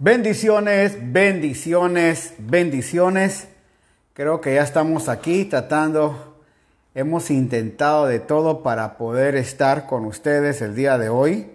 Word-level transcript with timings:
Bendiciones, 0.00 0.98
bendiciones, 1.12 2.34
bendiciones. 2.38 3.46
Creo 4.12 4.40
que 4.40 4.56
ya 4.56 4.62
estamos 4.64 5.08
aquí 5.08 5.44
tratando, 5.44 6.36
hemos 6.96 7.30
intentado 7.30 8.06
de 8.06 8.18
todo 8.18 8.64
para 8.64 8.96
poder 8.98 9.36
estar 9.36 9.86
con 9.86 10.04
ustedes 10.04 10.62
el 10.62 10.74
día 10.74 10.98
de 10.98 11.10
hoy. 11.10 11.52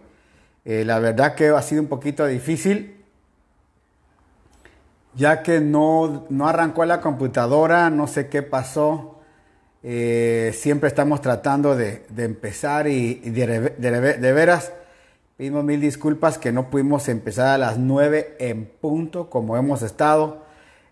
Eh, 0.63 0.85
la 0.85 0.99
verdad 0.99 1.35
que 1.35 1.49
ha 1.49 1.61
sido 1.61 1.81
un 1.81 1.89
poquito 1.89 2.25
difícil, 2.27 3.03
ya 5.15 5.43
que 5.43 5.59
no, 5.59 6.25
no 6.29 6.47
arrancó 6.47 6.85
la 6.85 7.01
computadora, 7.01 7.89
no 7.89 8.07
sé 8.07 8.29
qué 8.29 8.41
pasó. 8.41 9.19
Eh, 9.83 10.55
siempre 10.55 10.87
estamos 10.87 11.19
tratando 11.19 11.75
de, 11.75 12.05
empezar 12.15 12.87
y, 12.87 13.15
de, 13.15 13.59
de 13.77 14.31
veras 14.31 14.71
Pedimos 15.39 15.63
mil 15.63 15.79
disculpas 15.79 16.37
que 16.37 16.51
no 16.51 16.69
pudimos 16.69 17.07
empezar 17.07 17.47
a 17.47 17.57
las 17.57 17.77
9 17.77 18.35
en 18.39 18.65
punto 18.65 19.29
como 19.29 19.55
hemos 19.55 19.81
estado 19.83 20.43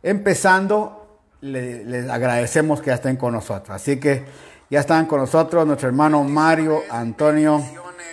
empezando. 0.02 1.20
les 1.42 2.10
agradecemos 2.10 2.80
que 2.80 2.88
ya 2.88 2.94
estén 2.94 3.18
con 3.18 3.34
nosotros. 3.34 3.72
Así 3.72 4.00
que 4.00 4.24
ya 4.70 4.80
están 4.80 5.06
con 5.06 5.20
nosotros 5.20 5.68
nuestro 5.68 5.90
hermano 5.90 6.24
Mario 6.24 6.80
Antonio 6.90 7.62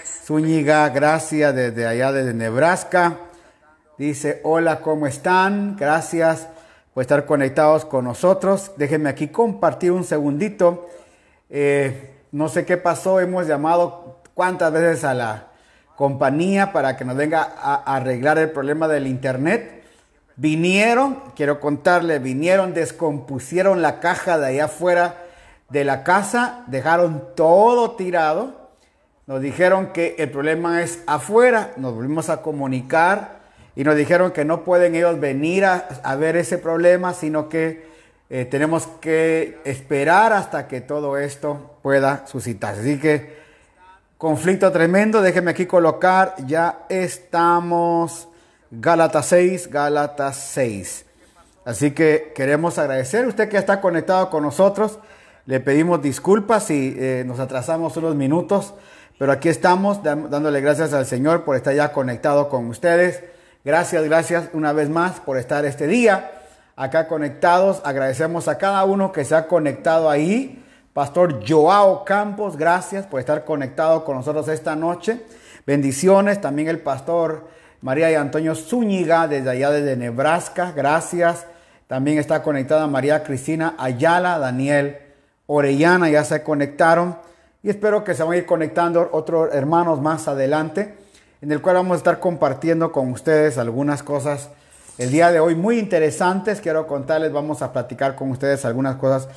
Zúñiga. 0.04 0.88
Gracias 0.88 1.54
desde 1.54 1.86
allá, 1.86 2.10
desde 2.10 2.34
Nebraska. 2.34 3.16
Dice, 3.96 4.40
hola, 4.42 4.80
¿cómo 4.80 5.06
están? 5.06 5.76
Gracias 5.76 6.48
por 6.92 7.02
estar 7.02 7.26
conectados 7.26 7.84
con 7.84 8.06
nosotros. 8.06 8.72
Déjenme 8.76 9.08
aquí 9.08 9.28
compartir 9.28 9.92
un 9.92 10.02
segundito. 10.02 10.88
Eh, 11.48 12.12
no 12.32 12.48
sé 12.48 12.66
qué 12.66 12.76
pasó, 12.76 13.20
hemos 13.20 13.46
llamado 13.46 14.18
cuántas 14.34 14.72
veces 14.72 15.04
a 15.04 15.14
la 15.14 15.53
compañía 15.96 16.72
para 16.72 16.96
que 16.96 17.04
nos 17.04 17.16
venga 17.16 17.54
a 17.56 17.96
arreglar 17.96 18.38
el 18.38 18.50
problema 18.50 18.88
del 18.88 19.06
internet. 19.06 19.84
Vinieron, 20.36 21.22
quiero 21.36 21.60
contarle, 21.60 22.18
vinieron, 22.18 22.74
descompusieron 22.74 23.82
la 23.82 24.00
caja 24.00 24.38
de 24.38 24.46
allá 24.46 24.64
afuera 24.64 25.16
de 25.68 25.84
la 25.84 26.02
casa, 26.04 26.64
dejaron 26.66 27.22
todo 27.34 27.92
tirado. 27.92 28.70
Nos 29.26 29.40
dijeron 29.40 29.92
que 29.92 30.16
el 30.18 30.30
problema 30.30 30.82
es 30.82 31.02
afuera, 31.06 31.72
nos 31.76 31.94
volvimos 31.94 32.28
a 32.28 32.42
comunicar 32.42 33.40
y 33.76 33.84
nos 33.84 33.96
dijeron 33.96 34.32
que 34.32 34.44
no 34.44 34.64
pueden 34.64 34.94
ellos 34.94 35.18
venir 35.18 35.64
a, 35.64 36.16
ver 36.16 36.36
ese 36.36 36.58
problema, 36.58 37.14
sino 37.14 37.48
que 37.48 37.86
eh, 38.28 38.44
tenemos 38.44 38.86
que 39.00 39.58
esperar 39.64 40.32
hasta 40.32 40.68
que 40.68 40.80
todo 40.80 41.16
esto 41.16 41.78
pueda 41.82 42.26
suscitarse. 42.26 42.80
Así 42.80 43.00
que 43.00 43.43
Conflicto 44.24 44.72
tremendo, 44.72 45.20
déjeme 45.20 45.50
aquí 45.50 45.66
colocar, 45.66 46.34
ya 46.46 46.86
estamos, 46.88 48.26
Gálatas 48.70 49.26
6, 49.26 49.68
Gálatas 49.70 50.36
6. 50.54 51.04
Así 51.66 51.90
que 51.90 52.32
queremos 52.34 52.78
agradecer 52.78 53.26
a 53.26 53.28
usted 53.28 53.50
que 53.50 53.58
está 53.58 53.82
conectado 53.82 54.30
con 54.30 54.42
nosotros. 54.42 54.98
Le 55.44 55.60
pedimos 55.60 56.00
disculpas 56.00 56.64
si 56.64 56.96
eh, 56.98 57.22
nos 57.26 57.38
atrasamos 57.38 57.98
unos 57.98 58.14
minutos, 58.14 58.72
pero 59.18 59.30
aquí 59.30 59.50
estamos 59.50 60.02
dándole 60.02 60.62
gracias 60.62 60.94
al 60.94 61.04
Señor 61.04 61.44
por 61.44 61.54
estar 61.56 61.74
ya 61.74 61.92
conectado 61.92 62.48
con 62.48 62.66
ustedes. 62.68 63.22
Gracias, 63.62 64.02
gracias 64.04 64.48
una 64.54 64.72
vez 64.72 64.88
más 64.88 65.20
por 65.20 65.36
estar 65.36 65.66
este 65.66 65.86
día 65.86 66.32
acá 66.76 67.08
conectados. 67.08 67.82
Agradecemos 67.84 68.48
a 68.48 68.56
cada 68.56 68.84
uno 68.86 69.12
que 69.12 69.26
se 69.26 69.34
ha 69.34 69.48
conectado 69.48 70.08
ahí 70.08 70.63
Pastor 70.94 71.44
Joao 71.44 72.04
Campos, 72.04 72.56
gracias 72.56 73.04
por 73.04 73.18
estar 73.18 73.44
conectado 73.44 74.04
con 74.04 74.14
nosotros 74.14 74.46
esta 74.46 74.76
noche. 74.76 75.22
Bendiciones. 75.66 76.40
También 76.40 76.68
el 76.68 76.78
pastor 76.78 77.48
María 77.80 78.12
y 78.12 78.14
Antonio 78.14 78.54
Zúñiga 78.54 79.26
desde 79.26 79.50
allá 79.50 79.72
desde 79.72 79.96
Nebraska, 79.96 80.70
gracias. 80.70 81.46
También 81.88 82.18
está 82.18 82.44
conectada 82.44 82.86
María 82.86 83.24
Cristina 83.24 83.74
Ayala, 83.76 84.38
Daniel 84.38 84.98
Orellana, 85.48 86.10
ya 86.10 86.22
se 86.22 86.44
conectaron. 86.44 87.18
Y 87.64 87.70
espero 87.70 88.04
que 88.04 88.14
se 88.14 88.22
van 88.22 88.34
a 88.34 88.36
ir 88.36 88.46
conectando 88.46 89.08
otros 89.10 89.52
hermanos 89.52 90.00
más 90.00 90.28
adelante, 90.28 90.94
en 91.42 91.50
el 91.50 91.60
cual 91.60 91.74
vamos 91.74 91.96
a 91.96 91.98
estar 91.98 92.20
compartiendo 92.20 92.92
con 92.92 93.10
ustedes 93.10 93.58
algunas 93.58 94.04
cosas 94.04 94.48
el 94.96 95.10
día 95.10 95.32
de 95.32 95.40
hoy 95.40 95.56
muy 95.56 95.80
interesantes. 95.80 96.60
Quiero 96.60 96.86
contarles, 96.86 97.32
vamos 97.32 97.62
a 97.62 97.72
platicar 97.72 98.14
con 98.14 98.30
ustedes 98.30 98.64
algunas 98.64 98.94
cosas 98.94 99.28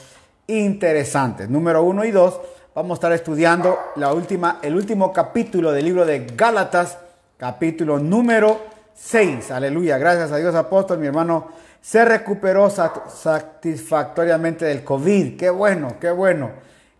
interesantes. 0.47 1.49
Número 1.49 1.83
uno 1.83 2.03
y 2.05 2.11
dos, 2.11 2.39
vamos 2.73 2.91
a 2.91 2.93
estar 2.95 3.11
estudiando 3.11 3.77
la 3.97 4.13
última, 4.13 4.59
el 4.61 4.75
último 4.75 5.13
capítulo 5.13 5.71
del 5.71 5.85
libro 5.85 6.05
de 6.05 6.25
Gálatas, 6.35 6.97
capítulo 7.37 7.99
número 7.99 8.59
6. 8.95 9.51
Aleluya. 9.51 9.97
Gracias 9.97 10.31
a 10.31 10.37
Dios, 10.37 10.55
apóstol. 10.55 10.99
Mi 10.99 11.07
hermano 11.07 11.49
se 11.81 12.03
recuperó 12.03 12.69
satisfactoriamente 12.69 14.65
del 14.65 14.83
COVID. 14.83 15.37
Qué 15.37 15.49
bueno, 15.49 15.95
qué 15.99 16.11
bueno. 16.11 16.51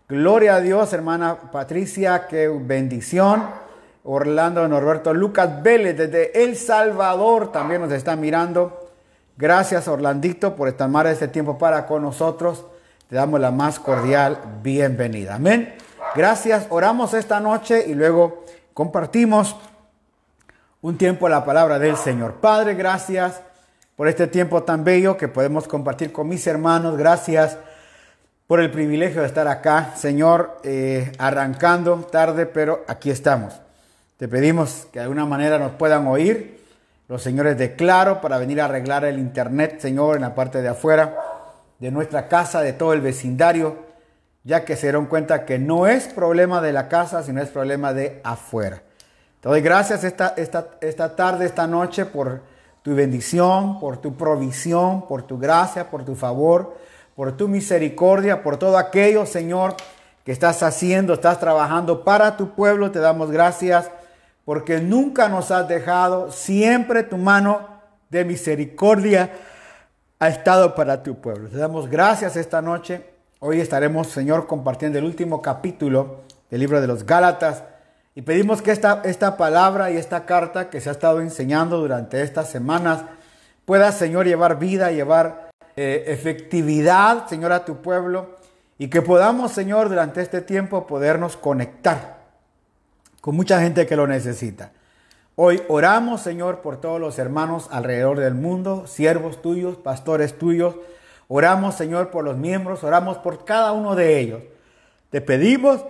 Gloria 0.08 0.56
a 0.56 0.60
Dios, 0.60 0.92
hermana 0.92 1.36
Patricia. 1.50 2.26
Qué 2.28 2.48
bendición. 2.48 3.44
Orlando 4.04 4.66
Norberto 4.68 5.12
Lucas 5.12 5.62
Vélez 5.62 5.96
desde 5.96 6.42
El 6.42 6.56
Salvador 6.56 7.52
también 7.52 7.82
nos 7.82 7.92
está 7.92 8.16
mirando. 8.16 8.90
Gracias, 9.36 9.86
Orlandito, 9.86 10.56
por 10.56 10.68
estar 10.68 11.06
este 11.06 11.28
tiempo 11.28 11.58
para 11.58 11.86
con 11.86 12.02
nosotros. 12.02 12.64
Te 13.08 13.16
damos 13.16 13.40
la 13.40 13.50
más 13.50 13.80
cordial 13.80 14.38
bienvenida. 14.62 15.36
Amén. 15.36 15.74
Gracias. 16.14 16.66
Oramos 16.68 17.14
esta 17.14 17.40
noche 17.40 17.86
y 17.88 17.94
luego 17.94 18.44
compartimos 18.74 19.56
un 20.82 20.98
tiempo 20.98 21.26
la 21.26 21.42
palabra 21.42 21.78
del 21.78 21.96
Señor. 21.96 22.34
Padre, 22.34 22.74
gracias 22.74 23.40
por 23.96 24.08
este 24.08 24.26
tiempo 24.26 24.62
tan 24.62 24.84
bello 24.84 25.16
que 25.16 25.26
podemos 25.26 25.66
compartir 25.66 26.12
con 26.12 26.28
mis 26.28 26.46
hermanos. 26.46 26.98
Gracias 26.98 27.56
por 28.46 28.60
el 28.60 28.70
privilegio 28.70 29.22
de 29.22 29.26
estar 29.26 29.48
acá, 29.48 29.94
Señor, 29.96 30.60
eh, 30.62 31.10
arrancando 31.16 31.96
tarde, 32.12 32.44
pero 32.44 32.84
aquí 32.88 33.10
estamos. 33.10 33.54
Te 34.18 34.28
pedimos 34.28 34.86
que 34.92 34.98
de 34.98 35.04
alguna 35.04 35.24
manera 35.24 35.58
nos 35.58 35.72
puedan 35.72 36.06
oír 36.08 36.62
los 37.08 37.22
señores 37.22 37.56
de 37.56 37.74
Claro 37.74 38.20
para 38.20 38.36
venir 38.36 38.60
a 38.60 38.66
arreglar 38.66 39.06
el 39.06 39.18
internet, 39.18 39.80
Señor, 39.80 40.16
en 40.16 40.22
la 40.22 40.34
parte 40.34 40.60
de 40.60 40.68
afuera 40.68 41.16
de 41.78 41.90
nuestra 41.90 42.28
casa, 42.28 42.60
de 42.60 42.72
todo 42.72 42.92
el 42.92 43.00
vecindario, 43.00 43.76
ya 44.44 44.64
que 44.64 44.76
se 44.76 44.86
dieron 44.86 45.06
cuenta 45.06 45.44
que 45.44 45.58
no 45.58 45.86
es 45.86 46.08
problema 46.08 46.60
de 46.60 46.72
la 46.72 46.88
casa, 46.88 47.22
sino 47.22 47.40
es 47.40 47.48
problema 47.50 47.92
de 47.92 48.20
afuera. 48.24 48.82
Te 49.40 49.48
doy 49.48 49.60
gracias 49.60 50.02
esta, 50.04 50.34
esta, 50.36 50.70
esta 50.80 51.14
tarde, 51.14 51.46
esta 51.46 51.66
noche, 51.66 52.04
por 52.04 52.42
tu 52.82 52.94
bendición, 52.94 53.78
por 53.78 53.98
tu 53.98 54.16
provisión, 54.16 55.06
por 55.06 55.22
tu 55.22 55.38
gracia, 55.38 55.90
por 55.90 56.04
tu 56.04 56.16
favor, 56.16 56.76
por 57.14 57.36
tu 57.36 57.46
misericordia, 57.46 58.42
por 58.42 58.56
todo 58.56 58.78
aquello, 58.78 59.26
Señor, 59.26 59.76
que 60.24 60.32
estás 60.32 60.62
haciendo, 60.62 61.14
estás 61.14 61.38
trabajando 61.38 62.02
para 62.02 62.36
tu 62.36 62.50
pueblo. 62.54 62.90
Te 62.90 62.98
damos 62.98 63.30
gracias 63.30 63.90
porque 64.44 64.80
nunca 64.80 65.28
nos 65.28 65.50
has 65.50 65.68
dejado, 65.68 66.32
siempre 66.32 67.02
tu 67.02 67.18
mano 67.18 67.60
de 68.10 68.24
misericordia 68.24 69.30
ha 70.20 70.28
estado 70.28 70.74
para 70.74 71.02
tu 71.02 71.20
pueblo. 71.20 71.48
Te 71.48 71.58
damos 71.58 71.88
gracias 71.88 72.36
esta 72.36 72.60
noche. 72.60 73.04
Hoy 73.40 73.60
estaremos, 73.60 74.08
Señor, 74.08 74.46
compartiendo 74.46 74.98
el 74.98 75.04
último 75.04 75.40
capítulo 75.40 76.22
del 76.50 76.60
libro 76.60 76.80
de 76.80 76.88
los 76.88 77.06
Gálatas 77.06 77.62
y 78.14 78.22
pedimos 78.22 78.60
que 78.60 78.72
esta, 78.72 79.02
esta 79.04 79.36
palabra 79.36 79.92
y 79.92 79.96
esta 79.96 80.26
carta 80.26 80.70
que 80.70 80.80
se 80.80 80.88
ha 80.88 80.92
estado 80.92 81.20
enseñando 81.20 81.78
durante 81.78 82.20
estas 82.22 82.50
semanas 82.50 83.04
pueda, 83.64 83.92
Señor, 83.92 84.26
llevar 84.26 84.58
vida, 84.58 84.90
llevar 84.90 85.50
eh, 85.76 86.04
efectividad, 86.08 87.28
Señor, 87.28 87.52
a 87.52 87.64
tu 87.64 87.76
pueblo 87.76 88.36
y 88.76 88.88
que 88.88 89.02
podamos, 89.02 89.52
Señor, 89.52 89.88
durante 89.88 90.20
este 90.20 90.40
tiempo 90.40 90.86
podernos 90.86 91.36
conectar 91.36 92.18
con 93.20 93.36
mucha 93.36 93.60
gente 93.60 93.86
que 93.86 93.94
lo 93.94 94.08
necesita. 94.08 94.72
Hoy 95.40 95.62
oramos, 95.68 96.22
Señor, 96.22 96.62
por 96.62 96.80
todos 96.80 97.00
los 97.00 97.16
hermanos 97.20 97.68
alrededor 97.70 98.18
del 98.18 98.34
mundo, 98.34 98.88
siervos 98.88 99.40
tuyos, 99.40 99.76
pastores 99.76 100.36
tuyos. 100.36 100.74
Oramos, 101.28 101.76
Señor, 101.76 102.10
por 102.10 102.24
los 102.24 102.36
miembros, 102.36 102.82
oramos 102.82 103.18
por 103.18 103.44
cada 103.44 103.70
uno 103.70 103.94
de 103.94 104.18
ellos. 104.18 104.42
Te 105.10 105.20
pedimos 105.20 105.84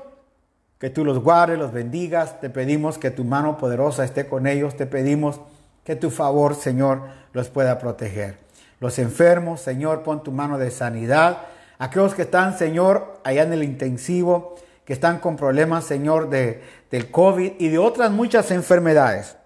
que 0.79 0.91
tú 0.91 1.03
los 1.03 1.21
guardes, 1.21 1.59
los 1.59 1.73
bendigas. 1.73 2.43
Te 2.43 2.51
pedimos 2.51 2.99
que 2.99 3.11
tu 3.11 3.25
mano 3.25 3.57
poderosa 3.57 4.05
esté 4.05 4.27
con 4.27 4.47
ellos. 4.47 4.77
Te 4.77 4.85
pedimos 4.85 5.41
que 5.83 5.97
tu 5.97 6.11
favor, 6.11 6.55
Señor, 6.55 7.05
los 7.33 7.49
pueda 7.49 7.79
proteger. 7.79 8.37
Los 8.81 8.99
enfermos, 8.99 9.63
Señor, 9.63 10.03
pon 10.03 10.23
tu 10.23 10.31
mano 10.31 10.59
de 10.59 10.71
sanidad. 10.71 11.39
Aquellos 11.79 12.15
que 12.15 12.23
están, 12.23 12.59
Señor, 12.59 13.19
allá 13.25 13.45
en 13.45 13.55
el 13.55 13.65
intensivo, 13.65 14.57
que 14.85 14.93
están 14.93 15.21
con 15.21 15.37
problemas, 15.37 15.85
Señor, 15.85 16.29
de, 16.29 16.63
del 16.91 17.11
COVID 17.11 17.53
y 17.59 17.69
de 17.69 17.79
otras 17.79 18.11
muchas 18.11 18.51
enfermedades. 18.51 19.38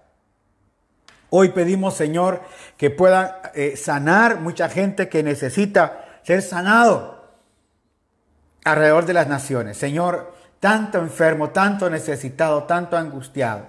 Hoy 1.35 1.49
pedimos, 1.49 1.95
Señor, 1.95 2.41
que 2.77 2.91
puedan 2.91 3.31
eh, 3.55 3.75
sanar 3.75 4.39
mucha 4.39 4.69
gente 4.69 5.09
que 5.09 5.23
necesita 5.23 6.19
ser 6.21 6.43
sanado 6.43 7.23
alrededor 8.63 9.07
de 9.07 9.13
las 9.13 9.27
naciones. 9.27 9.75
Señor, 9.75 10.31
tanto 10.59 10.99
enfermo, 10.99 11.49
tanto 11.49 11.89
necesitado, 11.89 12.65
tanto 12.65 12.97
angustiado. 12.97 13.65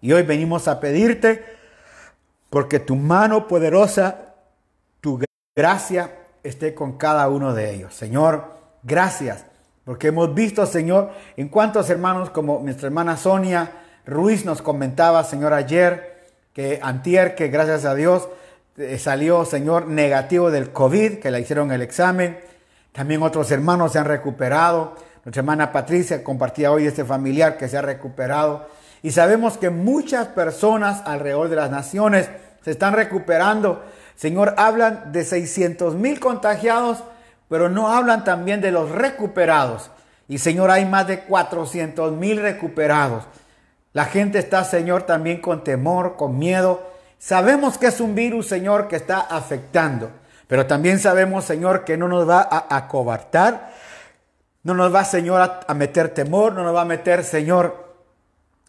Y 0.00 0.10
hoy 0.12 0.24
venimos 0.24 0.66
a 0.66 0.80
pedirte 0.80 1.44
porque 2.50 2.80
tu 2.80 2.96
mano 2.96 3.46
poderosa, 3.46 4.34
tu 5.00 5.20
gracia 5.54 6.10
esté 6.42 6.74
con 6.74 6.98
cada 6.98 7.28
uno 7.28 7.54
de 7.54 7.74
ellos. 7.74 7.94
Señor, 7.94 8.56
gracias, 8.82 9.46
porque 9.84 10.08
hemos 10.08 10.34
visto, 10.34 10.66
Señor, 10.66 11.12
en 11.36 11.48
cuantos 11.48 11.88
hermanos 11.90 12.30
como 12.30 12.58
nuestra 12.58 12.88
hermana 12.88 13.16
Sonia 13.16 13.70
Ruiz 14.04 14.44
nos 14.44 14.60
comentaba, 14.60 15.22
Señor, 15.22 15.52
ayer, 15.52 16.13
que 16.54 16.78
antier, 16.82 17.34
que 17.34 17.48
gracias 17.48 17.84
a 17.84 17.94
Dios 17.94 18.28
eh, 18.76 18.98
salió, 18.98 19.44
Señor, 19.44 19.88
negativo 19.88 20.50
del 20.50 20.70
COVID, 20.70 21.18
que 21.18 21.30
le 21.30 21.40
hicieron 21.40 21.72
el 21.72 21.82
examen. 21.82 22.38
También 22.92 23.22
otros 23.22 23.50
hermanos 23.50 23.92
se 23.92 23.98
han 23.98 24.04
recuperado. 24.04 24.94
Nuestra 25.24 25.40
hermana 25.40 25.72
Patricia 25.72 26.22
compartía 26.22 26.70
hoy 26.70 26.86
este 26.86 27.04
familiar 27.04 27.56
que 27.56 27.68
se 27.68 27.76
ha 27.76 27.82
recuperado. 27.82 28.68
Y 29.02 29.10
sabemos 29.10 29.58
que 29.58 29.70
muchas 29.70 30.28
personas 30.28 31.02
alrededor 31.04 31.48
de 31.48 31.56
las 31.56 31.70
naciones 31.70 32.30
se 32.64 32.70
están 32.70 32.94
recuperando. 32.94 33.84
Señor, 34.14 34.54
hablan 34.56 35.12
de 35.12 35.24
600 35.24 35.94
mil 35.96 36.20
contagiados, 36.20 37.02
pero 37.48 37.68
no 37.68 37.92
hablan 37.92 38.24
también 38.24 38.60
de 38.60 38.70
los 38.70 38.90
recuperados. 38.90 39.90
Y 40.28 40.38
Señor, 40.38 40.70
hay 40.70 40.86
más 40.86 41.06
de 41.06 41.20
400 41.20 42.12
mil 42.12 42.40
recuperados. 42.40 43.24
La 43.94 44.06
gente 44.06 44.40
está, 44.40 44.64
Señor, 44.64 45.04
también 45.04 45.40
con 45.40 45.62
temor, 45.62 46.16
con 46.16 46.36
miedo. 46.36 46.82
Sabemos 47.20 47.78
que 47.78 47.86
es 47.86 48.00
un 48.00 48.16
virus, 48.16 48.48
Señor, 48.48 48.88
que 48.88 48.96
está 48.96 49.20
afectando. 49.20 50.10
Pero 50.48 50.66
también 50.66 50.98
sabemos, 50.98 51.44
Señor, 51.44 51.84
que 51.84 51.96
no 51.96 52.08
nos 52.08 52.28
va 52.28 52.40
a 52.50 52.76
acobartar, 52.76 53.70
no 54.64 54.74
nos 54.74 54.92
va, 54.92 55.04
Señor, 55.04 55.62
a, 55.66 55.74
meter 55.74 56.08
temor, 56.08 56.54
no 56.54 56.64
nos 56.64 56.74
va 56.74 56.80
a 56.80 56.86
meter, 56.86 57.22
Señor, 57.22 57.94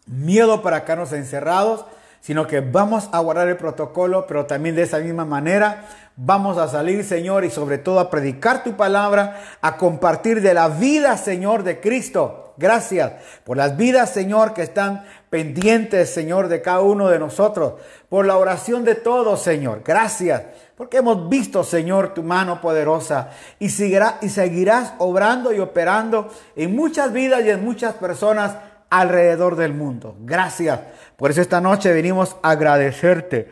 miedo 0.06 0.62
para 0.62 0.84
quedarnos 0.84 1.12
encerrados, 1.12 1.84
sino 2.20 2.46
que 2.46 2.60
vamos 2.60 3.08
a 3.10 3.18
guardar 3.18 3.48
el 3.48 3.56
protocolo, 3.56 4.26
pero 4.28 4.46
también 4.46 4.76
de 4.76 4.82
esa 4.82 5.00
misma 5.00 5.24
manera 5.24 5.86
vamos 6.14 6.56
a 6.56 6.68
salir, 6.68 7.02
Señor, 7.04 7.44
y 7.44 7.50
sobre 7.50 7.78
todo 7.78 7.98
a 7.98 8.10
predicar 8.10 8.62
tu 8.62 8.76
palabra, 8.76 9.40
a 9.60 9.76
compartir 9.76 10.40
de 10.40 10.54
la 10.54 10.68
vida, 10.68 11.16
Señor, 11.16 11.64
de 11.64 11.80
Cristo. 11.80 12.45
Gracias 12.56 13.12
por 13.44 13.56
las 13.56 13.76
vidas, 13.76 14.10
Señor, 14.10 14.54
que 14.54 14.62
están 14.62 15.04
pendientes, 15.30 16.10
Señor, 16.10 16.48
de 16.48 16.62
cada 16.62 16.80
uno 16.80 17.08
de 17.08 17.18
nosotros, 17.18 17.74
por 18.08 18.26
la 18.26 18.36
oración 18.36 18.84
de 18.84 18.94
todos, 18.94 19.42
Señor. 19.42 19.82
Gracias 19.84 20.42
porque 20.76 20.98
hemos 20.98 21.28
visto, 21.28 21.64
Señor, 21.64 22.12
tu 22.12 22.22
mano 22.22 22.60
poderosa 22.60 23.30
y, 23.58 23.70
seguirá, 23.70 24.18
y 24.20 24.28
seguirás 24.28 24.92
obrando 24.98 25.52
y 25.52 25.58
operando 25.58 26.30
en 26.54 26.76
muchas 26.76 27.12
vidas 27.12 27.42
y 27.44 27.50
en 27.50 27.64
muchas 27.64 27.94
personas 27.94 28.56
alrededor 28.90 29.56
del 29.56 29.72
mundo. 29.72 30.16
Gracias. 30.20 30.80
Por 31.16 31.30
eso 31.30 31.40
esta 31.40 31.62
noche 31.62 31.92
venimos 31.92 32.36
a 32.42 32.50
agradecerte. 32.50 33.50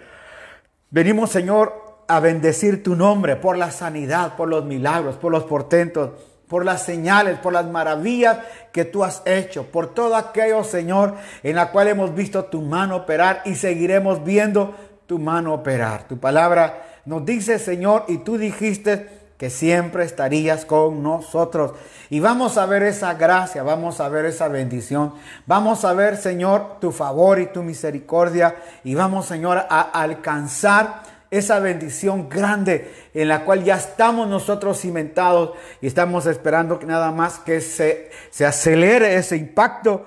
Venimos, 0.91 1.31
Señor, 1.31 2.05
a 2.07 2.21
bendecir 2.21 2.83
tu 2.83 2.95
nombre 2.95 3.37
por 3.37 3.57
la 3.57 3.71
sanidad, 3.71 4.37
por 4.37 4.49
los 4.49 4.67
milagros, 4.67 5.17
por 5.17 5.33
los 5.33 5.45
portentos, 5.45 6.11
por 6.55 6.65
las 6.65 6.85
señales, 6.85 7.41
por 7.41 7.53
las 7.53 7.67
maravillas 7.67 8.39
que 8.71 8.85
tú 8.85 9.03
has 9.03 9.23
hecho, 9.25 9.65
por 9.73 9.93
todo 9.93 10.15
aquello, 10.15 10.63
Señor, 10.63 11.17
en 11.43 11.57
la 11.57 11.73
cual 11.73 11.89
hemos 11.89 12.15
visto 12.15 12.45
tu 12.45 12.63
mano 12.63 12.95
operar 12.95 13.43
y 13.45 13.57
seguiremos 13.57 14.23
viendo 14.23 14.73
tu 15.09 15.19
mano 15.19 15.53
operar. 15.53 16.07
Tu 16.07 16.17
palabra 16.17 17.01
nos 17.07 17.27
dice, 17.27 17.59
Señor, 17.59 18.05
y 18.07 18.19
tú 18.19 18.39
dijiste 18.39 19.09
que 19.37 19.51
siempre 19.51 20.05
estarías 20.05 20.65
con 20.65 21.03
nosotros. 21.03 21.73
Y 22.09 22.21
vamos 22.21 22.57
a 22.57 22.67
ver 22.67 22.85
esa 22.85 23.15
gracia, 23.15 23.65
vamos 23.65 23.99
a 23.99 24.09
ver 24.09 24.25
esa 24.25 24.47
bendición. 24.47 25.13
Vamos 25.47 25.85
a 25.85 25.93
ver, 25.93 26.17
Señor, 26.17 26.79
tu 26.81 26.93
favor 26.93 27.41
y 27.41 27.47
tu 27.47 27.65
misericordia. 27.65 28.55
Y 28.85 28.95
vamos, 28.95 29.27
Señor, 29.27 29.59
a 29.69 29.81
alcanzar 29.81 31.03
esa 31.39 31.59
bendición 31.59 32.29
grande 32.29 32.93
en 33.15 33.29
la 33.29 33.45
cual 33.45 33.65
ya 33.65 33.77
estamos 33.77 34.29
nosotros 34.29 34.81
cimentados 34.81 35.53
y 35.81 35.87
estamos 35.87 36.27
esperando 36.27 36.79
que 36.79 36.87
nada 36.87 37.11
más 37.11 37.39
que 37.39 37.61
se, 37.61 38.11
se 38.31 38.47
acelere 38.47 39.17
ese 39.17 39.37
impacto 39.37 40.07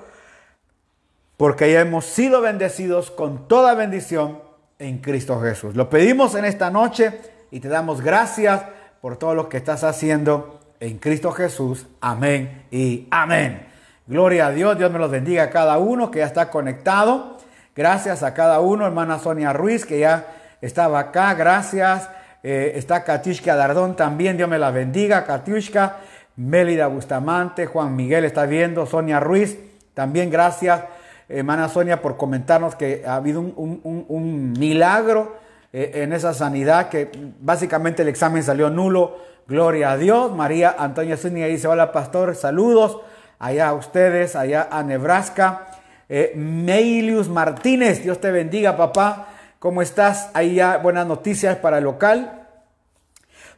porque 1.37 1.71
ya 1.71 1.81
hemos 1.81 2.05
sido 2.05 2.41
bendecidos 2.41 3.11
con 3.11 3.47
toda 3.47 3.75
bendición 3.75 4.39
en 4.79 4.99
Cristo 4.99 5.39
Jesús. 5.41 5.75
Lo 5.75 5.89
pedimos 5.89 6.35
en 6.35 6.45
esta 6.45 6.69
noche 6.69 7.19
y 7.51 7.59
te 7.59 7.67
damos 7.67 8.01
gracias 8.01 8.63
por 9.01 9.17
todo 9.17 9.35
lo 9.35 9.49
que 9.49 9.57
estás 9.57 9.83
haciendo 9.83 10.59
en 10.79 10.97
Cristo 10.97 11.31
Jesús. 11.31 11.87
Amén 12.01 12.63
y 12.71 13.07
amén. 13.11 13.67
Gloria 14.07 14.47
a 14.47 14.51
Dios, 14.51 14.77
Dios 14.77 14.91
me 14.91 14.99
los 14.99 15.11
bendiga 15.11 15.43
a 15.43 15.49
cada 15.49 15.77
uno 15.77 16.09
que 16.09 16.19
ya 16.19 16.25
está 16.25 16.49
conectado. 16.49 17.37
Gracias 17.75 18.23
a 18.23 18.33
cada 18.33 18.59
uno, 18.59 18.87
hermana 18.87 19.19
Sonia 19.19 19.53
Ruiz, 19.53 19.85
que 19.85 19.99
ya 19.99 20.36
estaba 20.61 20.99
acá. 20.99 21.33
Gracias. 21.33 22.09
Eh, 22.43 22.73
está 22.75 23.03
Katiushka 23.03 23.55
Dardón 23.55 23.95
también, 23.95 24.37
Dios 24.37 24.49
me 24.49 24.59
la 24.59 24.71
bendiga. 24.71 25.25
Katiushka, 25.25 25.97
Mélida 26.35 26.87
Bustamante, 26.87 27.65
Juan 27.65 27.95
Miguel 27.95 28.25
está 28.25 28.45
viendo, 28.45 28.85
Sonia 28.85 29.19
Ruiz, 29.19 29.57
también 29.93 30.29
gracias 30.29 30.81
hermana 31.29 31.67
Sonia, 31.69 32.01
por 32.01 32.17
comentarnos 32.17 32.75
que 32.75 33.03
ha 33.05 33.15
habido 33.15 33.41
un, 33.41 34.53
milagro 34.57 35.35
eh, 35.73 35.91
en 35.95 36.13
esa 36.13 36.33
sanidad, 36.33 36.89
que 36.89 37.11
básicamente 37.39 38.03
el 38.03 38.07
examen 38.07 38.43
salió 38.43 38.69
nulo. 38.69 39.27
Gloria 39.47 39.91
a 39.91 39.97
Dios. 39.97 40.33
María 40.33 40.75
Antonia 40.77 41.15
Zúñiga 41.15 41.47
dice, 41.47 41.67
hola 41.67 41.93
pastor, 41.93 42.35
saludos 42.35 42.99
allá 43.39 43.69
a 43.69 43.73
ustedes, 43.73 44.35
allá 44.35 44.67
a 44.69 44.83
Nebraska. 44.83 45.67
Eh, 46.09 46.33
Meilius 46.35 47.29
Martínez, 47.29 48.03
Dios 48.03 48.19
te 48.19 48.31
bendiga 48.31 48.75
papá. 48.75 49.27
¿Cómo 49.59 49.81
estás? 49.81 50.29
Ahí 50.33 50.55
ya 50.55 50.77
buenas 50.77 51.07
noticias 51.07 51.57
para 51.57 51.79
el 51.79 51.83
local. 51.83 52.47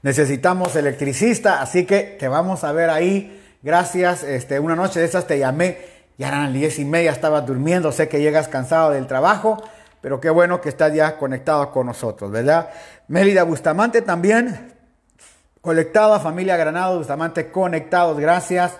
Necesitamos 0.02 0.76
electricista, 0.76 1.62
así 1.62 1.86
que 1.86 2.18
te 2.20 2.28
vamos 2.28 2.64
a 2.64 2.72
ver 2.72 2.90
ahí. 2.90 3.42
Gracias. 3.62 4.24
Este, 4.24 4.60
una 4.60 4.76
noche 4.76 5.00
de 5.00 5.06
esas 5.06 5.28
te 5.28 5.38
llamé 5.38 6.00
ya 6.20 6.28
eran 6.28 6.44
las 6.44 6.54
diez 6.54 6.80
y 6.80 6.86
media, 6.86 7.12
estabas 7.12 7.46
durmiendo, 7.46 7.94
sé 7.94 8.10
que 8.10 8.20
llegas 8.20 8.50
cansado 8.50 8.92
del 8.92 9.08
trabajo, 9.08 9.64
pero 10.02 10.20
qué 10.20 10.30
bueno 10.30 10.60
que 10.60 10.68
estás 10.68 10.94
ya 10.94 11.18
conectado 11.18 11.72
con 11.72 11.88
nosotros, 11.88 12.30
¿verdad? 12.30 12.72
Mélida 13.08 13.44
Bustamante 13.44 14.02
también, 14.02 14.74
conectada, 15.62 16.20
familia 16.20 16.58
Granado, 16.58 16.98
Bustamante 16.98 17.50
conectados, 17.52 18.20
gracias. 18.20 18.74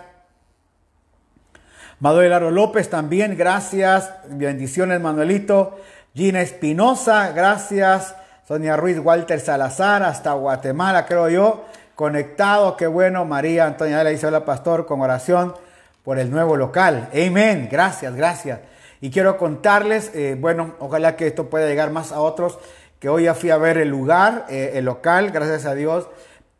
Manuel 1.98 2.34
Aro 2.34 2.50
López 2.50 2.90
también, 2.90 3.38
gracias. 3.38 4.10
Bendiciones, 4.28 5.00
Manuelito. 5.00 5.78
Gina 6.14 6.40
Espinosa, 6.40 7.30
gracias. 7.30 8.16
Sonia 8.46 8.76
Ruiz, 8.76 8.98
Walter 8.98 9.38
Salazar, 9.38 10.02
hasta 10.02 10.32
Guatemala, 10.32 11.06
creo 11.06 11.28
yo. 11.28 11.64
Conectado, 11.94 12.76
qué 12.76 12.88
bueno. 12.88 13.24
María 13.24 13.66
Antonia 13.66 14.02
de 14.02 14.30
la 14.30 14.44
Pastor, 14.44 14.86
con 14.86 15.00
oración 15.02 15.54
por 16.02 16.18
el 16.18 16.28
nuevo 16.32 16.56
local. 16.56 17.08
Amén. 17.12 17.68
Gracias, 17.70 18.16
gracias. 18.16 18.58
Y 19.00 19.10
quiero 19.10 19.36
contarles, 19.36 20.10
eh, 20.12 20.36
bueno, 20.36 20.74
ojalá 20.80 21.14
que 21.14 21.28
esto 21.28 21.48
pueda 21.48 21.68
llegar 21.68 21.92
más 21.92 22.10
a 22.10 22.20
otros, 22.20 22.58
que 22.98 23.08
hoy 23.08 23.24
ya 23.24 23.34
fui 23.34 23.50
a 23.50 23.56
ver 23.56 23.78
el 23.78 23.88
lugar, 23.88 24.46
eh, 24.50 24.72
el 24.74 24.86
local, 24.86 25.30
gracias 25.30 25.64
a 25.64 25.76
Dios. 25.76 26.08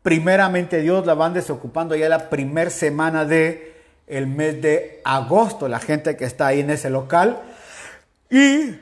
Primeramente 0.01 0.79
Dios 0.79 1.05
la 1.05 1.13
van 1.13 1.33
desocupando 1.33 1.93
ya 1.97 2.07
la 2.07 2.29
primera 2.29 2.69
semana 2.69 3.25
de 3.25 3.75
el 4.07 4.27
mes 4.27 4.61
de 4.61 5.01
agosto, 5.03 5.67
la 5.67 5.79
gente 5.79 6.15
que 6.15 6.23
está 6.23 6.47
ahí 6.47 6.61
en 6.61 6.69
ese 6.69 6.89
local. 6.89 7.41
Y 8.29 8.77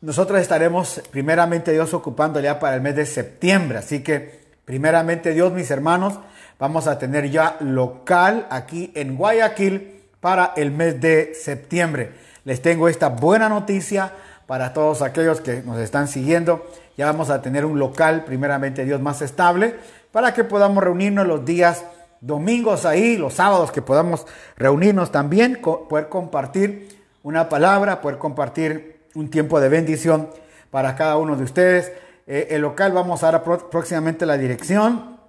nosotros 0.00 0.40
estaremos 0.40 1.02
primeramente 1.10 1.72
Dios 1.72 1.92
ocupando 1.92 2.40
ya 2.40 2.58
para 2.58 2.76
el 2.76 2.80
mes 2.80 2.96
de 2.96 3.04
septiembre. 3.04 3.78
Así 3.78 4.02
que 4.02 4.40
primeramente 4.64 5.34
Dios, 5.34 5.52
mis 5.52 5.70
hermanos, 5.70 6.18
vamos 6.58 6.86
a 6.86 6.98
tener 6.98 7.30
ya 7.30 7.56
local 7.60 8.46
aquí 8.50 8.92
en 8.94 9.16
Guayaquil 9.16 10.00
para 10.20 10.54
el 10.56 10.70
mes 10.70 11.00
de 11.00 11.34
septiembre. 11.34 12.12
Les 12.44 12.62
tengo 12.62 12.88
esta 12.88 13.08
buena 13.08 13.48
noticia 13.48 14.12
para 14.46 14.72
todos 14.72 15.02
aquellos 15.02 15.42
que 15.42 15.62
nos 15.62 15.78
están 15.78 16.08
siguiendo. 16.08 16.66
Ya 16.96 17.06
vamos 17.06 17.28
a 17.30 17.42
tener 17.42 17.64
un 17.66 17.78
local, 17.78 18.24
primeramente 18.24 18.84
Dios, 18.84 19.00
más 19.00 19.20
estable, 19.22 19.76
para 20.12 20.32
que 20.32 20.44
podamos 20.44 20.82
reunirnos 20.82 21.26
los 21.26 21.44
días 21.44 21.84
domingos 22.20 22.84
ahí, 22.86 23.16
los 23.16 23.34
sábados 23.34 23.70
que 23.70 23.82
podamos 23.82 24.26
reunirnos 24.56 25.12
también, 25.12 25.60
poder 25.60 26.08
compartir 26.08 26.88
una 27.22 27.48
palabra, 27.48 28.00
poder 28.00 28.18
compartir 28.18 28.99
un 29.14 29.30
tiempo 29.30 29.60
de 29.60 29.68
bendición 29.68 30.30
para 30.70 30.96
cada 30.96 31.16
uno 31.16 31.36
de 31.36 31.44
ustedes. 31.44 31.92
Eh, 32.26 32.48
el 32.50 32.62
local 32.62 32.92
vamos 32.92 33.22
a 33.22 33.32
dar 33.32 33.42
próximamente 33.42 34.26
la 34.26 34.36
dirección 34.36 35.20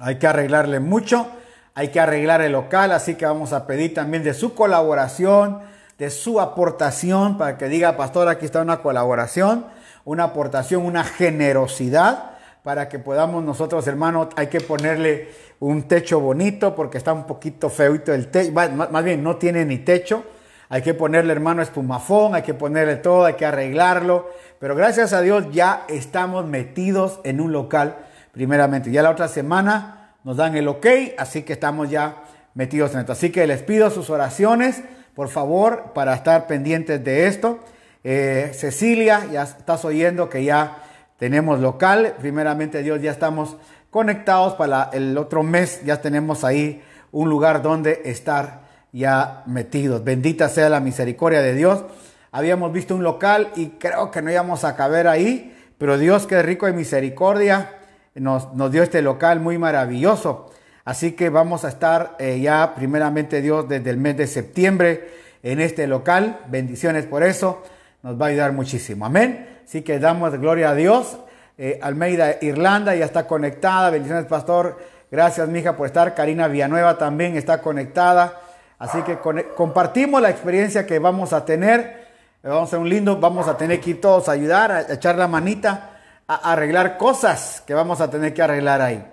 hay 0.00 0.16
que 0.16 0.26
arreglarle 0.26 0.80
mucho, 0.80 1.26
hay 1.74 1.88
que 1.88 2.00
arreglar 2.00 2.40
el 2.40 2.52
local, 2.52 2.92
así 2.92 3.14
que 3.14 3.26
vamos 3.26 3.52
a 3.52 3.66
pedir 3.66 3.94
también 3.94 4.22
de 4.22 4.34
su 4.34 4.54
colaboración, 4.54 5.60
de 5.98 6.10
su 6.10 6.40
aportación, 6.40 7.38
para 7.38 7.56
que 7.56 7.68
diga, 7.68 7.96
pastor, 7.96 8.28
aquí 8.28 8.44
está 8.46 8.60
una 8.60 8.82
colaboración, 8.82 9.66
una 10.04 10.24
aportación, 10.24 10.84
una 10.84 11.04
generosidad, 11.04 12.32
para 12.62 12.88
que 12.88 12.98
podamos 12.98 13.44
nosotros, 13.44 13.86
hermanos, 13.86 14.28
hay 14.36 14.48
que 14.48 14.60
ponerle 14.60 15.28
un 15.60 15.84
techo 15.84 16.20
bonito, 16.20 16.74
porque 16.74 16.98
está 16.98 17.12
un 17.12 17.24
poquito 17.24 17.70
feito 17.70 18.12
el 18.12 18.28
techo, 18.28 18.52
más 18.52 19.04
bien 19.04 19.22
no 19.22 19.36
tiene 19.36 19.64
ni 19.64 19.78
techo, 19.78 20.24
hay 20.68 20.82
que 20.82 20.94
ponerle, 20.94 21.32
hermano, 21.32 21.62
espumafón, 21.62 22.34
hay 22.34 22.42
que 22.42 22.54
ponerle 22.54 22.96
todo, 22.96 23.24
hay 23.24 23.34
que 23.34 23.46
arreglarlo, 23.46 24.30
pero 24.58 24.74
gracias 24.74 25.12
a 25.12 25.20
Dios 25.20 25.46
ya 25.52 25.84
estamos 25.88 26.46
metidos 26.46 27.20
en 27.24 27.40
un 27.40 27.52
local, 27.52 27.96
primeramente. 28.32 28.90
Ya 28.90 29.02
la 29.02 29.10
otra 29.10 29.28
semana 29.28 30.14
nos 30.24 30.36
dan 30.36 30.56
el 30.56 30.66
ok, 30.66 30.86
así 31.18 31.42
que 31.42 31.52
estamos 31.52 31.88
ya 31.88 32.24
metidos 32.54 32.94
en 32.94 33.00
esto. 33.00 33.12
Así 33.12 33.30
que 33.30 33.46
les 33.46 33.62
pido 33.62 33.90
sus 33.90 34.10
oraciones, 34.10 34.82
por 35.14 35.28
favor, 35.28 35.92
para 35.94 36.14
estar 36.14 36.48
pendientes 36.48 37.04
de 37.04 37.28
esto. 37.28 37.60
Eh, 38.02 38.50
Cecilia, 38.54 39.26
ya 39.30 39.44
estás 39.44 39.84
oyendo 39.84 40.28
que 40.28 40.42
ya 40.42 40.78
tenemos 41.18 41.60
local. 41.60 42.14
Primeramente 42.18 42.82
Dios, 42.82 43.00
ya 43.00 43.12
estamos 43.12 43.56
conectados 43.90 44.54
para 44.54 44.90
el 44.92 45.16
otro 45.16 45.42
mes. 45.42 45.82
Ya 45.84 46.00
tenemos 46.00 46.44
ahí 46.44 46.82
un 47.12 47.28
lugar 47.28 47.62
donde 47.62 48.02
estar 48.06 48.65
ya 48.96 49.42
metidos. 49.46 50.02
Bendita 50.04 50.48
sea 50.48 50.68
la 50.68 50.80
misericordia 50.80 51.42
de 51.42 51.54
Dios. 51.54 51.84
Habíamos 52.32 52.72
visto 52.72 52.94
un 52.94 53.02
local 53.02 53.50
y 53.54 53.70
creo 53.78 54.10
que 54.10 54.22
no 54.22 54.30
íbamos 54.30 54.64
a 54.64 54.74
caber 54.74 55.06
ahí, 55.06 55.54
pero 55.78 55.98
Dios 55.98 56.26
que 56.26 56.38
es 56.38 56.44
rico 56.44 56.66
en 56.66 56.76
misericordia 56.76 57.70
nos, 58.14 58.54
nos 58.54 58.72
dio 58.72 58.82
este 58.82 59.02
local 59.02 59.40
muy 59.40 59.58
maravilloso. 59.58 60.50
Así 60.84 61.12
que 61.12 61.28
vamos 61.30 61.64
a 61.64 61.68
estar 61.68 62.16
eh, 62.18 62.40
ya 62.40 62.74
primeramente 62.74 63.42
Dios 63.42 63.68
desde 63.68 63.90
el 63.90 63.96
mes 63.98 64.16
de 64.16 64.26
septiembre 64.26 65.10
en 65.42 65.60
este 65.60 65.86
local. 65.86 66.40
Bendiciones 66.48 67.06
por 67.06 67.22
eso. 67.22 67.62
Nos 68.02 68.20
va 68.20 68.26
a 68.26 68.28
ayudar 68.30 68.52
muchísimo. 68.52 69.04
Amén. 69.04 69.60
Así 69.64 69.82
que 69.82 69.98
damos 69.98 70.38
gloria 70.38 70.70
a 70.70 70.74
Dios. 70.74 71.18
Eh, 71.58 71.78
Almeida, 71.82 72.36
Irlanda, 72.40 72.94
ya 72.94 73.04
está 73.04 73.26
conectada. 73.26 73.90
Bendiciones, 73.90 74.26
pastor. 74.26 74.78
Gracias, 75.10 75.48
mija, 75.48 75.76
por 75.76 75.86
estar. 75.86 76.14
Karina 76.14 76.48
Villanueva 76.48 76.96
también 76.96 77.36
está 77.36 77.60
conectada. 77.60 78.40
Así 78.78 79.02
que 79.02 79.18
compartimos 79.54 80.20
la 80.20 80.30
experiencia 80.30 80.86
que 80.86 80.98
vamos 80.98 81.32
a 81.32 81.44
tener. 81.44 82.06
Vamos 82.42 82.60
a 82.60 82.64
hacer 82.64 82.78
un 82.78 82.88
lindo, 82.88 83.18
vamos 83.18 83.48
a 83.48 83.56
tener 83.56 83.80
que 83.80 83.90
ir 83.90 84.00
todos 84.00 84.28
a 84.28 84.32
ayudar, 84.32 84.70
a 84.70 84.92
echar 84.92 85.16
la 85.16 85.26
manita, 85.26 85.90
a 86.28 86.52
arreglar 86.52 86.96
cosas 86.96 87.62
que 87.66 87.74
vamos 87.74 88.00
a 88.00 88.10
tener 88.10 88.34
que 88.34 88.42
arreglar 88.42 88.80
ahí. 88.80 89.04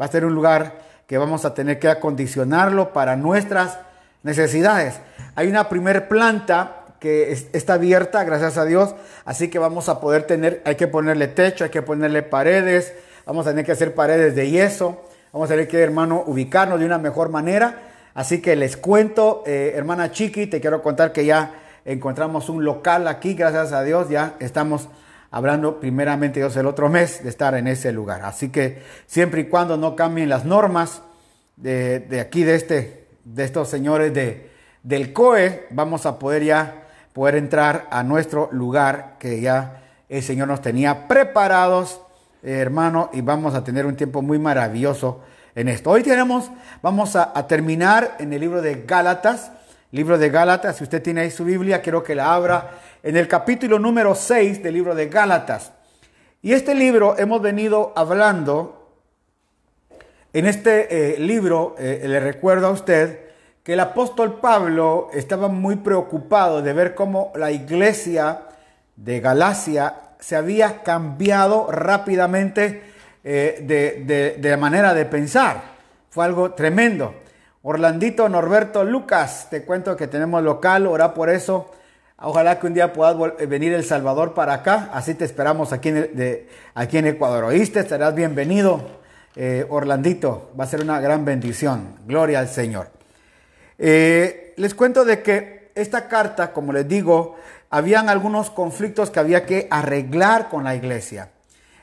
Va 0.00 0.06
a 0.06 0.08
ser 0.08 0.24
un 0.24 0.34
lugar 0.34 0.74
que 1.06 1.16
vamos 1.18 1.44
a 1.44 1.54
tener 1.54 1.78
que 1.78 1.88
acondicionarlo 1.88 2.92
para 2.92 3.16
nuestras 3.16 3.78
necesidades. 4.22 5.00
Hay 5.34 5.48
una 5.48 5.68
primer 5.68 6.08
planta 6.08 6.82
que 7.00 7.32
está 7.52 7.74
abierta, 7.74 8.22
gracias 8.24 8.58
a 8.58 8.64
Dios, 8.64 8.94
así 9.24 9.48
que 9.48 9.58
vamos 9.58 9.88
a 9.88 10.00
poder 10.00 10.22
tener, 10.22 10.62
hay 10.64 10.76
que 10.76 10.86
ponerle 10.86 11.28
techo, 11.28 11.64
hay 11.64 11.70
que 11.70 11.82
ponerle 11.82 12.22
paredes, 12.22 12.94
vamos 13.26 13.46
a 13.46 13.50
tener 13.50 13.64
que 13.64 13.72
hacer 13.72 13.94
paredes 13.94 14.36
de 14.36 14.50
yeso, 14.50 15.02
vamos 15.32 15.50
a 15.50 15.54
tener 15.54 15.66
que, 15.66 15.80
hermano, 15.80 16.22
ubicarnos 16.26 16.78
de 16.78 16.86
una 16.86 16.98
mejor 16.98 17.28
manera. 17.28 17.91
Así 18.14 18.40
que 18.40 18.56
les 18.56 18.76
cuento, 18.76 19.42
eh, 19.46 19.72
hermana 19.74 20.10
Chiqui, 20.10 20.46
te 20.46 20.60
quiero 20.60 20.82
contar 20.82 21.12
que 21.12 21.24
ya 21.24 21.54
encontramos 21.84 22.48
un 22.48 22.64
local 22.64 23.08
aquí, 23.08 23.34
gracias 23.34 23.72
a 23.72 23.82
Dios, 23.82 24.08
ya 24.08 24.34
estamos 24.38 24.88
hablando 25.30 25.80
primeramente 25.80 26.40
Dios 26.40 26.56
el 26.56 26.66
otro 26.66 26.88
mes 26.88 27.24
de 27.24 27.30
estar 27.30 27.54
en 27.54 27.66
ese 27.66 27.90
lugar. 27.90 28.22
Así 28.22 28.50
que 28.50 28.82
siempre 29.06 29.42
y 29.42 29.44
cuando 29.44 29.76
no 29.76 29.96
cambien 29.96 30.28
las 30.28 30.44
normas 30.44 31.02
de, 31.56 32.00
de 32.00 32.20
aquí, 32.20 32.44
de, 32.44 32.54
este, 32.54 33.06
de 33.24 33.44
estos 33.44 33.68
señores 33.68 34.12
de, 34.12 34.50
del 34.82 35.12
COE, 35.12 35.66
vamos 35.70 36.06
a 36.06 36.18
poder 36.18 36.44
ya 36.44 36.82
poder 37.12 37.36
entrar 37.36 37.88
a 37.90 38.02
nuestro 38.02 38.48
lugar 38.52 39.16
que 39.18 39.40
ya 39.40 39.82
el 40.08 40.22
Señor 40.22 40.48
nos 40.48 40.60
tenía 40.60 41.08
preparados, 41.08 42.00
eh, 42.42 42.52
hermano, 42.52 43.10
y 43.12 43.20
vamos 43.20 43.54
a 43.54 43.64
tener 43.64 43.86
un 43.86 43.96
tiempo 43.96 44.22
muy 44.22 44.38
maravilloso 44.38 45.20
en 45.54 45.68
esto. 45.68 45.90
Hoy 45.90 46.02
tenemos, 46.02 46.50
vamos 46.80 47.16
a, 47.16 47.46
terminar 47.46 48.16
en 48.18 48.32
el 48.32 48.40
libro 48.40 48.62
de 48.62 48.84
Gálatas, 48.86 49.52
libro 49.90 50.16
de 50.18 50.30
Gálatas, 50.30 50.76
si 50.76 50.84
usted 50.84 51.02
tiene 51.02 51.22
ahí 51.22 51.30
su 51.30 51.44
Biblia, 51.44 51.82
quiero 51.82 52.02
que 52.02 52.14
la 52.14 52.32
abra 52.32 52.78
en 53.02 53.16
el 53.16 53.28
capítulo 53.28 53.78
número 53.78 54.14
6 54.14 54.62
del 54.62 54.74
libro 54.74 54.94
de 54.94 55.08
Gálatas. 55.08 55.72
Y 56.40 56.52
este 56.52 56.74
libro 56.74 57.18
hemos 57.18 57.42
venido 57.42 57.92
hablando, 57.94 58.96
en 60.32 60.46
este 60.46 61.14
eh, 61.14 61.18
libro, 61.18 61.76
eh, 61.78 62.02
le 62.06 62.20
recuerdo 62.20 62.68
a 62.68 62.70
usted, 62.70 63.20
que 63.62 63.74
el 63.74 63.80
apóstol 63.80 64.40
Pablo 64.40 65.10
estaba 65.12 65.48
muy 65.48 65.76
preocupado 65.76 66.62
de 66.62 66.72
ver 66.72 66.94
cómo 66.94 67.32
la 67.36 67.52
iglesia 67.52 68.42
de 68.96 69.20
Galacia 69.20 69.94
se 70.18 70.34
había 70.34 70.82
cambiado 70.82 71.70
rápidamente 71.70 72.91
eh, 73.24 73.60
de, 73.62 74.36
de, 74.38 74.56
manera 74.56 74.94
de 74.94 75.04
pensar. 75.04 75.62
Fue 76.10 76.24
algo 76.24 76.52
tremendo. 76.52 77.14
Orlandito 77.62 78.28
Norberto 78.28 78.82
Lucas, 78.82 79.46
te 79.48 79.62
cuento 79.62 79.96
que 79.96 80.08
tenemos 80.08 80.42
local, 80.42 80.86
ora 80.86 81.14
por 81.14 81.30
eso. 81.30 81.70
Ojalá 82.18 82.58
que 82.58 82.66
un 82.66 82.74
día 82.74 82.92
puedas 82.92 83.16
eh, 83.38 83.46
venir 83.46 83.72
El 83.72 83.84
Salvador 83.84 84.34
para 84.34 84.54
acá. 84.54 84.90
Así 84.92 85.14
te 85.14 85.24
esperamos 85.24 85.72
aquí 85.72 85.90
en, 85.90 86.16
de, 86.16 86.48
aquí 86.74 86.98
en 86.98 87.06
Ecuador. 87.06 87.44
¿Oíste? 87.44 87.80
Estarás 87.80 88.14
bienvenido, 88.14 88.82
eh, 89.36 89.66
Orlandito. 89.68 90.50
Va 90.58 90.64
a 90.64 90.66
ser 90.66 90.82
una 90.82 91.00
gran 91.00 91.24
bendición. 91.24 91.96
Gloria 92.06 92.40
al 92.40 92.48
Señor. 92.48 92.88
Les 93.78 94.74
cuento 94.76 95.04
de 95.04 95.22
que 95.22 95.70
esta 95.74 96.08
carta, 96.08 96.52
como 96.52 96.72
les 96.72 96.86
digo, 96.86 97.36
habían 97.70 98.08
algunos 98.08 98.50
conflictos 98.50 99.10
que 99.10 99.18
había 99.18 99.46
que 99.46 99.66
arreglar 99.70 100.48
con 100.48 100.64
la 100.64 100.74
iglesia. 100.74 101.30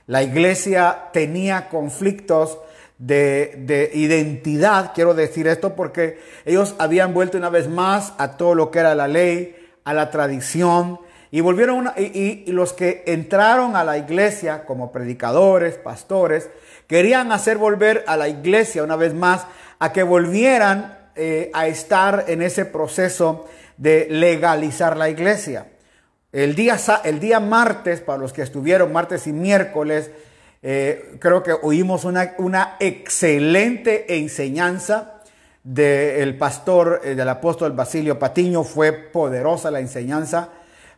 La 0.10 0.24
iglesia 0.24 1.10
tenía 1.14 1.70
conflictos 1.70 2.58
de, 2.98 3.54
de, 3.60 3.92
identidad, 3.94 4.92
quiero 4.96 5.14
decir 5.14 5.48
esto 5.48 5.76
porque 5.76 6.20
ellos 6.46 6.74
habían 6.80 7.14
vuelto 7.14 7.38
una 7.38 7.52
vez 7.52 7.70
más 7.70 8.14
a 8.18 8.36
todo 8.36 8.56
lo 8.56 8.72
que 8.72 8.80
era 8.80 8.96
la 8.96 9.08
ley, 9.08 9.56
a 9.84 9.94
la 9.94 10.10
tradición 10.10 11.00
y 11.30 11.42
volvieron 11.42 11.92
y, 11.96 12.52
los 12.52 12.74
que 12.74 13.04
entraron 13.06 13.76
a 13.76 13.84
la 13.84 14.00
iglesia 14.00 14.66
como 14.66 14.92
predicadores, 14.92 15.76
pastores, 15.76 16.50
querían 16.88 17.32
hacer 17.32 17.60
volver 17.60 18.04
a 18.08 18.18
la 18.18 18.28
iglesia 18.28 18.84
una 18.84 18.96
vez 18.96 19.14
más 19.14 19.46
a 19.78 19.94
que 19.94 20.02
volvieran 20.02 20.98
eh, 21.16 21.52
a 21.54 21.68
estar 21.68 22.26
en 22.30 22.42
ese 22.42 22.66
proceso 22.66 23.48
de 23.78 24.08
legalizar 24.10 24.98
la 24.98 25.08
iglesia. 25.08 25.68
El 26.32 26.54
día, 26.54 26.78
el 27.06 27.20
día 27.20 27.40
martes, 27.40 28.02
para 28.02 28.20
los 28.20 28.34
que 28.34 28.44
estuvieron 28.44 28.94
martes 28.94 29.26
y 29.26 29.34
miércoles, 29.34 30.12
eh, 30.62 31.16
creo 31.18 31.42
que 31.42 31.54
oímos 31.54 32.06
una, 32.06 32.36
una 32.38 32.76
excelente 32.80 34.18
enseñanza 34.18 35.22
del 35.64 36.38
pastor, 36.38 37.02
eh, 37.04 37.16
del 37.16 37.28
apóstol 37.30 37.72
Basilio 37.72 38.20
Patiño. 38.20 38.64
Fue 38.64 38.94
poderosa 38.94 39.72
la 39.72 39.80
enseñanza. 39.80 40.50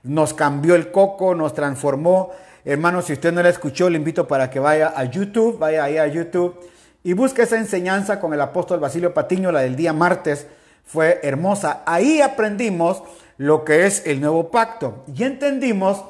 Nos 0.04 0.34
cambió 0.34 0.76
el 0.76 0.92
coco, 0.92 1.34
nos 1.34 1.54
transformó. 1.54 2.32
Hermano, 2.66 3.02
si 3.02 3.14
usted 3.14 3.32
no 3.32 3.42
la 3.42 3.50
escuchó, 3.50 3.90
le 3.90 3.98
invito 3.98 4.28
para 4.28 4.50
que 4.50 4.60
vaya 4.60 4.94
a 4.94 5.06
YouTube, 5.06 5.58
vaya 5.58 5.86
ahí 5.86 5.98
a 5.98 6.08
YouTube 6.08 6.60
y 7.04 7.14
busque 7.14 7.44
esa 7.44 7.58
enseñanza 7.58 8.20
con 8.20 8.34
el 8.34 8.42
apóstol 8.42 8.82
Basilio 8.82 9.14
Patiño, 9.14 9.54
la 9.54 9.62
del 9.62 9.78
día 9.78 9.94
martes. 9.94 10.48
Fue 10.84 11.22
hermosa. 11.24 11.84
Ahí 11.86 12.20
aprendimos 12.20 13.02
lo 13.42 13.66
que 13.66 13.88
es 13.88 14.06
el 14.06 14.22
nuevo 14.22 14.52
pacto 14.52 15.04
y 15.12 15.24
entendimos 15.24 16.06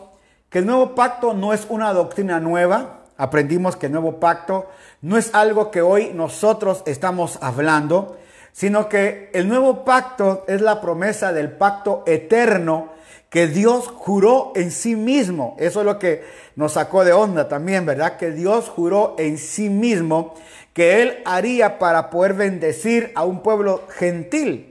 que 0.50 0.60
el 0.60 0.66
nuevo 0.66 0.96
pacto 0.96 1.34
no 1.34 1.54
es 1.54 1.66
una 1.70 1.94
doctrina 1.94 2.42
nueva. 2.42 3.06
Aprendimos 3.16 3.78
que 3.78 3.86
el 3.86 3.94
nuevo 3.94 4.20
pacto 4.20 4.68
no 5.02 5.18
es 5.18 5.34
algo 5.34 5.72
que 5.72 5.82
hoy 5.82 6.12
nosotros 6.14 6.84
estamos 6.86 7.40
hablando, 7.42 8.18
sino 8.52 8.90
que 8.90 9.30
el 9.34 9.48
nuevo 9.48 9.86
pacto 9.86 10.44
es 10.50 10.60
la 10.60 10.82
promesa 10.82 11.32
del 11.32 11.54
pacto 11.54 12.04
eterno 12.06 12.90
que 13.30 13.48
Dios 13.48 13.88
juró 13.88 14.52
en 14.54 14.70
sí 14.70 14.98
mismo. 14.98 15.56
Eso 15.58 15.80
es 15.80 15.86
lo 15.86 16.00
que 16.00 16.26
nos 16.58 16.74
sacó 16.74 17.06
de 17.06 17.14
onda 17.14 17.48
también, 17.48 17.86
¿verdad? 17.86 18.18
Que 18.18 18.32
Dios 18.32 18.68
juró 18.68 19.16
en 19.18 19.38
sí 19.38 19.70
mismo 19.70 20.34
que 20.74 21.02
Él 21.02 21.20
haría 21.24 21.80
para 21.80 22.10
poder 22.10 22.34
bendecir 22.34 23.14
a 23.16 23.24
un 23.24 23.42
pueblo 23.42 23.84
gentil. 23.88 24.71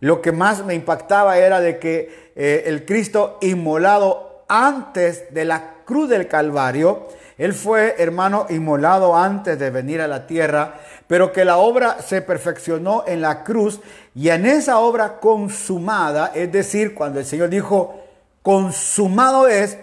Lo 0.00 0.20
que 0.20 0.32
más 0.32 0.64
me 0.64 0.74
impactaba 0.74 1.38
era 1.38 1.60
de 1.60 1.78
que 1.78 2.32
eh, 2.36 2.64
el 2.66 2.84
Cristo 2.84 3.38
inmolado 3.40 4.44
antes 4.48 5.32
de 5.32 5.44
la 5.44 5.74
cruz 5.84 6.08
del 6.08 6.28
Calvario, 6.28 7.08
Él 7.38 7.54
fue, 7.54 7.94
hermano, 7.98 8.46
inmolado 8.50 9.16
antes 9.16 9.58
de 9.58 9.70
venir 9.70 10.00
a 10.00 10.08
la 10.08 10.26
tierra, 10.26 10.74
pero 11.06 11.32
que 11.32 11.44
la 11.44 11.56
obra 11.58 11.98
se 12.02 12.22
perfeccionó 12.22 13.04
en 13.06 13.20
la 13.20 13.44
cruz 13.44 13.80
y 14.14 14.28
en 14.28 14.46
esa 14.46 14.78
obra 14.78 15.20
consumada, 15.20 16.32
es 16.34 16.50
decir, 16.52 16.94
cuando 16.94 17.20
el 17.20 17.26
Señor 17.26 17.48
dijo, 17.48 18.02
consumado 18.42 19.48
es, 19.48 19.78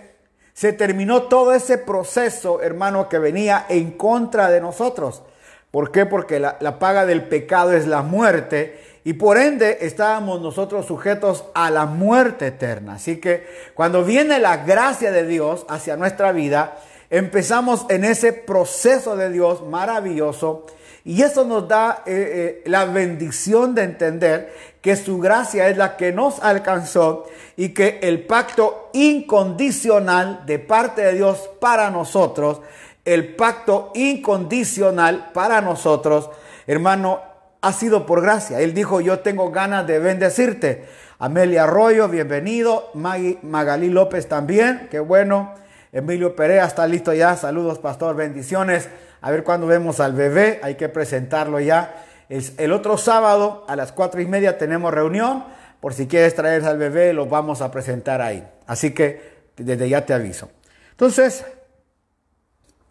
se 0.54 0.74
terminó 0.74 1.24
todo 1.24 1.54
ese 1.54 1.78
proceso, 1.78 2.62
hermano, 2.62 3.10
que 3.10 3.20
venía 3.20 3.66
en 3.70 3.92
contra 3.92 4.50
de 4.50 4.62
nosotros. 4.62 5.24
¿Por 5.72 5.92
qué? 5.92 6.06
Porque 6.06 6.40
la, 6.40 6.58
la, 6.60 6.78
paga 6.78 7.06
del 7.08 7.24
pecado 7.24 7.74
es 7.74 7.88
la 7.88 8.04
muerte 8.04 8.80
y 9.06 9.14
por 9.14 9.38
ende 9.38 9.80
estábamos 9.82 10.42
nosotros 10.42 10.86
sujetos 10.86 11.44
a 11.54 11.70
la 11.70 11.86
muerte 11.86 12.48
eterna. 12.48 12.96
Así 12.96 13.18
que 13.18 13.46
cuando 13.74 14.04
viene 14.04 14.40
la 14.40 14.58
gracia 14.58 15.12
de 15.12 15.26
Dios 15.26 15.66
hacia 15.68 15.98
nuestra 15.98 16.32
vida, 16.32 16.78
empezamos 17.10 17.86
en 17.90 18.06
ese 18.06 18.34
proceso 18.34 19.16
de 19.16 19.30
Dios 19.30 19.64
maravilloso 19.64 20.66
Y 21.06 21.22
eso 21.22 21.44
nos 21.44 21.68
da 21.68 22.02
eh, 22.06 22.62
eh, 22.64 22.70
la 22.70 22.86
bendición 22.86 23.76
de 23.76 23.84
entender 23.84 24.54
que 24.82 24.96
su 24.96 25.20
gracia 25.20 25.68
es 25.68 25.76
la 25.76 25.98
que 25.98 26.14
nos 26.14 26.42
alcanzó 26.42 27.26
y 27.58 27.70
que 27.70 28.00
el 28.04 28.26
pacto 28.26 28.90
incondicional 28.94 30.46
de 30.46 30.60
parte 30.60 31.02
de 31.02 31.14
Dios 31.14 31.50
para 31.60 31.90
nosotros, 31.90 32.62
el 33.04 33.36
pacto 33.36 33.92
incondicional 33.96 35.32
para 35.34 35.60
nosotros, 35.60 36.30
hermano, 36.68 37.33
ha 37.64 37.72
sido 37.72 38.06
por 38.06 38.22
gracia. 38.22 38.60
Él 38.60 38.74
dijo, 38.74 39.00
yo 39.00 39.20
tengo 39.20 39.50
ganas 39.50 39.88
de 39.88 39.98
bendecirte. 39.98 40.84
Amelia 41.18 41.64
Arroyo, 41.64 42.10
bienvenido. 42.10 42.92
Magalí 42.94 43.90
López 43.90 44.28
también, 44.28 44.90
qué 44.92 45.00
bueno. 45.00 45.56
Emilio 45.94 46.36
Perea 46.36 46.66
está 46.66 46.86
listo 46.86 47.14
ya. 47.14 47.38
Saludos, 47.38 47.80
pastor, 47.80 48.18
bendiciones. 48.18 48.90
A 49.22 49.32
ver 49.32 49.46
cuándo 49.46 49.66
vemos 49.66 50.02
al 50.02 50.12
bebé, 50.12 50.60
hay 50.62 50.76
que 50.76 50.90
presentarlo 50.90 51.62
ya. 51.62 52.04
El, 52.28 52.74
otro 52.74 52.98
sábado 52.98 53.64
a 53.70 53.78
las 53.78 53.94
cuatro 53.94 54.20
y 54.20 54.26
media 54.26 54.58
tenemos 54.58 54.94
reunión. 54.94 55.46
Por 55.80 55.94
si 55.94 56.06
quieres 56.06 56.36
traer 56.36 56.66
al 56.66 56.78
bebé, 56.78 57.14
lo 57.14 57.28
vamos 57.28 57.62
a 57.62 57.72
presentar 57.72 58.22
ahí. 58.22 58.46
Así 58.68 58.94
que 58.94 59.22
desde 59.56 59.88
ya 59.88 60.06
te 60.06 60.14
aviso. 60.14 60.50
Entonces, 60.92 61.46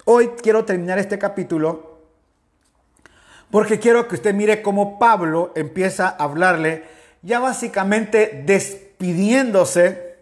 hoy 0.07 0.31
quiero 0.43 0.65
terminar 0.65 0.99
este 0.99 1.19
capítulo 1.19 1.92
porque 3.53 3.79
quiero 3.79 4.09
que 4.09 4.15
usted 4.15 4.33
mire 4.33 4.63
cómo 4.63 4.99
Pablo 4.99 5.53
empieza 5.55 6.09
a 6.09 6.25
hablarle 6.25 6.85
ya 7.21 7.39
básicamente 7.39 8.43
despidiéndose 8.47 10.17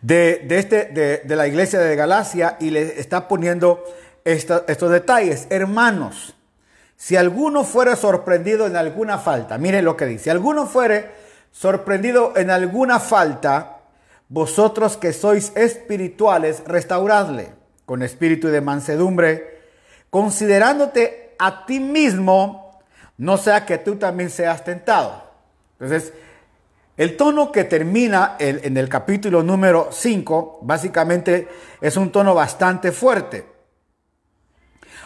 de, 0.00 0.46
este, 0.50 0.84
de, 1.24 1.36
la 1.36 1.48
iglesia 1.48 1.80
de 1.80 1.96
Galacia 1.96 2.56
y 2.60 2.70
le 2.70 3.00
está 3.00 3.26
poniendo 3.26 3.82
estos 4.24 4.90
detalles. 4.92 5.48
Hermanos, 5.50 6.36
si 6.94 7.16
alguno 7.16 7.64
fuere 7.64 7.96
sorprendido 7.96 8.68
en 8.68 8.76
alguna 8.76 9.18
falta, 9.18 9.58
mire 9.58 9.82
lo 9.82 9.96
que 9.96 10.06
dice, 10.06 10.24
si 10.24 10.30
alguno 10.30 10.64
fuere 10.64 11.10
sorprendido 11.50 12.34
en 12.36 12.50
alguna 12.52 13.00
falta, 13.00 13.80
vosotros 14.28 14.96
que 14.96 15.12
sois 15.12 15.50
espirituales, 15.56 16.62
restauradle 16.66 17.48
con 17.84 18.04
espíritu 18.04 18.46
de 18.46 18.60
mansedumbre, 18.60 19.58
considerándote 20.08 21.27
a 21.38 21.66
ti 21.66 21.80
mismo, 21.80 22.80
no 23.16 23.36
sea 23.36 23.66
que 23.66 23.78
tú 23.78 23.96
también 23.96 24.30
seas 24.30 24.64
tentado. 24.64 25.24
Entonces, 25.80 26.12
el 26.96 27.16
tono 27.16 27.52
que 27.52 27.64
termina 27.64 28.36
en 28.40 28.76
el 28.76 28.88
capítulo 28.88 29.42
número 29.42 29.90
5, 29.92 30.60
básicamente 30.62 31.46
es 31.80 31.96
un 31.96 32.10
tono 32.10 32.34
bastante 32.34 32.90
fuerte. 32.90 33.46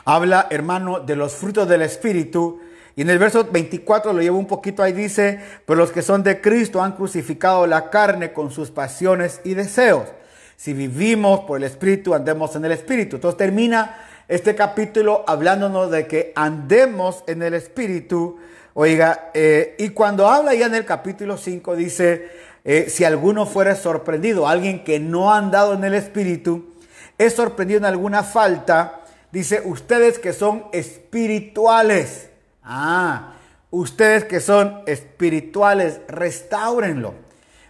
Habla, 0.05 0.49
hermano, 0.51 1.01
de 1.01 1.17
los 1.17 1.35
frutos 1.35 1.69
del 1.69 1.83
Espíritu. 1.83 2.61
Y 2.97 3.03
en 3.03 3.11
el 3.11 3.19
verso 3.19 3.45
24 3.45 4.13
lo 4.13 4.21
llevo 4.21 4.39
un 4.39 4.47
poquito 4.47 4.83
ahí, 4.83 4.93
dice, 4.93 5.41
pero 5.67 5.79
los 5.79 5.93
que 5.93 6.03
son 6.03 6.23
de 6.23 6.41
Cristo 6.41 6.83
han 6.83 6.93
crucificado 6.93 7.67
la 7.67 7.91
carne 7.91 8.33
con 8.33 8.51
sus 8.51 8.71
pasiones 8.71 9.41
y 9.45 9.55
deseos. 9.55 10.09
Si 10.57 10.73
vivimos 10.73 11.41
por 11.41 11.59
el 11.59 11.65
Espíritu, 11.65 12.15
andemos 12.15 12.55
en 12.57 12.65
el 12.65 12.73
Espíritu. 12.73 13.17
Entonces 13.17 13.39
termina 13.39 13.97
este 14.35 14.55
capítulo 14.55 15.25
hablándonos 15.27 15.91
de 15.91 16.07
que 16.07 16.33
andemos 16.35 17.23
en 17.27 17.43
el 17.43 17.55
Espíritu. 17.55 18.39
Oiga, 18.75 19.31
eh, 19.35 19.77
y 19.79 19.91
cuando 19.91 20.29
habla 20.29 20.55
ya 20.55 20.67
en 20.67 20.75
el 20.75 20.87
capítulo 20.87 21.37
5 21.37 21.77
dice, 21.77 22.31
eh, 22.65 22.87
si 22.89 23.05
alguno 23.05 23.45
fuera 23.45 23.75
sorprendido, 23.75 24.49
alguien 24.49 24.85
que 24.85 24.99
no 24.99 25.33
ha 25.33 25.39
andado 25.39 25.75
en 25.75 25.85
el 25.85 25.95
Espíritu, 25.95 26.73
es 27.19 27.35
sorprendido 27.35 27.79
en 27.79 27.85
alguna 27.85 28.23
falta, 28.23 29.03
Dice, 29.33 29.63
ustedes 29.65 30.19
que 30.19 30.35
son 30.35 30.67
espirituales. 30.73 32.29
Ah, 32.63 33.33
ustedes 33.71 34.25
que 34.25 34.41
son 34.41 34.83
espirituales, 34.87 36.01
restáurenlo. 36.07 37.15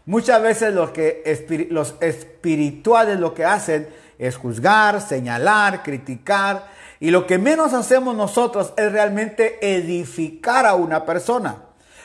Muchas 0.05 0.43
veces 0.43 0.75
los, 0.75 0.91
que, 0.91 1.69
los 1.71 1.95
espirituales 2.01 3.21
lo 3.21 3.33
que 3.33 3.45
hacen 3.45 3.87
es 4.19 4.37
juzgar, 4.37 5.01
señalar, 5.01 5.83
criticar. 5.83 6.67
Y 7.01 7.11
lo 7.11 7.27
que 7.27 7.39
menos 7.39 7.73
hacemos 7.73 8.15
nosotros 8.17 8.73
es 8.77 8.93
realmente 8.93 9.59
edificar 9.61 10.67
a 10.67 10.75
una 10.75 11.05
persona. 11.05 11.57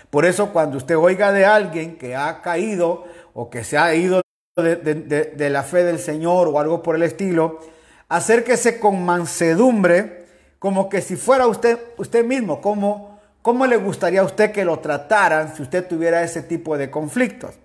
Por 0.10 0.26
eso 0.26 0.52
cuando 0.52 0.78
usted 0.78 0.98
oiga 0.98 1.32
de 1.32 1.46
alguien 1.46 1.98
que 1.98 2.16
ha 2.16 2.42
caído 2.42 3.06
o 3.34 3.50
que 3.50 3.64
se 3.64 3.78
ha 3.78 3.94
ido 3.94 4.22
de, 4.56 5.50
la 5.52 5.64
fe 5.64 5.84
del 5.84 6.00
Señor 6.00 6.48
o 6.48 6.60
algo 6.60 6.82
por 6.82 6.96
el 6.96 7.04
estilo, 7.04 7.60
acérquese 8.10 8.80
con 8.80 9.06
mansedumbre, 9.06 10.26
como 10.60 10.90
que 10.90 11.02
si 11.02 11.16
fuera 11.16 11.46
usted, 11.46 11.78
usted 11.98 12.26
mismo, 12.26 12.62
como, 12.62 13.20
¿cómo 13.42 13.68
le 13.68 13.78
gustaría 13.78 14.22
a 14.22 14.24
usted 14.24 14.52
que 14.52 14.66
lo 14.66 14.80
trataran 14.80 15.56
si 15.56 15.62
usted 15.62 15.88
tuviera 15.88 16.24
ese 16.24 16.42
tipo 16.42 16.78
de 16.78 16.90
conflictos? 16.90 17.56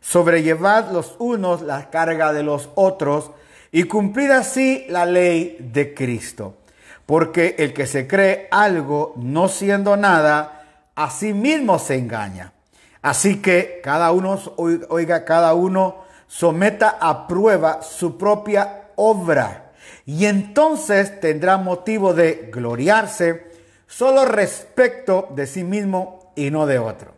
Sobrellevad 0.00 0.90
los 0.90 1.14
unos 1.18 1.62
la 1.62 1.90
carga 1.90 2.32
de 2.32 2.42
los 2.42 2.70
otros 2.74 3.30
y 3.72 3.84
cumplir 3.84 4.32
así 4.32 4.86
la 4.88 5.06
ley 5.06 5.56
de 5.60 5.94
Cristo. 5.94 6.56
Porque 7.04 7.54
el 7.58 7.72
que 7.72 7.86
se 7.86 8.06
cree 8.06 8.48
algo 8.50 9.14
no 9.16 9.48
siendo 9.48 9.96
nada, 9.96 10.90
a 10.94 11.10
sí 11.10 11.32
mismo 11.32 11.78
se 11.78 11.96
engaña. 11.96 12.52
Así 13.02 13.40
que 13.40 13.80
cada 13.84 14.10
uno, 14.10 14.40
oiga, 14.88 15.24
cada 15.24 15.54
uno 15.54 16.04
someta 16.26 16.98
a 17.00 17.28
prueba 17.28 17.82
su 17.82 18.18
propia 18.18 18.88
obra 18.96 19.72
y 20.04 20.26
entonces 20.26 21.20
tendrá 21.20 21.56
motivo 21.56 22.14
de 22.14 22.48
gloriarse 22.52 23.46
solo 23.86 24.24
respecto 24.24 25.28
de 25.34 25.46
sí 25.46 25.64
mismo 25.64 26.32
y 26.34 26.50
no 26.50 26.66
de 26.66 26.78
otro. 26.78 27.12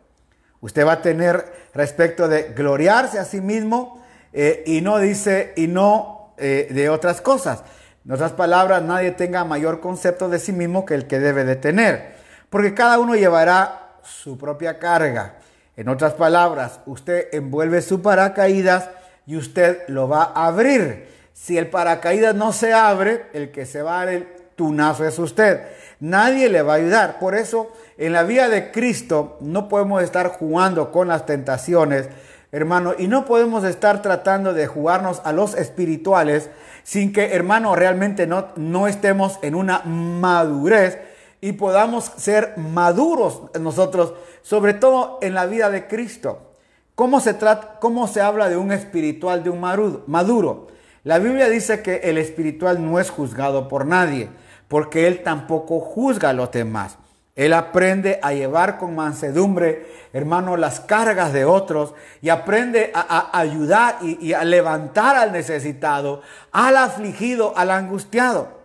Usted 0.61 0.87
va 0.87 0.93
a 0.93 1.03
tener 1.03 1.69
respecto 1.75 2.29
de 2.29 2.55
gloriarse 2.55 3.19
a 3.19 3.25
sí 3.25 3.41
mismo 3.41 4.03
eh, 4.33 4.65
y 4.67 4.81
no 4.81 4.99
dice 4.99 5.53
y 5.57 5.69
no 5.69 6.18
eh, 6.39 6.69
de 6.71 6.89
otras 6.89 7.21
cosas. 7.21 7.63
En 8.05 8.13
otras 8.13 8.33
palabras, 8.33 8.83
nadie 8.83 9.11
tenga 9.11 9.45
mayor 9.45 9.81
concepto 9.81 10.29
de 10.29 10.39
sí 10.39 10.53
mismo 10.53 10.85
que 10.87 10.95
el 10.95 11.07
que 11.07 11.19
debe 11.19 11.45
de 11.45 11.57
tener, 11.57 12.15
porque 12.49 12.75
cada 12.75 12.99
uno 12.99 13.15
llevará 13.15 13.97
su 14.03 14.39
propia 14.39 14.79
carga. 14.79 15.35
En 15.77 15.89
otras 15.89 16.15
palabras, 16.15 16.81
usted 16.87 17.29
envuelve 17.33 17.83
su 17.83 18.03
paracaídas 18.03 18.89
y 19.27 19.37
usted 19.37 19.83
lo 19.89 20.09
va 20.09 20.33
a 20.35 20.47
abrir. 20.47 21.07
Si 21.35 21.57
el 21.57 21.69
paracaídas 21.69 22.35
no 22.35 22.53
se 22.53 22.73
abre, 22.73 23.27
el 23.33 23.53
que 23.53 23.67
se 23.67 23.83
va 23.83 24.01
a 24.01 24.05
dar 24.07 24.15
el 24.15 24.27
tunazo 24.57 25.05
es 25.05 25.19
usted. 25.19 25.61
Nadie 26.01 26.49
le 26.49 26.63
va 26.63 26.73
a 26.73 26.77
ayudar. 26.77 27.19
Por 27.19 27.35
eso, 27.35 27.71
en 27.97 28.13
la 28.13 28.25
vida 28.25 28.49
de 28.49 28.71
Cristo 28.71 29.37
no 29.41 29.69
podemos 29.69 30.03
estar 30.03 30.29
jugando 30.29 30.91
con 30.91 31.09
las 31.09 31.27
tentaciones, 31.27 32.09
hermano, 32.53 32.95
y 32.99 33.09
no 33.09 33.25
podemos 33.25 33.65
estar 33.65 34.03
tratando 34.03 34.55
de 34.55 34.67
jugarnos 34.67 35.21
a 35.25 35.33
los 35.33 35.55
espirituales 35.55 36.51
sin 36.83 37.13
que, 37.13 37.35
hermano, 37.35 37.75
realmente 37.75 38.27
no, 38.27 38.49
no 38.57 38.89
estemos 38.89 39.39
en 39.43 39.55
una 39.55 39.81
madurez 39.81 40.99
y 41.41 41.53
podamos 41.53 42.05
ser 42.17 42.55
maduros 42.57 43.43
nosotros, 43.61 44.15
sobre 44.43 44.75
todo 44.75 45.19
en 45.21 45.35
la 45.35 45.47
vida 45.47 45.71
de 45.71 45.87
Cristo. 45.87 46.49
¿Cómo 46.95 47.21
se, 47.21 47.35
trata, 47.35 47.79
cómo 47.79 48.09
se 48.09 48.21
habla 48.21 48.49
de 48.49 48.57
un 48.57 48.73
espiritual, 48.73 49.45
de 49.45 49.51
un 49.51 49.61
maduro? 49.61 50.67
La 51.05 51.19
Biblia 51.21 51.49
dice 51.49 51.81
que 51.81 51.97
el 52.05 52.19
espiritual 52.19 52.85
no 52.85 52.99
es 52.99 53.09
juzgado 53.11 53.69
por 53.69 53.87
nadie, 53.87 54.31
porque 54.67 55.07
él 55.07 55.23
tampoco 55.23 55.79
juzga 55.79 56.31
a 56.31 56.33
los 56.33 56.51
demás. 56.51 56.99
Él 57.39 57.53
aprende 57.53 58.19
a 58.21 58.33
llevar 58.33 58.79
con 58.79 58.97
mansedumbre, 58.97 59.87
hermano, 60.13 60.57
las 60.57 60.81
cargas 60.81 61.33
de 61.33 61.45
otros 61.45 61.95
y 62.21 62.31
aprende 62.31 62.91
a, 62.93 63.31
ayudar 63.39 63.99
y, 64.03 64.19
y 64.21 64.33
a 64.33 64.43
levantar 64.43 65.15
al 65.15 65.31
necesitado, 65.31 66.21
al 66.51 66.77
afligido, 66.77 67.57
al 67.57 67.71
angustiado. 67.71 68.59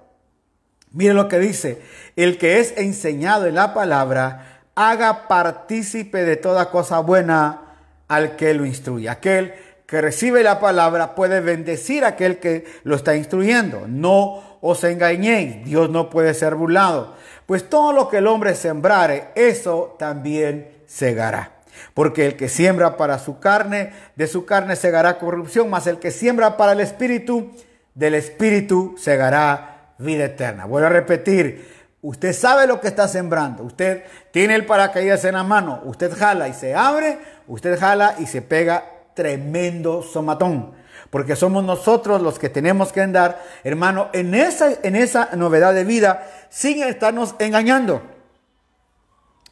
Mire 0.91 1.13
lo 1.13 1.27
que 1.27 1.37
dice, 1.37 1.83
el 2.15 2.39
que 2.39 2.59
es 2.59 2.73
enseñado 2.75 3.45
en 3.45 3.53
la 3.53 3.75
palabra, 3.75 4.63
haga 4.73 5.27
partícipe 5.27 6.23
de 6.23 6.35
toda 6.35 6.71
cosa 6.71 6.97
buena 6.97 7.75
al 8.07 8.35
que 8.35 8.55
lo 8.55 8.65
instruye. 8.65 9.07
Aquel 9.07 9.53
que 9.85 10.01
recibe 10.01 10.41
la 10.41 10.59
palabra 10.59 11.13
puede 11.13 11.41
bendecir 11.41 12.05
a 12.05 12.07
aquel 12.07 12.39
que 12.39 12.65
lo 12.83 12.95
está 12.95 13.15
instruyendo. 13.15 13.83
No 13.87 14.57
os 14.61 14.83
engañéis, 14.83 15.63
Dios 15.63 15.91
no 15.91 16.09
puede 16.09 16.33
ser 16.33 16.55
burlado. 16.55 17.13
Pues 17.45 17.69
todo 17.69 17.93
lo 17.93 18.09
que 18.09 18.17
el 18.17 18.27
hombre 18.27 18.55
sembrare, 18.55 19.29
eso 19.35 19.95
también 19.99 20.69
segará. 20.85 21.51
Porque 21.93 22.25
el 22.25 22.35
que 22.35 22.49
siembra 22.49 22.97
para 22.97 23.19
su 23.19 23.39
carne, 23.39 23.91
de 24.15 24.27
su 24.27 24.45
carne 24.45 24.75
segará 24.75 25.19
corrupción, 25.19 25.69
mas 25.69 25.87
el 25.87 25.99
que 25.99 26.11
siembra 26.11 26.57
para 26.57 26.73
el 26.73 26.79
espíritu, 26.79 27.51
del 27.95 28.15
espíritu 28.15 28.95
segará 28.97 29.93
vida 29.97 30.25
eterna. 30.25 30.65
Vuelvo 30.65 30.87
a 30.87 30.91
repetir, 30.91 31.67
usted 32.01 32.33
sabe 32.33 32.67
lo 32.67 32.79
que 32.79 32.87
está 32.87 33.07
sembrando, 33.07 33.63
usted 33.63 34.03
tiene 34.31 34.55
el 34.55 34.65
paracaídas 34.65 35.25
en 35.25 35.35
la 35.35 35.43
mano, 35.43 35.81
usted 35.85 36.15
jala 36.15 36.47
y 36.47 36.53
se 36.53 36.75
abre, 36.75 37.17
usted 37.47 37.79
jala 37.79 38.15
y 38.19 38.25
se 38.25 38.41
pega 38.41 38.83
tremendo 39.13 40.01
somatón. 40.01 40.82
Porque 41.13 41.35
somos 41.35 41.63
nosotros 41.63 42.23
los 42.23 42.39
que 42.39 42.49
tenemos 42.49 42.91
que 42.91 42.99
andar, 42.99 43.39
hermano, 43.63 44.09
en 44.13 44.33
esa, 44.33 44.73
en 44.81 44.95
esa 44.95 45.29
novedad 45.35 45.71
de 45.71 45.83
vida, 45.83 46.27
sin 46.49 46.81
estarnos 46.81 47.35
engañando. 47.37 48.01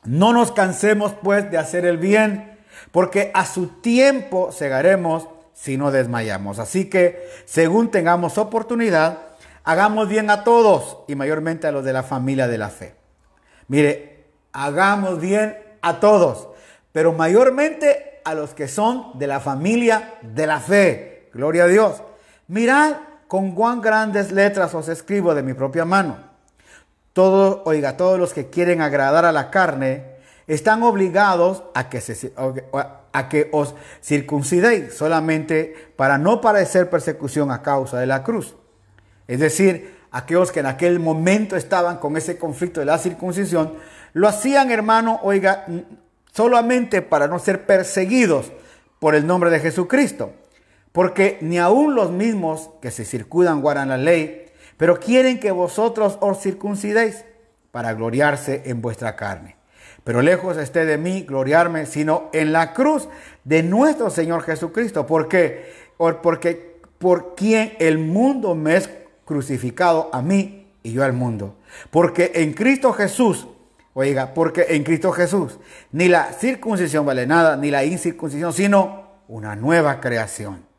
No 0.04 0.34
nos 0.34 0.52
cansemos 0.54 1.14
pues 1.22 1.52
de 1.52 1.60
hacer 1.60 1.86
el 1.86 2.00
bien, 2.00 2.58
porque 2.92 3.30
a 3.36 3.46
su 3.46 3.68
tiempo 3.68 4.52
segaremos 4.52 5.28
si 5.54 5.78
no 5.78 5.92
desmayamos. 5.92 6.58
Así 6.58 6.90
que, 6.90 7.30
según 7.46 7.92
tengamos 7.92 8.40
oportunidad, 8.40 9.20
hagamos 9.64 10.10
bien 10.10 10.32
a 10.32 10.44
todos 10.44 10.98
y 11.08 11.14
mayormente 11.14 11.68
a 11.68 11.72
los 11.72 11.86
de 11.86 11.94
la 11.94 12.02
familia 12.02 12.48
de 12.48 12.58
la 12.58 12.70
fe. 12.70 12.96
Mire, 13.68 14.32
hagamos 14.52 15.22
bien 15.22 15.60
a 15.84 16.00
todos, 16.00 16.48
pero 16.92 17.14
mayormente 17.14 18.20
a 18.26 18.34
los 18.34 18.56
que 18.56 18.68
son 18.68 19.20
de 19.20 19.28
la 19.28 19.40
familia 19.40 20.16
de 20.24 20.48
la 20.48 20.60
fe. 20.60 21.11
Gloria 21.34 21.64
a 21.64 21.68
Dios. 21.68 22.04
Mirad 22.48 22.98
con 23.28 23.54
cuán 23.54 23.82
grandes 23.82 24.32
letras 24.32 24.74
os 24.76 24.90
escribo 24.90 25.34
de 25.34 25.44
mi 25.44 25.54
propia 25.54 25.86
mano. 25.86 26.18
Todos, 27.14 27.62
oiga, 27.66 27.98
todos 27.98 28.20
los 28.20 28.34
que 28.34 28.50
quieren 28.50 28.82
agradar 28.82 29.26
a 29.26 29.32
la 29.32 29.50
carne 29.52 30.06
están 30.48 30.84
obligados 30.84 31.64
a 31.74 31.90
que, 31.90 32.02
se, 32.02 32.34
a 33.14 33.30
que 33.30 33.50
os 33.52 33.76
circuncidéis 34.04 34.94
solamente 34.94 35.94
para 35.96 36.18
no 36.18 36.42
padecer 36.42 36.90
persecución 36.90 37.52
a 37.52 37.62
causa 37.62 38.00
de 38.00 38.08
la 38.08 38.24
cruz. 38.24 38.56
Es 39.28 39.40
decir, 39.40 39.98
aquellos 40.12 40.52
que 40.52 40.60
en 40.60 40.66
aquel 40.66 41.00
momento 41.00 41.56
estaban 41.56 41.98
con 41.98 42.18
ese 42.18 42.38
conflicto 42.38 42.82
de 42.82 42.86
la 42.86 42.98
circuncisión, 42.98 43.74
lo 44.14 44.28
hacían, 44.28 44.72
hermano, 44.72 45.22
oiga, 45.24 45.66
solamente 46.34 47.02
para 47.02 47.28
no 47.28 47.40
ser 47.40 47.66
perseguidos 47.66 48.52
por 49.00 49.16
el 49.16 49.26
nombre 49.26 49.50
de 49.50 49.60
Jesucristo. 49.60 50.34
Porque 50.92 51.38
ni 51.42 51.58
aun 51.58 51.96
los 51.96 52.12
mismos 52.12 52.70
que 52.82 52.92
se 52.92 53.06
circudan 53.06 53.62
guardan 53.62 53.90
la 53.90 53.98
ley, 53.98 54.48
pero 54.78 55.00
quieren 55.00 55.40
que 55.40 55.52
vosotros 55.52 56.18
os 56.22 56.40
circuncidéis 56.42 57.24
para 57.72 57.94
gloriarse 57.94 58.64
en 58.66 58.82
vuestra 58.82 59.16
carne. 59.16 59.56
Pero 60.04 60.22
lejos 60.22 60.58
esté 60.58 60.86
de 60.86 60.98
mí 60.98 61.24
gloriarme, 61.24 61.86
sino 61.86 62.30
en 62.34 62.52
la 62.52 62.74
cruz 62.74 63.08
de 63.44 63.64
nuestro 63.64 64.10
Señor 64.10 64.42
Jesucristo. 64.42 65.06
Porque, 65.06 65.72
porque 66.24 66.82
por 66.98 67.36
quien 67.36 67.74
el 67.80 68.00
mundo 68.00 68.56
me 68.56 68.76
es 68.78 68.90
crucificado 69.26 70.10
a 70.12 70.22
mí 70.22 70.74
y 70.84 70.94
yo 70.94 71.04
al 71.04 71.14
mundo. 71.14 71.58
Porque 71.92 72.32
en 72.36 72.54
Cristo 72.54 72.92
Jesús, 72.94 73.48
oiga, 73.94 74.34
porque 74.34 74.66
en 74.70 74.84
Cristo 74.84 75.12
Jesús 75.12 75.60
ni 75.92 76.08
la 76.08 76.34
circuncisión 76.34 77.06
vale 77.06 77.28
nada, 77.28 77.56
ni 77.56 77.70
la 77.70 77.86
incircuncisión, 77.86 78.52
sino 78.54 79.04
una 79.28 79.56
nueva 79.56 80.02
creación. 80.02 80.71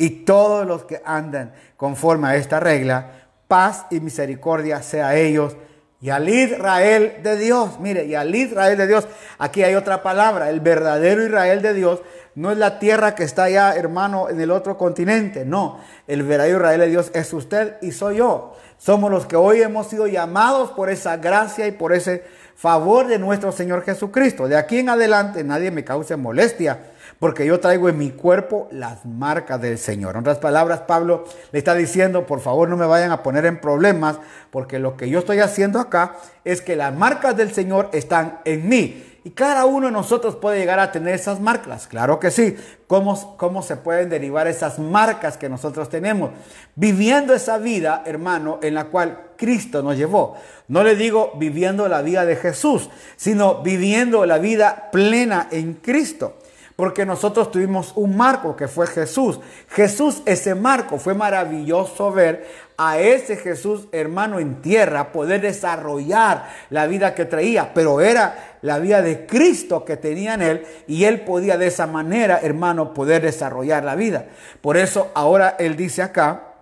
Y 0.00 0.24
todos 0.24 0.66
los 0.66 0.84
que 0.84 1.02
andan 1.04 1.52
conforme 1.76 2.28
a 2.28 2.36
esta 2.36 2.58
regla, 2.58 3.28
paz 3.46 3.84
y 3.90 4.00
misericordia 4.00 4.80
sea 4.80 5.08
a 5.08 5.16
ellos 5.16 5.54
y 6.00 6.08
al 6.08 6.26
Israel 6.26 7.18
de 7.22 7.36
Dios, 7.36 7.78
mire, 7.78 8.06
y 8.06 8.14
al 8.14 8.34
Israel 8.34 8.78
de 8.78 8.86
Dios, 8.86 9.06
aquí 9.38 9.62
hay 9.62 9.74
otra 9.74 10.02
palabra, 10.02 10.48
el 10.48 10.60
verdadero 10.60 11.22
Israel 11.22 11.60
de 11.60 11.74
Dios. 11.74 12.00
No 12.34 12.50
es 12.50 12.56
la 12.56 12.78
tierra 12.78 13.14
que 13.14 13.24
está 13.24 13.44
allá, 13.44 13.74
hermano, 13.74 14.30
en 14.30 14.40
el 14.40 14.50
otro 14.50 14.78
continente, 14.78 15.44
no, 15.44 15.80
el 16.06 16.22
verdadero 16.22 16.56
Israel 16.56 16.80
de 16.80 16.88
Dios 16.88 17.10
es 17.12 17.30
usted 17.34 17.76
y 17.82 17.92
soy 17.92 18.16
yo. 18.16 18.56
Somos 18.78 19.10
los 19.10 19.26
que 19.26 19.36
hoy 19.36 19.60
hemos 19.60 19.88
sido 19.88 20.06
llamados 20.06 20.70
por 20.70 20.88
esa 20.88 21.18
gracia 21.18 21.66
y 21.66 21.72
por 21.72 21.92
ese 21.92 22.24
favor 22.56 23.06
de 23.06 23.18
nuestro 23.18 23.52
Señor 23.52 23.82
Jesucristo. 23.84 24.48
De 24.48 24.56
aquí 24.56 24.78
en 24.78 24.88
adelante 24.88 25.44
nadie 25.44 25.70
me 25.70 25.84
cause 25.84 26.16
molestia 26.16 26.78
porque 27.20 27.44
yo 27.44 27.60
traigo 27.60 27.90
en 27.90 27.98
mi 27.98 28.10
cuerpo 28.10 28.66
las 28.72 29.04
marcas 29.04 29.60
del 29.60 29.78
Señor. 29.78 30.14
En 30.14 30.22
otras 30.22 30.38
palabras, 30.38 30.80
Pablo 30.80 31.24
le 31.52 31.58
está 31.58 31.74
diciendo, 31.74 32.26
por 32.26 32.40
favor 32.40 32.68
no 32.68 32.78
me 32.78 32.86
vayan 32.86 33.12
a 33.12 33.22
poner 33.22 33.44
en 33.44 33.60
problemas, 33.60 34.18
porque 34.50 34.78
lo 34.78 34.96
que 34.96 35.10
yo 35.10 35.18
estoy 35.18 35.40
haciendo 35.40 35.78
acá 35.78 36.16
es 36.44 36.62
que 36.62 36.76
las 36.76 36.94
marcas 36.94 37.36
del 37.36 37.52
Señor 37.52 37.90
están 37.92 38.40
en 38.46 38.66
mí. 38.66 39.06
Y 39.22 39.32
cada 39.32 39.66
uno 39.66 39.88
de 39.88 39.92
nosotros 39.92 40.36
puede 40.36 40.58
llegar 40.58 40.78
a 40.78 40.92
tener 40.92 41.14
esas 41.14 41.40
marcas. 41.40 41.86
Claro 41.86 42.18
que 42.18 42.30
sí. 42.30 42.56
¿Cómo, 42.86 43.36
¿Cómo 43.36 43.62
se 43.62 43.76
pueden 43.76 44.08
derivar 44.08 44.46
esas 44.46 44.78
marcas 44.78 45.36
que 45.36 45.50
nosotros 45.50 45.90
tenemos? 45.90 46.30
Viviendo 46.74 47.34
esa 47.34 47.58
vida, 47.58 48.02
hermano, 48.06 48.60
en 48.62 48.72
la 48.72 48.84
cual 48.84 49.32
Cristo 49.36 49.82
nos 49.82 49.98
llevó. 49.98 50.36
No 50.68 50.82
le 50.82 50.96
digo 50.96 51.32
viviendo 51.36 51.86
la 51.86 52.00
vida 52.00 52.24
de 52.24 52.36
Jesús, 52.36 52.88
sino 53.16 53.60
viviendo 53.60 54.24
la 54.24 54.38
vida 54.38 54.88
plena 54.90 55.48
en 55.50 55.74
Cristo 55.74 56.38
porque 56.80 57.04
nosotros 57.04 57.50
tuvimos 57.50 57.92
un 57.94 58.16
marco 58.16 58.56
que 58.56 58.66
fue 58.66 58.86
Jesús. 58.86 59.38
Jesús, 59.68 60.22
ese 60.24 60.54
marco, 60.54 60.96
fue 60.96 61.12
maravilloso 61.12 62.10
ver 62.10 62.48
a 62.78 62.98
ese 62.98 63.36
Jesús 63.36 63.86
hermano 63.92 64.38
en 64.38 64.62
tierra 64.62 65.12
poder 65.12 65.42
desarrollar 65.42 66.48
la 66.70 66.86
vida 66.86 67.14
que 67.14 67.26
traía, 67.26 67.74
pero 67.74 68.00
era 68.00 68.56
la 68.62 68.78
vida 68.78 69.02
de 69.02 69.26
Cristo 69.26 69.84
que 69.84 69.98
tenía 69.98 70.32
en 70.32 70.40
él 70.40 70.66
y 70.86 71.04
él 71.04 71.20
podía 71.20 71.58
de 71.58 71.66
esa 71.66 71.86
manera, 71.86 72.40
hermano, 72.42 72.94
poder 72.94 73.20
desarrollar 73.20 73.84
la 73.84 73.94
vida. 73.94 74.28
Por 74.62 74.78
eso 74.78 75.10
ahora 75.12 75.56
él 75.58 75.76
dice 75.76 76.00
acá, 76.00 76.54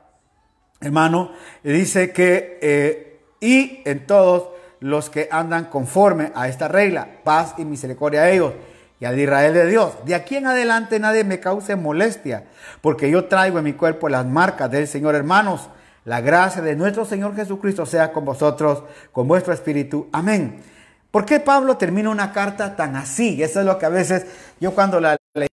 hermano, 0.80 1.30
dice 1.62 2.10
que, 2.10 2.58
eh, 2.60 3.20
y 3.38 3.82
en 3.84 4.04
todos 4.04 4.48
los 4.80 5.10
que 5.10 5.28
andan 5.30 5.66
conforme 5.66 6.32
a 6.34 6.48
esta 6.48 6.66
regla, 6.66 7.06
paz 7.22 7.54
y 7.56 7.64
misericordia 7.64 8.22
a 8.22 8.30
ellos 8.30 8.54
y 9.00 9.04
al 9.04 9.18
Israel 9.18 9.54
de 9.54 9.66
Dios. 9.66 9.92
De 10.04 10.14
aquí 10.14 10.36
en 10.36 10.46
adelante 10.46 10.98
nadie 10.98 11.24
me 11.24 11.40
cause 11.40 11.76
molestia, 11.76 12.44
porque 12.80 13.10
yo 13.10 13.26
traigo 13.26 13.58
en 13.58 13.64
mi 13.64 13.72
cuerpo 13.72 14.08
las 14.08 14.26
marcas 14.26 14.70
del 14.70 14.88
Señor, 14.88 15.14
hermanos. 15.14 15.68
La 16.04 16.20
gracia 16.20 16.62
de 16.62 16.74
nuestro 16.74 17.04
Señor 17.04 17.36
Jesucristo 17.36 17.84
sea 17.84 18.12
con 18.12 18.24
vosotros, 18.24 18.82
con 19.12 19.28
vuestro 19.28 19.52
espíritu. 19.52 20.08
Amén. 20.12 20.62
¿Por 21.10 21.24
qué 21.24 21.40
Pablo 21.40 21.76
termina 21.76 22.10
una 22.10 22.32
carta 22.32 22.76
tan 22.76 22.96
así? 22.96 23.42
Eso 23.42 23.60
es 23.60 23.66
lo 23.66 23.78
que 23.78 23.86
a 23.86 23.90
veces 23.90 24.26
yo 24.60 24.74
cuando 24.74 25.00
la 25.00 25.16
leí 25.34 25.48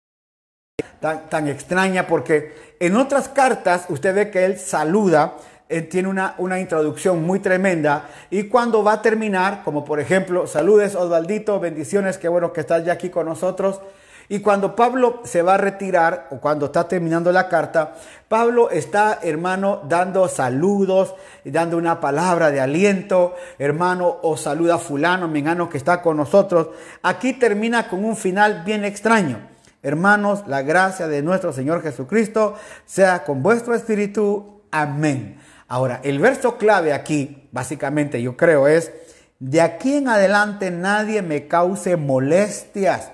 tan, 0.99 1.29
tan 1.29 1.47
extraña, 1.47 2.07
porque 2.07 2.75
en 2.79 2.95
otras 2.95 3.29
cartas 3.29 3.85
usted 3.89 4.13
ve 4.13 4.29
que 4.29 4.45
él 4.45 4.59
saluda 4.59 5.37
tiene 5.89 6.09
una, 6.09 6.35
una, 6.37 6.59
introducción 6.59 7.23
muy 7.23 7.39
tremenda 7.39 8.09
y 8.29 8.43
cuando 8.49 8.83
va 8.83 8.93
a 8.93 9.01
terminar, 9.01 9.61
como 9.63 9.85
por 9.85 9.99
ejemplo, 9.99 10.47
saludes 10.47 10.95
Osvaldito, 10.95 11.59
bendiciones, 11.59 12.17
qué 12.17 12.27
bueno 12.27 12.51
que 12.51 12.61
estás 12.61 12.83
ya 12.83 12.93
aquí 12.93 13.09
con 13.09 13.25
nosotros. 13.27 13.79
Y 14.31 14.39
cuando 14.39 14.77
Pablo 14.77 15.19
se 15.25 15.41
va 15.41 15.55
a 15.55 15.57
retirar 15.57 16.29
o 16.31 16.37
cuando 16.37 16.67
está 16.67 16.87
terminando 16.87 17.33
la 17.33 17.49
carta, 17.49 17.95
Pablo 18.29 18.69
está, 18.69 19.19
hermano, 19.23 19.81
dando 19.89 20.25
saludos, 20.29 21.15
dando 21.43 21.75
una 21.75 21.99
palabra 21.99 22.49
de 22.49 22.61
aliento, 22.61 23.35
hermano, 23.59 24.19
o 24.21 24.37
saluda 24.37 24.75
a 24.75 24.77
fulano, 24.79 25.27
mengano 25.27 25.69
que 25.69 25.77
está 25.77 26.01
con 26.01 26.15
nosotros. 26.15 26.69
Aquí 27.03 27.33
termina 27.33 27.89
con 27.89 28.05
un 28.05 28.15
final 28.15 28.63
bien 28.63 28.85
extraño. 28.85 29.37
Hermanos, 29.83 30.43
la 30.47 30.61
gracia 30.61 31.09
de 31.09 31.21
nuestro 31.21 31.51
Señor 31.51 31.81
Jesucristo 31.81 32.55
sea 32.85 33.25
con 33.25 33.43
vuestro 33.43 33.75
espíritu. 33.75 34.61
Amén. 34.71 35.39
Ahora, 35.71 36.01
el 36.03 36.19
verso 36.19 36.57
clave 36.57 36.91
aquí, 36.91 37.47
básicamente 37.53 38.21
yo 38.21 38.35
creo, 38.35 38.67
es, 38.67 38.91
de 39.39 39.61
aquí 39.61 39.95
en 39.95 40.09
adelante 40.09 40.69
nadie 40.69 41.21
me 41.21 41.47
cause 41.47 41.95
molestias, 41.95 43.13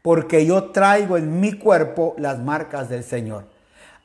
porque 0.00 0.46
yo 0.46 0.70
traigo 0.70 1.16
en 1.16 1.40
mi 1.40 1.54
cuerpo 1.54 2.14
las 2.16 2.38
marcas 2.38 2.88
del 2.88 3.02
Señor. 3.02 3.46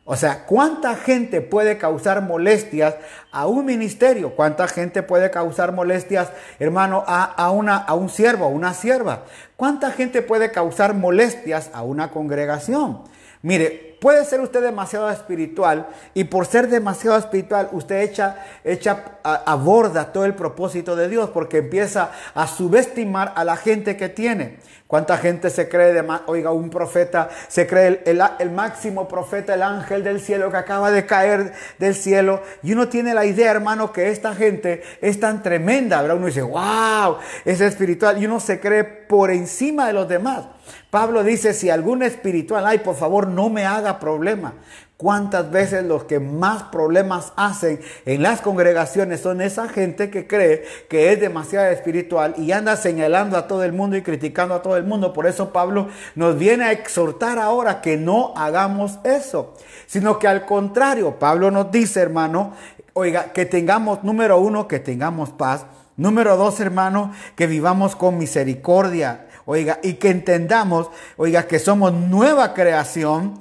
O 0.03 0.15
sea, 0.15 0.47
¿cuánta 0.47 0.95
gente 0.95 1.41
puede 1.41 1.77
causar 1.77 2.23
molestias 2.23 2.95
a 3.31 3.45
un 3.45 3.65
ministerio? 3.65 4.35
¿Cuánta 4.35 4.67
gente 4.67 5.03
puede 5.03 5.29
causar 5.29 5.71
molestias, 5.71 6.29
hermano, 6.57 7.03
a, 7.05 7.51
una, 7.51 7.77
a 7.77 7.93
un 7.93 8.09
siervo, 8.09 8.45
a 8.45 8.47
una 8.47 8.73
sierva? 8.73 9.25
¿Cuánta 9.57 9.91
gente 9.91 10.23
puede 10.23 10.49
causar 10.51 10.95
molestias 10.95 11.69
a 11.71 11.83
una 11.83 12.09
congregación? 12.09 13.03
Mire, 13.43 13.94
puede 13.99 14.25
ser 14.25 14.39
usted 14.41 14.61
demasiado 14.61 15.09
espiritual 15.09 15.87
y 16.13 16.25
por 16.25 16.45
ser 16.45 16.67
demasiado 16.67 17.17
espiritual 17.17 17.69
usted 17.71 18.01
echa, 18.01 18.43
echa 18.63 19.19
a, 19.23 19.55
borda 19.55 20.11
todo 20.11 20.25
el 20.25 20.35
propósito 20.35 20.95
de 20.95 21.09
Dios 21.09 21.29
porque 21.31 21.57
empieza 21.57 22.11
a 22.33 22.47
subestimar 22.47 23.33
a 23.35 23.43
la 23.43 23.55
gente 23.55 23.97
que 23.97 24.09
tiene. 24.09 24.57
¿Cuánta 24.87 25.17
gente 25.17 25.49
se 25.49 25.67
cree, 25.67 25.93
de, 25.93 26.05
oiga, 26.27 26.51
un 26.51 26.69
profeta, 26.69 27.29
se 27.47 27.65
cree 27.65 28.03
el, 28.05 28.51
máximo 28.51 29.07
profeta, 29.07 29.55
el 29.55 29.63
ángel 29.63 30.03
del 30.03 30.21
cielo 30.21 30.51
que 30.51 30.57
acaba 30.57 30.91
de 30.91 31.07
caer 31.07 31.53
del 31.79 31.95
cielo? 31.95 32.43
Y 32.61 32.73
uno 32.73 32.87
tiene 32.87 33.15
la 33.15 33.25
idea, 33.25 33.49
hermano, 33.49 33.91
que 33.91 34.11
esta 34.11 34.35
gente 34.35 34.83
es 35.01 35.19
tan 35.19 35.41
tremenda. 35.41 36.03
Uno 36.03 36.27
dice, 36.27 36.43
wow, 36.43 37.17
es 37.45 37.61
espiritual 37.61 38.21
y 38.21 38.27
uno 38.27 38.39
se 38.39 38.59
cree 38.59 38.83
por 38.83 39.31
encima 39.31 39.87
de 39.87 39.93
los 39.93 40.07
demás. 40.07 40.45
Pablo 40.91 41.23
dice, 41.23 41.53
si 41.55 41.71
algún 41.71 42.03
espiritual 42.03 42.65
hay, 42.67 42.77
por 42.77 42.95
favor 42.95 43.27
no 43.27 43.49
me 43.49 43.65
haga 43.65 43.99
problema. 43.99 44.53
¿Cuántas 44.97 45.51
veces 45.51 45.83
los 45.83 46.05
que 46.05 46.21
más 46.21 46.63
problemas 46.63 47.33
hacen 47.35 47.81
en 48.05 48.23
las 48.23 48.39
congregaciones 48.39 49.19
son 49.19 49.41
esa 49.41 49.67
gente 49.67 50.09
que 50.09 50.25
cree 50.25 50.63
que 50.87 51.11
es 51.11 51.19
demasiado 51.19 51.67
espiritual 51.67 52.33
y 52.37 52.53
anda 52.53 52.77
señalando 52.77 53.35
a 53.35 53.45
todo 53.45 53.65
el 53.65 53.73
mundo 53.73 53.97
y 53.97 54.03
criticando 54.03 54.55
a 54.55 54.61
todo 54.61 54.77
el 54.77 54.85
mundo? 54.85 55.11
Por 55.11 55.27
eso 55.27 55.51
Pablo 55.51 55.89
nos 56.15 56.37
viene 56.37 56.63
a 56.63 56.71
exhortar 56.71 57.39
ahora 57.39 57.81
que 57.81 57.97
no 57.97 58.33
hagamos 58.37 58.99
eso, 59.03 59.55
sino 59.85 60.17
que 60.17 60.29
al 60.29 60.45
contrario, 60.45 61.19
Pablo 61.19 61.51
nos 61.51 61.71
dice, 61.71 61.99
hermano, 61.99 62.53
oiga, 62.93 63.33
que 63.33 63.45
tengamos, 63.45 64.01
número 64.01 64.39
uno, 64.39 64.65
que 64.69 64.79
tengamos 64.79 65.29
paz. 65.31 65.65
Número 65.97 66.37
dos, 66.37 66.61
hermano, 66.61 67.11
que 67.35 67.47
vivamos 67.47 67.97
con 67.97 68.17
misericordia. 68.17 69.27
Oiga, 69.45 69.79
y 69.83 69.95
que 69.95 70.09
entendamos, 70.09 70.89
oiga, 71.17 71.47
que 71.47 71.59
somos 71.59 71.91
nueva 71.91 72.53
creación 72.53 73.37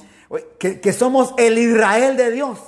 que, 0.59 0.93
somos 0.93 1.35
el 1.39 1.59
Israel 1.59 2.17
de 2.17 2.31
Dios, 2.31 2.59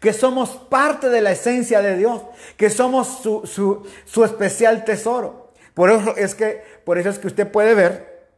que 0.00 0.12
somos 0.12 0.50
parte 0.50 1.08
de 1.08 1.20
la 1.20 1.32
esencia 1.32 1.80
de 1.80 1.96
Dios, 1.96 2.22
que 2.56 2.70
somos 2.70 3.06
su, 3.22 3.42
su, 4.04 4.24
especial 4.24 4.84
tesoro. 4.84 5.52
Por 5.74 5.90
eso 5.90 6.16
es 6.16 6.34
que, 6.34 6.62
por 6.84 6.98
eso 6.98 7.10
es 7.10 7.18
que 7.18 7.26
usted 7.26 7.50
puede 7.50 7.74
ver 7.74 8.28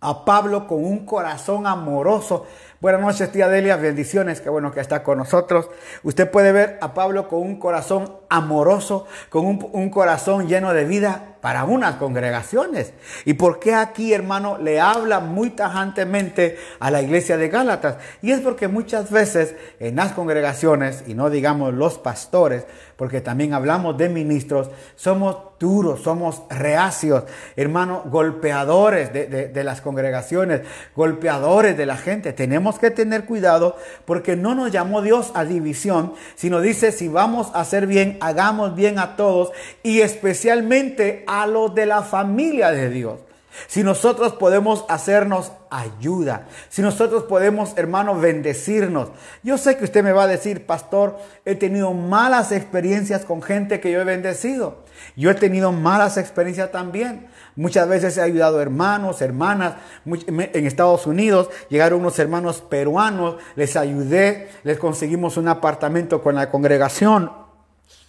a 0.00 0.24
Pablo 0.24 0.66
con 0.66 0.84
un 0.84 1.06
corazón 1.06 1.66
amoroso. 1.66 2.46
Buenas 2.84 3.00
noches, 3.00 3.32
tía 3.32 3.48
Delia, 3.48 3.76
bendiciones, 3.76 4.42
qué 4.42 4.50
bueno 4.50 4.70
que 4.70 4.80
está 4.80 5.02
con 5.02 5.16
nosotros. 5.16 5.70
Usted 6.02 6.30
puede 6.30 6.52
ver 6.52 6.76
a 6.82 6.92
Pablo 6.92 7.28
con 7.28 7.40
un 7.40 7.58
corazón 7.58 8.12
amoroso, 8.28 9.06
con 9.30 9.46
un, 9.46 9.88
corazón 9.88 10.48
lleno 10.48 10.74
de 10.74 10.84
vida, 10.84 11.30
para 11.40 11.64
unas 11.64 11.96
congregaciones. 11.96 12.92
¿Y 13.24 13.34
por 13.34 13.58
qué 13.58 13.74
aquí, 13.74 14.12
hermano, 14.12 14.58
le 14.58 14.80
habla 14.80 15.20
muy 15.20 15.50
tajantemente 15.50 16.58
a 16.80 16.90
la 16.90 17.00
iglesia 17.00 17.36
de 17.36 17.48
Gálatas? 17.48 17.96
Y 18.22 18.32
es 18.32 18.40
porque 18.40 18.68
muchas 18.68 19.10
veces 19.10 19.54
en 19.78 19.96
las 19.96 20.12
congregaciones, 20.12 21.04
y 21.06 21.14
no 21.14 21.30
digamos 21.30 21.72
los 21.74 21.98
pastores, 21.98 22.66
porque 22.96 23.20
también 23.20 23.52
hablamos 23.54 23.98
de 23.98 24.08
ministros, 24.08 24.70
somos 24.94 25.36
duros, 25.58 26.02
somos 26.02 26.42
reacios, 26.48 27.24
hermano, 27.56 28.04
golpeadores 28.06 29.12
de, 29.12 29.26
de, 29.26 29.64
las 29.64 29.80
congregaciones, 29.80 30.62
golpeadores 30.94 31.76
de 31.76 31.86
la 31.86 31.96
gente. 31.96 32.32
Tenemos 32.32 32.73
que 32.78 32.90
tener 32.90 33.24
cuidado 33.24 33.76
porque 34.04 34.36
no 34.36 34.54
nos 34.54 34.70
llamó 34.70 35.02
Dios 35.02 35.32
a 35.34 35.44
división, 35.44 36.14
sino 36.34 36.60
dice, 36.60 36.92
si 36.92 37.08
vamos 37.08 37.50
a 37.54 37.60
hacer 37.60 37.86
bien, 37.86 38.18
hagamos 38.20 38.74
bien 38.74 38.98
a 38.98 39.16
todos 39.16 39.52
y 39.82 40.00
especialmente 40.00 41.24
a 41.26 41.46
los 41.46 41.74
de 41.74 41.86
la 41.86 42.02
familia 42.02 42.70
de 42.70 42.90
Dios. 42.90 43.20
Si 43.66 43.82
nosotros 43.82 44.34
podemos 44.34 44.84
hacernos 44.88 45.52
ayuda, 45.70 46.46
si 46.68 46.82
nosotros 46.82 47.24
podemos, 47.24 47.72
hermanos, 47.76 48.20
bendecirnos. 48.20 49.10
Yo 49.42 49.58
sé 49.58 49.76
que 49.76 49.84
usted 49.84 50.02
me 50.02 50.12
va 50.12 50.24
a 50.24 50.28
decir, 50.28 50.66
pastor, 50.66 51.18
he 51.44 51.54
tenido 51.54 51.92
malas 51.92 52.52
experiencias 52.52 53.24
con 53.24 53.42
gente 53.42 53.80
que 53.80 53.92
yo 53.92 54.00
he 54.00 54.04
bendecido. 54.04 54.78
Yo 55.16 55.30
he 55.30 55.34
tenido 55.34 55.72
malas 55.72 56.16
experiencias 56.16 56.72
también. 56.72 57.28
Muchas 57.56 57.88
veces 57.88 58.16
he 58.16 58.22
ayudado 58.22 58.60
hermanos, 58.60 59.22
hermanas. 59.22 59.74
En 60.04 60.66
Estados 60.66 61.06
Unidos 61.06 61.50
llegaron 61.68 62.00
unos 62.00 62.18
hermanos 62.18 62.60
peruanos, 62.60 63.36
les 63.54 63.76
ayudé, 63.76 64.50
les 64.64 64.78
conseguimos 64.78 65.36
un 65.36 65.48
apartamento 65.48 66.22
con 66.22 66.34
la 66.34 66.50
congregación. 66.50 67.30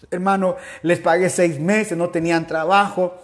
Hermano, 0.10 0.56
les 0.82 1.00
pagué 1.00 1.30
seis 1.30 1.60
meses, 1.60 1.98
no 1.98 2.10
tenían 2.10 2.48
trabajo. 2.48 3.16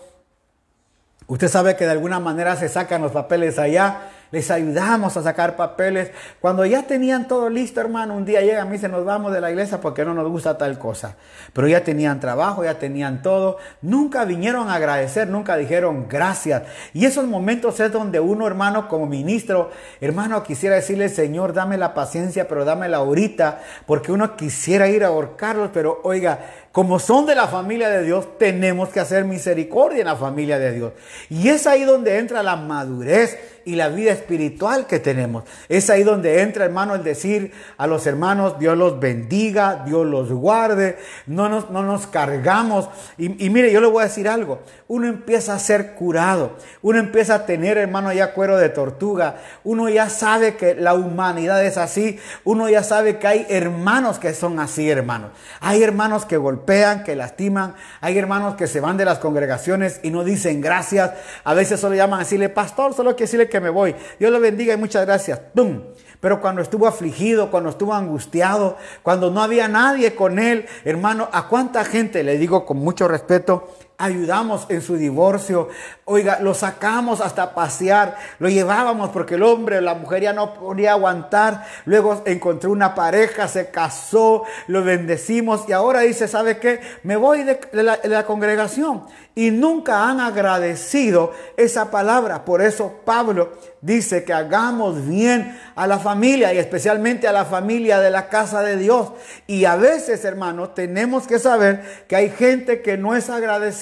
Usted 1.28 1.48
sabe 1.48 1.76
que 1.76 1.86
de 1.86 1.92
alguna 1.92 2.20
manera 2.20 2.56
se 2.56 2.70
sacan 2.70 3.02
los 3.02 3.12
papeles 3.12 3.58
allá 3.58 4.12
les 4.32 4.50
ayudamos 4.50 5.18
a 5.18 5.24
sacar 5.24 5.56
papeles. 5.56 6.12
Cuando 6.40 6.66
ya 6.66 6.84
tenían 6.84 7.28
todo 7.28 7.50
listo, 7.50 7.82
hermano, 7.82 8.16
un 8.16 8.26
día 8.26 8.42
llega 8.42 8.62
a 8.62 8.66
mí 8.66 8.78
se 8.78 8.88
nos 8.88 9.06
vamos 9.06 9.34
de 9.34 9.42
la 9.42 9.52
iglesia 9.52 9.82
porque 9.82 10.06
no 10.06 10.14
nos 10.14 10.28
gusta 10.30 10.58
tal 10.58 10.80
cosa. 10.80 11.16
Pero 11.54 11.68
ya 11.68 11.84
tenían 11.84 12.20
trabajo, 12.20 12.64
ya 12.64 12.80
tenían 12.80 13.22
todo. 13.22 13.58
Nunca 13.82 14.26
vinieron 14.26 14.70
a 14.70 14.76
agradecer, 14.76 15.28
nunca 15.28 15.58
dijeron 15.58 16.08
gracias. 16.08 16.64
Y 16.94 17.06
esos 17.06 17.28
momentos 17.28 17.80
es 17.80 17.92
donde 17.92 18.20
uno, 18.20 18.48
hermano, 18.48 18.88
como 18.88 19.06
ministro, 19.06 19.72
hermano, 20.00 20.44
quisiera 20.44 20.76
decirle, 20.76 21.10
Señor, 21.10 21.54
dame 21.54 21.78
la 21.78 21.94
paciencia, 21.94 22.48
pero 22.48 22.66
dámela 22.66 22.98
ahorita, 22.98 23.60
porque 23.86 24.12
uno 24.12 24.36
quisiera 24.36 24.88
ir 24.88 25.04
a 25.04 25.08
ahorcarlos, 25.08 25.72
pero 25.74 26.00
oiga, 26.04 26.40
como 26.72 27.00
son 27.00 27.26
de 27.26 27.36
la 27.36 27.48
familia 27.48 27.90
de 27.90 28.04
Dios, 28.04 28.38
tenemos 28.38 28.90
que 28.90 29.02
hacer 29.02 29.26
misericordia 29.26 30.00
en 30.00 30.06
la 30.06 30.16
familia 30.16 30.58
de 30.58 30.72
Dios. 30.72 30.94
Y 31.30 31.50
es 31.50 31.68
ahí 31.68 31.84
donde 31.84 32.18
entra 32.18 32.44
la 32.44 32.56
madurez 32.56 33.38
y 33.66 33.76
la 33.76 33.90
vida 33.90 34.12
espiritual 34.12 34.88
que 34.88 35.00
tenemos. 35.00 35.44
Es 35.70 35.90
ahí 35.90 36.04
donde 36.04 36.42
entra, 36.42 36.66
hermano, 36.66 36.96
el 36.96 37.04
decir 37.04 37.52
a 37.78 37.88
los 37.88 38.08
hermanos, 38.08 38.58
Dios 38.60 38.78
los 38.78 39.00
bendiga, 39.00 39.84
Dios 39.86 40.06
los 40.06 40.32
guarde, 40.32 40.98
no 41.28 41.50
nos, 41.50 41.70
no 41.70 41.84
nos 41.84 42.08
cargamos. 42.08 42.90
Y, 43.18 43.46
y 43.46 43.50
mire, 43.50 43.72
yo 43.72 43.82
le 43.82 43.88
voy 43.88 44.02
a 44.02 44.08
decir 44.08 44.28
algo, 44.28 44.62
uno 44.88 45.08
empieza 45.08 45.54
a 45.54 45.60
ser 45.60 45.94
curado, 45.94 46.58
uno 46.82 47.00
empieza 47.00 47.36
a 47.36 47.46
tener, 47.46 47.78
hermano, 47.78 48.12
ya 48.14 48.34
cuero 48.34 48.58
de 48.58 48.70
tortuga, 48.70 49.38
uno 49.64 49.90
ya 49.90 50.10
sabe 50.10 50.56
que 50.56 50.76
la 50.76 50.94
humanidad 50.94 51.64
es 51.64 51.78
así, 51.78 52.20
uno 52.44 52.70
ya 52.70 52.84
sabe 52.84 53.18
que 53.18 53.28
hay 53.28 53.46
hermanos 53.50 54.20
que 54.20 54.34
son 54.34 54.60
así, 54.60 54.90
hermanos. 54.90 55.32
Hay 55.60 55.84
hermanos 55.84 56.26
que 56.26 56.38
golpean, 56.38 56.61
que 56.66 57.16
lastiman, 57.16 57.76
hay 58.00 58.18
hermanos 58.18 58.56
que 58.56 58.68
se 58.68 58.80
van 58.80 58.98
de 58.98 59.06
las 59.06 59.20
congregaciones 59.20 60.00
y 60.04 60.10
no 60.10 60.24
dicen 60.24 60.62
gracias, 60.62 61.12
a 61.44 61.54
veces 61.54 61.80
solo 61.80 61.96
llaman 61.96 62.20
a 62.20 62.24
decirle, 62.24 62.50
pastor, 62.50 62.94
solo 62.94 63.16
que 63.16 63.26
decirle 63.26 63.50
que 63.50 63.60
me 63.60 63.70
voy. 63.70 63.96
Dios 64.20 64.32
lo 64.32 64.40
bendiga 64.40 64.74
y 64.74 64.78
muchas 64.78 65.06
gracias. 65.06 65.40
¡Tum! 65.56 65.82
Pero 66.20 66.40
cuando 66.40 66.62
estuvo 66.62 66.88
afligido, 66.88 67.50
cuando 67.50 67.72
estuvo 67.72 67.94
angustiado, 67.94 68.78
cuando 69.02 69.32
no 69.32 69.42
había 69.42 69.68
nadie 69.68 70.14
con 70.14 70.38
él, 70.38 70.68
hermano, 70.86 71.28
¿a 71.32 71.48
cuánta 71.48 71.84
gente, 71.84 72.24
le 72.24 72.38
digo 72.38 72.66
con 72.66 72.78
mucho 72.78 73.08
respeto, 73.08 73.68
ayudamos 74.02 74.66
en 74.70 74.82
su 74.82 74.96
divorcio. 74.96 75.70
Oiga, 76.06 76.40
lo 76.42 76.54
sacamos 76.54 77.22
hasta 77.22 77.54
pasear, 77.54 78.18
lo 78.40 78.50
llevábamos 78.50 79.10
porque 79.12 79.36
el 79.36 79.44
hombre 79.44 79.80
la 79.82 79.94
mujer 79.94 80.24
ya 80.24 80.34
no 80.34 80.56
podía 80.56 80.92
aguantar. 80.92 81.66
Luego 81.86 82.24
encontró 82.26 82.72
una 82.72 82.96
pareja, 82.96 83.48
se 83.48 83.70
casó, 83.70 84.44
lo 84.68 84.84
bendecimos 84.84 85.64
y 85.68 85.74
ahora 85.74 86.02
dice, 86.02 86.28
¿sabe 86.28 86.58
qué? 86.58 86.82
Me 87.04 87.16
voy 87.16 87.44
de, 87.44 87.60
la, 87.74 87.98
de 87.98 88.10
la 88.10 88.26
congregación. 88.26 89.04
Y 89.36 89.52
nunca 89.52 90.10
han 90.10 90.20
agradecido 90.20 91.32
esa 91.56 91.90
palabra. 91.90 92.44
Por 92.44 92.62
eso 92.62 93.00
Pablo 93.06 93.54
dice 93.82 94.24
que 94.24 94.34
hagamos 94.34 95.08
bien 95.08 95.58
a 95.76 95.88
la 95.88 96.00
familia 96.00 96.54
y 96.54 96.58
especialmente 96.58 97.28
a 97.28 97.32
la 97.32 97.46
familia 97.46 98.00
de 98.00 98.12
la 98.12 98.30
casa 98.30 98.62
de 98.62 98.78
Dios. 98.78 99.12
Y 99.48 99.66
a 99.66 99.76
veces, 99.76 100.24
hermanos, 100.26 100.76
tenemos 100.76 101.28
que 101.28 101.40
saber 101.40 102.06
que 102.08 102.16
hay 102.16 102.30
gente 102.30 102.82
que 102.82 102.98
no 102.98 103.16
es 103.16 103.30
agradecida, 103.30 103.82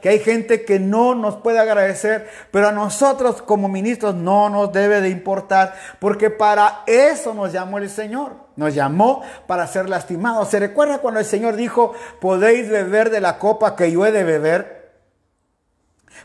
que 0.00 0.08
hay 0.08 0.18
gente 0.18 0.64
que 0.64 0.78
no 0.78 1.14
nos 1.14 1.36
puede 1.36 1.58
agradecer, 1.58 2.28
pero 2.50 2.68
a 2.68 2.72
nosotros 2.72 3.42
como 3.42 3.68
ministros 3.68 4.14
no 4.14 4.48
nos 4.48 4.72
debe 4.72 5.00
de 5.00 5.10
importar, 5.10 5.74
porque 6.00 6.30
para 6.30 6.82
eso 6.86 7.34
nos 7.34 7.52
llamó 7.52 7.78
el 7.78 7.90
Señor. 7.90 8.46
Nos 8.56 8.74
llamó 8.74 9.22
para 9.46 9.66
ser 9.66 9.88
lastimados. 9.88 10.48
¿Se 10.48 10.58
recuerda 10.58 10.98
cuando 10.98 11.20
el 11.20 11.26
Señor 11.26 11.56
dijo, 11.56 11.92
podéis 12.20 12.70
beber 12.70 13.10
de 13.10 13.20
la 13.20 13.38
copa 13.38 13.76
que 13.76 13.92
yo 13.92 14.06
he 14.06 14.12
de 14.12 14.24
beber? 14.24 14.92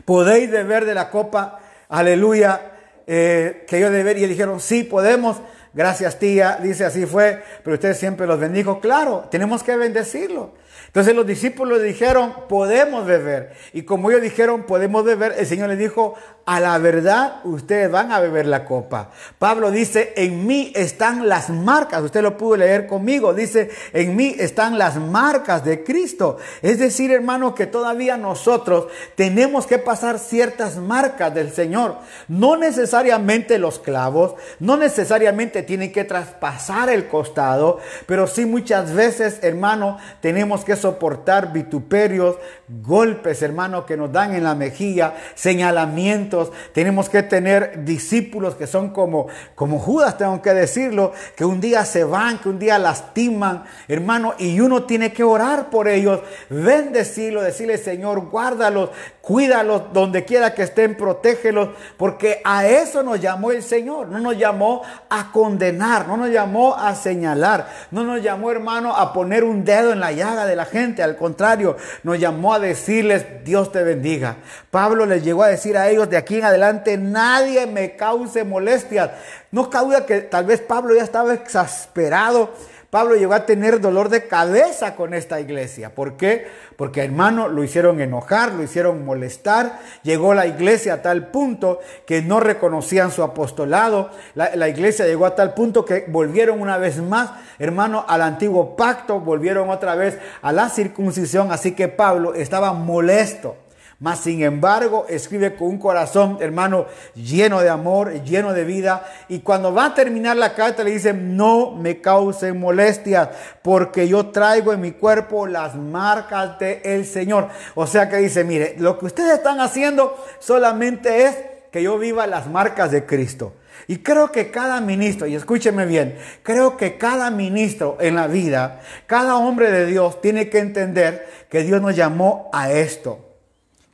¿Podéis 0.04 0.50
beber 0.50 0.86
de 0.86 0.94
la 0.94 1.10
copa, 1.10 1.58
aleluya, 1.88 2.72
eh, 3.06 3.64
que 3.68 3.80
yo 3.80 3.90
debería. 3.90 4.26
Y 4.26 4.30
dijeron, 4.30 4.60
sí, 4.60 4.84
podemos. 4.84 5.40
Gracias 5.74 6.18
tía, 6.18 6.58
dice 6.62 6.84
así 6.84 7.06
fue, 7.06 7.42
pero 7.64 7.74
usted 7.74 7.94
siempre 7.94 8.26
los 8.26 8.38
bendijo. 8.38 8.80
Claro, 8.80 9.24
tenemos 9.30 9.62
que 9.62 9.76
bendecirlo. 9.76 10.52
Entonces 10.86 11.14
los 11.14 11.26
discípulos 11.26 11.82
dijeron, 11.82 12.34
podemos 12.50 13.06
beber. 13.06 13.54
Y 13.72 13.82
como 13.82 14.10
ellos 14.10 14.20
dijeron, 14.20 14.64
podemos 14.64 15.04
beber, 15.04 15.34
el 15.38 15.46
Señor 15.46 15.70
les 15.70 15.78
dijo, 15.78 16.16
a 16.44 16.60
la 16.60 16.76
verdad 16.78 17.40
ustedes 17.44 17.90
van 17.90 18.12
a 18.12 18.20
beber 18.20 18.46
la 18.46 18.64
copa. 18.64 19.10
Pablo 19.38 19.70
dice, 19.70 20.12
en 20.16 20.46
mí 20.46 20.72
están 20.74 21.28
las 21.28 21.48
marcas, 21.50 22.02
usted 22.02 22.20
lo 22.20 22.36
pudo 22.36 22.56
leer 22.56 22.86
conmigo, 22.86 23.32
dice, 23.32 23.70
en 23.94 24.16
mí 24.16 24.34
están 24.38 24.76
las 24.76 24.96
marcas 24.96 25.64
de 25.64 25.82
Cristo. 25.84 26.36
Es 26.60 26.78
decir, 26.78 27.10
hermano, 27.10 27.54
que 27.54 27.66
todavía 27.66 28.16
nosotros 28.16 28.88
tenemos 29.14 29.66
que 29.66 29.78
pasar 29.78 30.18
ciertas 30.18 30.76
marcas 30.76 31.32
del 31.32 31.52
Señor. 31.52 31.96
No 32.28 32.56
necesariamente 32.56 33.58
los 33.58 33.78
clavos, 33.78 34.34
no 34.58 34.76
necesariamente 34.76 35.61
tienen 35.62 35.92
que 35.92 36.04
traspasar 36.04 36.90
el 36.90 37.08
costado, 37.08 37.78
pero 38.06 38.26
sí 38.26 38.44
muchas 38.44 38.92
veces, 38.92 39.40
hermano, 39.42 39.98
tenemos 40.20 40.64
que 40.64 40.76
soportar 40.76 41.52
vituperios, 41.52 42.36
golpes, 42.68 43.42
hermano, 43.42 43.86
que 43.86 43.96
nos 43.96 44.12
dan 44.12 44.34
en 44.34 44.44
la 44.44 44.54
mejilla, 44.54 45.14
señalamientos. 45.34 46.52
Tenemos 46.72 47.08
que 47.08 47.22
tener 47.22 47.84
discípulos 47.84 48.54
que 48.54 48.66
son 48.66 48.90
como, 48.90 49.26
como 49.54 49.78
Judas, 49.78 50.18
tengo 50.18 50.40
que 50.42 50.54
decirlo, 50.54 51.12
que 51.36 51.44
un 51.44 51.60
día 51.60 51.84
se 51.84 52.04
van, 52.04 52.38
que 52.38 52.48
un 52.48 52.58
día 52.58 52.78
lastiman, 52.78 53.64
hermano, 53.88 54.34
y 54.38 54.60
uno 54.60 54.84
tiene 54.84 55.12
que 55.12 55.24
orar 55.24 55.70
por 55.70 55.88
ellos, 55.88 56.20
bendecirlos, 56.48 57.44
decirle, 57.44 57.78
Señor, 57.78 58.30
guárdalos, 58.30 58.90
cuídalos 59.20 59.92
donde 59.92 60.24
quiera 60.24 60.54
que 60.54 60.62
estén, 60.62 60.96
protégelos, 60.96 61.70
porque 61.96 62.40
a 62.44 62.66
eso 62.66 63.02
nos 63.02 63.20
llamó 63.20 63.50
el 63.50 63.62
Señor, 63.62 64.08
no 64.08 64.18
nos 64.18 64.36
llamó 64.36 64.82
a 65.08 65.30
no 65.58 66.16
nos 66.16 66.30
llamó 66.30 66.74
a 66.74 66.94
señalar, 66.94 67.68
no 67.90 68.04
nos 68.04 68.22
llamó, 68.22 68.50
hermano, 68.50 68.94
a 68.96 69.12
poner 69.12 69.44
un 69.44 69.64
dedo 69.64 69.92
en 69.92 70.00
la 70.00 70.12
llaga 70.12 70.46
de 70.46 70.56
la 70.56 70.64
gente. 70.64 71.02
Al 71.02 71.16
contrario, 71.16 71.76
nos 72.02 72.18
llamó 72.18 72.54
a 72.54 72.58
decirles, 72.58 73.44
Dios 73.44 73.72
te 73.72 73.82
bendiga. 73.82 74.36
Pablo 74.70 75.06
les 75.06 75.24
llegó 75.24 75.42
a 75.42 75.48
decir 75.48 75.76
a 75.76 75.88
ellos, 75.88 76.08
de 76.10 76.16
aquí 76.16 76.38
en 76.38 76.44
adelante 76.44 76.96
nadie 76.96 77.66
me 77.66 77.96
cause 77.96 78.44
molestias. 78.44 79.10
No 79.50 79.68
causa 79.70 80.06
que 80.06 80.20
tal 80.22 80.46
vez 80.46 80.60
Pablo 80.60 80.94
ya 80.94 81.02
estaba 81.02 81.34
exasperado 81.34 82.50
Pablo 82.92 83.16
llegó 83.16 83.32
a 83.32 83.46
tener 83.46 83.80
dolor 83.80 84.10
de 84.10 84.28
cabeza 84.28 84.96
con 84.96 85.14
esta 85.14 85.40
iglesia. 85.40 85.94
¿Por 85.94 86.18
qué? 86.18 86.46
Porque 86.76 87.02
hermano 87.02 87.48
lo 87.48 87.64
hicieron 87.64 88.02
enojar, 88.02 88.52
lo 88.52 88.62
hicieron 88.62 89.06
molestar. 89.06 89.78
Llegó 90.02 90.34
la 90.34 90.46
iglesia 90.46 90.92
a 90.92 91.00
tal 91.00 91.28
punto 91.28 91.80
que 92.04 92.20
no 92.20 92.38
reconocían 92.38 93.10
su 93.10 93.22
apostolado. 93.22 94.10
La, 94.34 94.54
la 94.56 94.68
iglesia 94.68 95.06
llegó 95.06 95.24
a 95.24 95.34
tal 95.34 95.54
punto 95.54 95.86
que 95.86 96.04
volvieron 96.06 96.60
una 96.60 96.76
vez 96.76 96.98
más, 97.00 97.30
hermano, 97.58 98.04
al 98.06 98.20
antiguo 98.20 98.76
pacto, 98.76 99.20
volvieron 99.20 99.70
otra 99.70 99.94
vez 99.94 100.18
a 100.42 100.52
la 100.52 100.68
circuncisión. 100.68 101.50
Así 101.50 101.72
que 101.72 101.88
Pablo 101.88 102.34
estaba 102.34 102.74
molesto. 102.74 103.56
Mas 104.02 104.18
sin 104.18 104.42
embargo, 104.42 105.06
escribe 105.08 105.54
con 105.54 105.68
un 105.68 105.78
corazón, 105.78 106.38
hermano, 106.40 106.86
lleno 107.14 107.60
de 107.60 107.68
amor, 107.68 108.24
lleno 108.24 108.52
de 108.52 108.64
vida. 108.64 109.06
Y 109.28 109.38
cuando 109.38 109.72
va 109.72 109.84
a 109.84 109.94
terminar 109.94 110.36
la 110.36 110.56
carta, 110.56 110.82
le 110.82 110.90
dice, 110.90 111.12
no 111.14 111.70
me 111.70 112.00
causen 112.00 112.58
molestias, 112.58 113.28
porque 113.62 114.08
yo 114.08 114.26
traigo 114.26 114.72
en 114.72 114.80
mi 114.80 114.90
cuerpo 114.90 115.46
las 115.46 115.76
marcas 115.76 116.58
del 116.58 116.80
el 116.82 117.06
Señor. 117.06 117.48
O 117.76 117.86
sea 117.86 118.08
que 118.08 118.16
dice, 118.16 118.42
mire, 118.42 118.74
lo 118.76 118.98
que 118.98 119.06
ustedes 119.06 119.34
están 119.34 119.60
haciendo 119.60 120.16
solamente 120.40 121.26
es 121.26 121.36
que 121.70 121.80
yo 121.84 121.96
viva 121.96 122.26
las 122.26 122.48
marcas 122.48 122.90
de 122.90 123.06
Cristo. 123.06 123.52
Y 123.86 123.98
creo 123.98 124.32
que 124.32 124.50
cada 124.50 124.80
ministro, 124.80 125.28
y 125.28 125.36
escúcheme 125.36 125.86
bien, 125.86 126.18
creo 126.42 126.76
que 126.76 126.98
cada 126.98 127.30
ministro 127.30 127.98
en 128.00 128.16
la 128.16 128.26
vida, 128.26 128.80
cada 129.06 129.36
hombre 129.36 129.70
de 129.70 129.86
Dios 129.86 130.20
tiene 130.20 130.48
que 130.48 130.58
entender 130.58 131.24
que 131.48 131.62
Dios 131.62 131.80
nos 131.80 131.94
llamó 131.94 132.50
a 132.52 132.72
esto. 132.72 133.28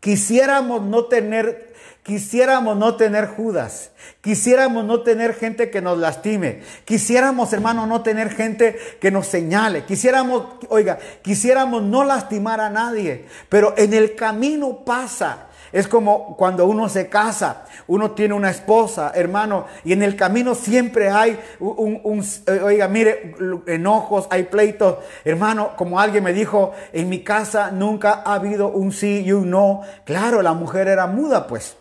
Quisiéramos 0.00 0.82
no 0.82 1.06
tener, 1.06 1.74
quisiéramos 2.02 2.76
no 2.76 2.94
tener 2.96 3.26
Judas. 3.26 3.90
Quisiéramos 4.20 4.84
no 4.84 5.02
tener 5.02 5.34
gente 5.34 5.70
que 5.70 5.80
nos 5.80 5.98
lastime. 5.98 6.62
Quisiéramos, 6.84 7.52
hermano, 7.52 7.86
no 7.86 8.02
tener 8.02 8.30
gente 8.30 8.78
que 9.00 9.10
nos 9.10 9.26
señale. 9.26 9.84
Quisiéramos, 9.84 10.44
oiga, 10.68 10.98
quisiéramos 11.22 11.82
no 11.82 12.04
lastimar 12.04 12.60
a 12.60 12.70
nadie. 12.70 13.26
Pero 13.48 13.74
en 13.76 13.92
el 13.92 14.14
camino 14.14 14.84
pasa 14.84 15.47
es 15.72 15.88
como 15.88 16.36
cuando 16.36 16.66
uno 16.66 16.88
se 16.88 17.08
casa, 17.08 17.64
uno 17.86 18.12
tiene 18.12 18.34
una 18.34 18.50
esposa, 18.50 19.12
hermano, 19.14 19.66
y 19.84 19.92
en 19.92 20.02
el 20.02 20.16
camino 20.16 20.54
siempre 20.54 21.10
hay 21.10 21.38
un, 21.60 22.24
eh, 22.46 22.60
oiga, 22.62 22.88
mire, 22.88 23.34
enojos, 23.66 24.26
hay 24.30 24.44
pleitos. 24.44 24.96
Hermano, 25.24 25.70
como 25.76 26.00
alguien 26.00 26.24
me 26.24 26.32
dijo, 26.32 26.72
en 26.92 27.08
mi 27.08 27.22
casa 27.22 27.70
nunca 27.70 28.22
ha 28.24 28.34
habido 28.34 28.68
un 28.68 28.92
sí 28.92 29.22
y 29.24 29.32
un 29.32 29.50
no. 29.50 29.82
Claro, 30.04 30.42
la 30.42 30.54
mujer 30.54 30.88
era 30.88 31.06
muda, 31.06 31.46
pues. 31.46 31.76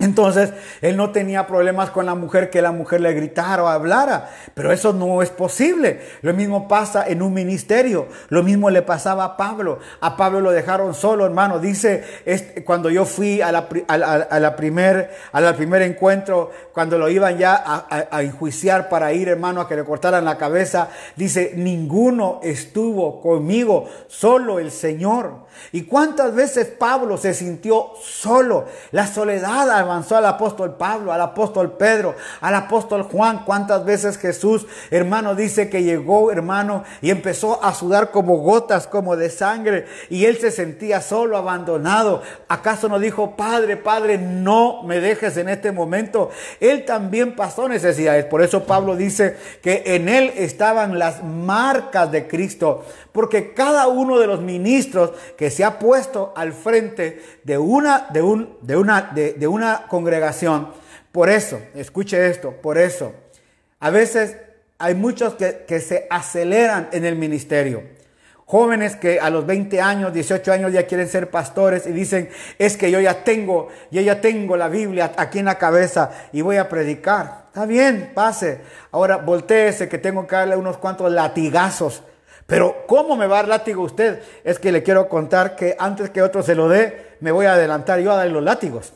Entonces, 0.00 0.54
él 0.80 0.96
no 0.96 1.10
tenía 1.10 1.46
problemas 1.46 1.90
con 1.90 2.06
la 2.06 2.14
mujer 2.14 2.48
que 2.48 2.62
la 2.62 2.72
mujer 2.72 3.02
le 3.02 3.12
gritara 3.12 3.62
o 3.62 3.68
hablara, 3.68 4.30
pero 4.54 4.72
eso 4.72 4.94
no 4.94 5.20
es 5.20 5.28
posible. 5.28 6.00
Lo 6.22 6.32
mismo 6.32 6.66
pasa 6.68 7.06
en 7.06 7.20
un 7.20 7.34
ministerio, 7.34 8.08
lo 8.30 8.42
mismo 8.42 8.70
le 8.70 8.80
pasaba 8.80 9.24
a 9.24 9.36
Pablo. 9.36 9.78
A 10.00 10.16
Pablo 10.16 10.40
lo 10.40 10.52
dejaron 10.52 10.94
solo, 10.94 11.26
hermano. 11.26 11.58
Dice, 11.58 12.02
cuando 12.64 12.88
yo 12.88 13.04
fui 13.04 13.42
a 13.42 13.52
la, 13.52 13.68
a, 13.88 14.56
primer, 14.56 15.10
al 15.32 15.54
primer 15.54 15.82
encuentro, 15.82 16.50
cuando 16.72 16.96
lo 16.96 17.10
iban 17.10 17.36
ya 17.36 17.54
a, 17.54 18.06
a 18.10 18.22
enjuiciar 18.22 18.88
para 18.88 19.12
ir, 19.12 19.28
hermano, 19.28 19.60
a 19.60 19.68
que 19.68 19.76
le 19.76 19.84
cortaran 19.84 20.24
la 20.24 20.38
cabeza, 20.38 20.88
dice, 21.14 21.52
ninguno 21.56 22.40
estuvo 22.42 23.20
conmigo, 23.20 23.86
solo 24.08 24.58
el 24.58 24.70
Señor. 24.70 25.49
¿Y 25.72 25.82
cuántas 25.82 26.34
veces 26.34 26.66
Pablo 26.66 27.16
se 27.16 27.34
sintió 27.34 27.92
solo? 28.02 28.66
La 28.90 29.06
soledad 29.06 29.70
avanzó 29.70 30.16
al 30.16 30.26
apóstol 30.26 30.76
Pablo, 30.76 31.12
al 31.12 31.20
apóstol 31.20 31.72
Pedro, 31.72 32.14
al 32.40 32.54
apóstol 32.54 33.02
Juan. 33.04 33.44
¿Cuántas 33.44 33.84
veces 33.84 34.18
Jesús, 34.18 34.66
hermano, 34.90 35.34
dice 35.34 35.70
que 35.70 35.82
llegó, 35.82 36.32
hermano, 36.32 36.84
y 37.00 37.10
empezó 37.10 37.62
a 37.62 37.74
sudar 37.74 38.10
como 38.10 38.38
gotas, 38.38 38.86
como 38.86 39.16
de 39.16 39.30
sangre, 39.30 39.86
y 40.08 40.24
él 40.24 40.38
se 40.38 40.50
sentía 40.50 41.00
solo, 41.00 41.36
abandonado? 41.36 42.22
¿Acaso 42.48 42.88
no 42.88 42.98
dijo, 42.98 43.36
Padre, 43.36 43.76
Padre, 43.76 44.18
no 44.18 44.82
me 44.82 45.00
dejes 45.00 45.36
en 45.36 45.48
este 45.48 45.72
momento? 45.72 46.30
Él 46.60 46.84
también 46.84 47.36
pasó 47.36 47.68
necesidades. 47.68 48.24
Por 48.24 48.42
eso 48.42 48.64
Pablo 48.64 48.96
dice 48.96 49.36
que 49.62 49.82
en 49.86 50.08
él 50.08 50.32
estaban 50.36 50.98
las 50.98 51.22
marcas 51.22 52.10
de 52.10 52.26
Cristo, 52.26 52.84
porque 53.12 53.52
cada 53.54 53.88
uno 53.88 54.18
de 54.18 54.26
los 54.26 54.40
ministros 54.40 55.12
que 55.36 55.50
se 55.50 55.64
ha 55.64 55.78
puesto 55.78 56.32
al 56.36 56.52
frente 56.52 57.22
de 57.44 57.58
una, 57.58 58.08
de 58.12 58.22
un, 58.22 58.56
de 58.62 58.76
una, 58.76 59.02
de, 59.12 59.48
una 59.48 59.86
congregación. 59.88 60.68
Por 61.12 61.28
eso, 61.28 61.60
escuche 61.74 62.28
esto, 62.28 62.52
por 62.52 62.78
eso, 62.78 63.12
a 63.80 63.90
veces 63.90 64.36
hay 64.78 64.94
muchos 64.94 65.34
que, 65.34 65.64
que 65.66 65.80
se 65.80 66.06
aceleran 66.08 66.88
en 66.92 67.04
el 67.04 67.16
ministerio. 67.16 67.82
Jóvenes 68.46 68.96
que 68.96 69.20
a 69.20 69.30
los 69.30 69.46
20 69.46 69.80
años, 69.80 70.12
18 70.12 70.52
años 70.52 70.72
ya 70.72 70.84
quieren 70.84 71.08
ser 71.08 71.30
pastores 71.30 71.86
y 71.86 71.92
dicen, 71.92 72.30
es 72.58 72.76
que 72.76 72.90
yo 72.90 73.00
ya 73.00 73.22
tengo, 73.22 73.68
yo 73.92 74.00
ya 74.00 74.20
tengo 74.20 74.56
la 74.56 74.68
Biblia 74.68 75.12
aquí 75.16 75.38
en 75.38 75.44
la 75.44 75.56
cabeza 75.56 76.10
y 76.32 76.40
voy 76.40 76.56
a 76.56 76.68
predicar. 76.68 77.44
Está 77.46 77.64
bien, 77.64 78.10
pase. 78.12 78.60
Ahora 78.90 79.18
volteese 79.18 79.88
que 79.88 79.98
tengo 79.98 80.26
que 80.26 80.34
darle 80.34 80.56
unos 80.56 80.78
cuantos 80.78 81.12
latigazos 81.12 82.02
pero 82.50 82.82
¿cómo 82.88 83.14
me 83.14 83.28
va 83.28 83.38
a 83.38 83.42
dar 83.42 83.48
látigo 83.48 83.84
usted? 83.84 84.24
Es 84.42 84.58
que 84.58 84.72
le 84.72 84.82
quiero 84.82 85.08
contar 85.08 85.54
que 85.54 85.76
antes 85.78 86.10
que 86.10 86.20
otro 86.20 86.42
se 86.42 86.56
lo 86.56 86.68
dé, 86.68 87.14
me 87.20 87.30
voy 87.30 87.46
a 87.46 87.52
adelantar 87.52 88.00
yo 88.00 88.10
a 88.10 88.16
darle 88.16 88.32
los 88.32 88.42
látigos. 88.42 88.92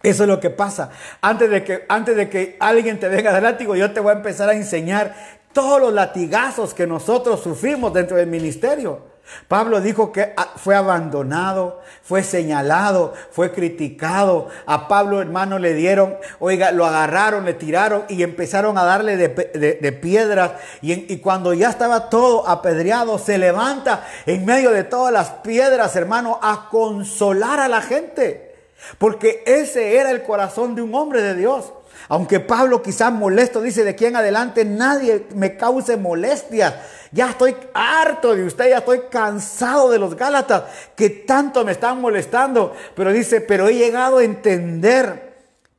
Eso 0.00 0.22
es 0.22 0.28
lo 0.28 0.38
que 0.38 0.50
pasa. 0.50 0.90
Antes 1.20 1.50
de 1.50 1.64
que, 1.64 1.86
antes 1.88 2.14
de 2.14 2.30
que 2.30 2.56
alguien 2.60 3.00
te 3.00 3.08
venga 3.08 3.32
de 3.32 3.40
látigo, 3.40 3.74
yo 3.74 3.92
te 3.92 3.98
voy 3.98 4.12
a 4.12 4.16
empezar 4.18 4.48
a 4.48 4.54
enseñar 4.54 5.12
todos 5.52 5.80
los 5.80 5.92
latigazos 5.92 6.72
que 6.72 6.86
nosotros 6.86 7.42
sufrimos 7.42 7.92
dentro 7.92 8.16
del 8.16 8.28
ministerio. 8.28 9.09
Pablo 9.48 9.80
dijo 9.80 10.12
que 10.12 10.32
ah, 10.36 10.52
fue 10.56 10.76
abandonado, 10.76 11.80
fue 12.02 12.22
señalado, 12.22 13.14
fue 13.30 13.52
criticado. 13.52 14.48
A 14.66 14.88
Pablo, 14.88 15.20
hermano, 15.20 15.58
le 15.58 15.74
dieron, 15.74 16.16
oiga, 16.38 16.72
lo 16.72 16.86
agarraron, 16.86 17.44
le 17.44 17.54
tiraron 17.54 18.04
y 18.08 18.22
empezaron 18.22 18.78
a 18.78 18.84
darle 18.84 19.16
de, 19.16 19.92
piedras. 19.92 20.52
Y, 20.82 21.12
y, 21.12 21.18
cuando 21.18 21.52
ya 21.54 21.70
estaba 21.70 22.08
todo 22.10 22.48
apedreado, 22.48 23.18
se 23.18 23.38
levanta 23.38 24.06
en 24.26 24.44
medio 24.44 24.70
de 24.70 24.84
todas 24.84 25.12
las 25.12 25.30
piedras, 25.30 25.96
hermano, 25.96 26.38
a 26.42 26.68
consolar 26.70 27.60
a 27.60 27.68
la 27.68 27.82
gente. 27.82 28.54
Porque 28.98 29.42
ese 29.46 29.96
era 29.96 30.10
el 30.10 30.22
corazón 30.22 30.74
de 30.74 30.82
un 30.82 30.94
hombre 30.94 31.22
de 31.22 31.34
Dios. 31.34 31.72
Aunque 32.08 32.40
Pablo 32.40 32.82
quizás 32.82 33.12
molesto 33.12 33.60
dice 33.60 33.84
de 33.84 33.90
aquí 33.90 34.06
en 34.06 34.16
adelante 34.16 34.64
nadie 34.64 35.26
me 35.34 35.56
cause 35.56 35.96
molestias. 35.96 36.74
Ya 37.12 37.30
estoy 37.30 37.56
harto 37.74 38.34
de 38.34 38.44
usted, 38.44 38.70
ya 38.70 38.78
estoy 38.78 39.02
cansado 39.10 39.90
de 39.90 39.98
los 39.98 40.16
Gálatas 40.16 40.64
que 40.96 41.10
tanto 41.10 41.64
me 41.64 41.72
están 41.72 42.00
molestando. 42.00 42.74
Pero 42.94 43.12
dice, 43.12 43.40
pero 43.40 43.68
he 43.68 43.74
llegado 43.74 44.18
a 44.18 44.24
entender 44.24 45.30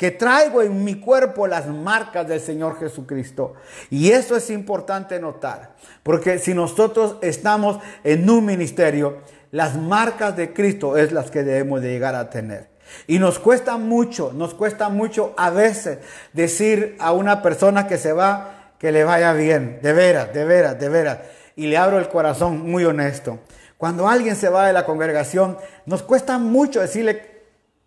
que 0.01 0.10
traigo 0.10 0.63
en 0.63 0.84
mi 0.84 0.99
cuerpo 0.99 1.45
las 1.45 1.67
marcas 1.67 2.27
del 2.27 2.39
Señor 2.39 2.79
Jesucristo. 2.79 3.53
Y 3.91 4.10
eso 4.10 4.36
es 4.36 4.49
importante 4.49 5.19
notar, 5.19 5.75
porque 6.01 6.39
si 6.39 6.55
nosotros 6.55 7.17
estamos 7.21 7.77
en 8.03 8.27
un 8.27 8.43
ministerio, 8.43 9.19
las 9.51 9.77
marcas 9.77 10.36
de 10.36 10.53
Cristo 10.53 10.97
es 10.97 11.12
las 11.12 11.29
que 11.29 11.43
debemos 11.43 11.84
de 11.84 11.89
llegar 11.91 12.15
a 12.15 12.31
tener. 12.31 12.71
Y 13.08 13.19
nos 13.19 13.39
cuesta 13.39 13.77
mucho, 13.77 14.32
nos 14.34 14.54
cuesta 14.54 14.89
mucho 14.89 15.34
a 15.38 15.49
veces 15.49 15.99
decir 16.34 16.95
a 16.99 17.12
una 17.12 17.41
persona 17.41 17.88
que 17.88 17.97
se 17.97 18.13
va 18.13 18.73
que 18.82 18.91
le 18.91 19.04
vaya 19.04 19.34
bien, 19.34 19.80
de 19.84 19.93
veras, 19.93 20.34
de 20.34 20.43
veras, 20.43 20.80
de 20.80 20.89
veras. 20.89 21.19
Y 21.56 21.67
le 21.67 21.77
abro 21.77 21.99
el 21.99 22.10
corazón 22.10 22.67
muy 22.67 22.84
honesto. 22.84 23.38
Cuando 23.77 24.08
alguien 24.08 24.36
se 24.36 24.49
va 24.49 24.65
de 24.65 24.73
la 24.73 24.86
congregación, 24.86 25.58
nos 25.86 26.01
cuesta 26.01 26.39
mucho 26.39 26.82
decirle 26.82 27.32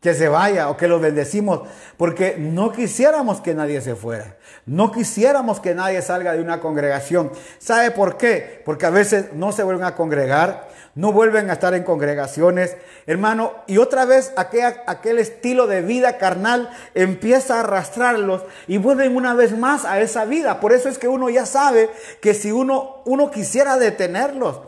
que 0.01 0.15
se 0.15 0.29
vaya 0.29 0.69
o 0.69 0.77
que 0.77 0.87
lo 0.87 1.01
bendecimos, 1.01 1.63
porque 1.97 2.37
no 2.39 2.71
quisiéramos 2.71 3.41
que 3.41 3.55
nadie 3.55 3.81
se 3.81 3.97
fuera. 3.97 4.37
No 4.67 4.93
quisiéramos 4.93 5.61
que 5.61 5.75
nadie 5.75 6.03
salga 6.03 6.35
de 6.35 6.43
una 6.43 6.61
congregación. 6.61 7.33
¿Sabe 7.59 7.91
por 7.91 8.17
qué? 8.17 8.63
Porque 8.65 8.87
a 8.87 8.91
veces 8.91 9.33
no 9.33 9.51
se 9.51 9.63
vuelven 9.63 9.87
a 9.87 9.97
congregar, 9.97 10.69
no 10.95 11.13
vuelven 11.13 11.51
a 11.51 11.55
estar 11.55 11.75
en 11.75 11.83
congregaciones, 11.83 12.77
hermano, 13.07 13.53
y 13.67 13.79
otra 13.79 14.05
vez 14.05 14.33
aquel, 14.37 14.75
aquel 14.87 15.19
estilo 15.19 15.67
de 15.67 15.83
vida 15.83 16.19
carnal 16.19 16.71
empieza 16.95 17.57
a 17.57 17.61
arrastrarlos 17.61 18.43
y 18.69 18.79
vuelven 18.79 19.17
una 19.17 19.35
vez 19.35 19.57
más 19.57 19.85
a 19.85 20.01
esa 20.01 20.25
vida. 20.25 20.61
Por 20.61 20.73
eso 20.73 20.89
es 20.89 20.99
que 20.99 21.09
uno 21.09 21.31
ya 21.31 21.47
sabe 21.47 21.91
que 22.21 22.35
si 22.35 22.53
uno, 22.53 23.03
uno 23.07 23.31
quisiera 23.31 23.77
detenerlos, 23.77 24.61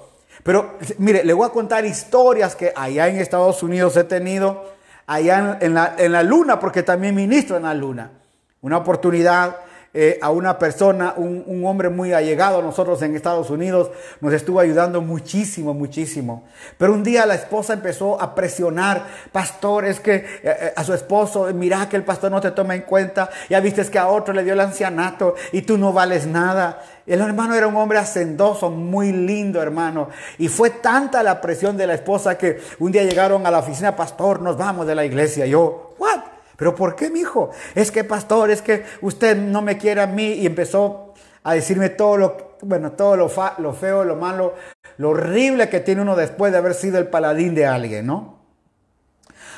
pero 0.43 0.79
mire, 0.99 1.25
le 1.25 1.33
voy 1.33 1.47
a 1.47 1.53
contar 1.53 1.85
historias 1.85 2.55
que 2.55 2.73
allá 2.77 3.09
en 3.09 3.17
Estados 3.17 3.63
Unidos 3.63 3.97
he 3.97 4.05
tenido, 4.05 4.65
allá 5.07 5.59
en, 5.61 5.75
la, 5.75 5.95
en 5.99 6.13
la 6.13 6.23
luna, 6.23 6.61
porque 6.61 6.83
también 6.83 7.15
ministro 7.15 7.57
en 7.57 7.65
la 7.65 7.75
luna. 7.75 8.13
Una 8.61 8.79
oportunidad 8.79 9.57
eh, 9.99 10.19
a 10.21 10.29
una 10.29 10.59
persona, 10.59 11.15
un, 11.17 11.43
un, 11.47 11.65
hombre 11.65 11.89
muy 11.89 12.13
allegado 12.13 12.59
a 12.59 12.63
nosotros 12.63 13.01
en 13.01 13.17
Estados 13.17 13.49
Unidos, 13.49 13.91
nos 14.21 14.35
estuvo 14.35 14.61
ayudando 14.61 15.01
muchísimo, 15.01 15.73
muchísimo. 15.73 16.45
Pero 16.77 16.93
un 16.93 17.03
día 17.03 17.25
la 17.25 17.35
esposa 17.35 17.73
empezó 17.73 18.21
a 18.21 18.35
presionar, 18.35 19.07
pastor, 19.33 19.87
es 19.87 19.99
que 19.99 20.17
eh, 20.17 20.25
eh, 20.45 20.73
a 20.77 20.85
su 20.85 20.93
esposo, 20.93 21.47
mira 21.55 21.89
que 21.89 21.97
el 21.97 22.05
pastor 22.05 22.31
no 22.31 22.43
te 22.43 22.51
toma 22.51 22.75
en 22.75 22.83
cuenta, 22.83 23.31
ya 23.49 23.59
viste 23.61 23.87
que 23.87 23.99
a 23.99 24.09
otro 24.09 24.35
le 24.35 24.45
dio 24.45 24.53
el 24.53 24.61
ancianato 24.61 25.35
y 25.53 25.63
tú 25.63 25.79
no 25.79 25.95
vales 25.95 26.27
nada. 26.27 26.83
El 27.07 27.23
hermano 27.23 27.55
era 27.55 27.67
un 27.67 27.77
hombre 27.77 27.97
hacendoso, 27.97 28.71
muy 28.71 29.13
lindo, 29.13 29.63
hermano. 29.63 30.11
Y 30.37 30.49
fue 30.49 30.69
tanta 30.69 31.23
la 31.23 31.41
presión 31.41 31.79
de 31.79 31.87
la 31.87 31.95
esposa 31.95 32.37
que 32.37 32.61
un 32.81 32.93
día 32.93 33.05
llegaron 33.05 33.47
a 33.47 33.51
la 33.51 33.61
oficina, 33.61 33.97
pastor, 33.97 34.43
nos 34.43 34.59
vamos 34.59 34.87
de 34.87 34.95
la 34.95 35.07
iglesia. 35.07 35.47
yo, 35.47 35.95
¿what? 35.97 36.36
¿Pero 36.57 36.75
por 36.75 36.97
qué, 36.97 37.11
mi 37.11 37.21
hijo? 37.21 37.51
Es 37.75 37.91
que, 37.91 38.05
pastor, 38.05 38.51
es 38.51 38.63
que 38.63 38.85
usted 39.03 39.37
no 39.37 39.63
me 39.63 39.79
quiere 39.79 40.01
a 40.01 40.07
mí. 40.07 40.33
Y 40.33 40.47
empezó 40.47 41.15
a 41.45 41.55
decirme 41.55 41.91
todo 41.91 42.17
lo, 42.17 42.57
bueno, 42.63 42.93
todo 42.93 43.17
lo, 43.17 43.29
feo, 43.73 44.05
lo 44.05 44.17
malo, 44.17 44.55
lo 44.97 45.11
horrible 45.11 45.69
que 45.69 45.81
tiene 45.81 46.03
uno 46.03 46.17
después 46.17 46.53
de 46.53 46.59
haber 46.59 46.75
sido 46.75 46.99
el 46.99 47.09
paladín 47.09 47.55
de 47.55 47.67
alguien, 47.67 48.07
¿no? 48.07 48.37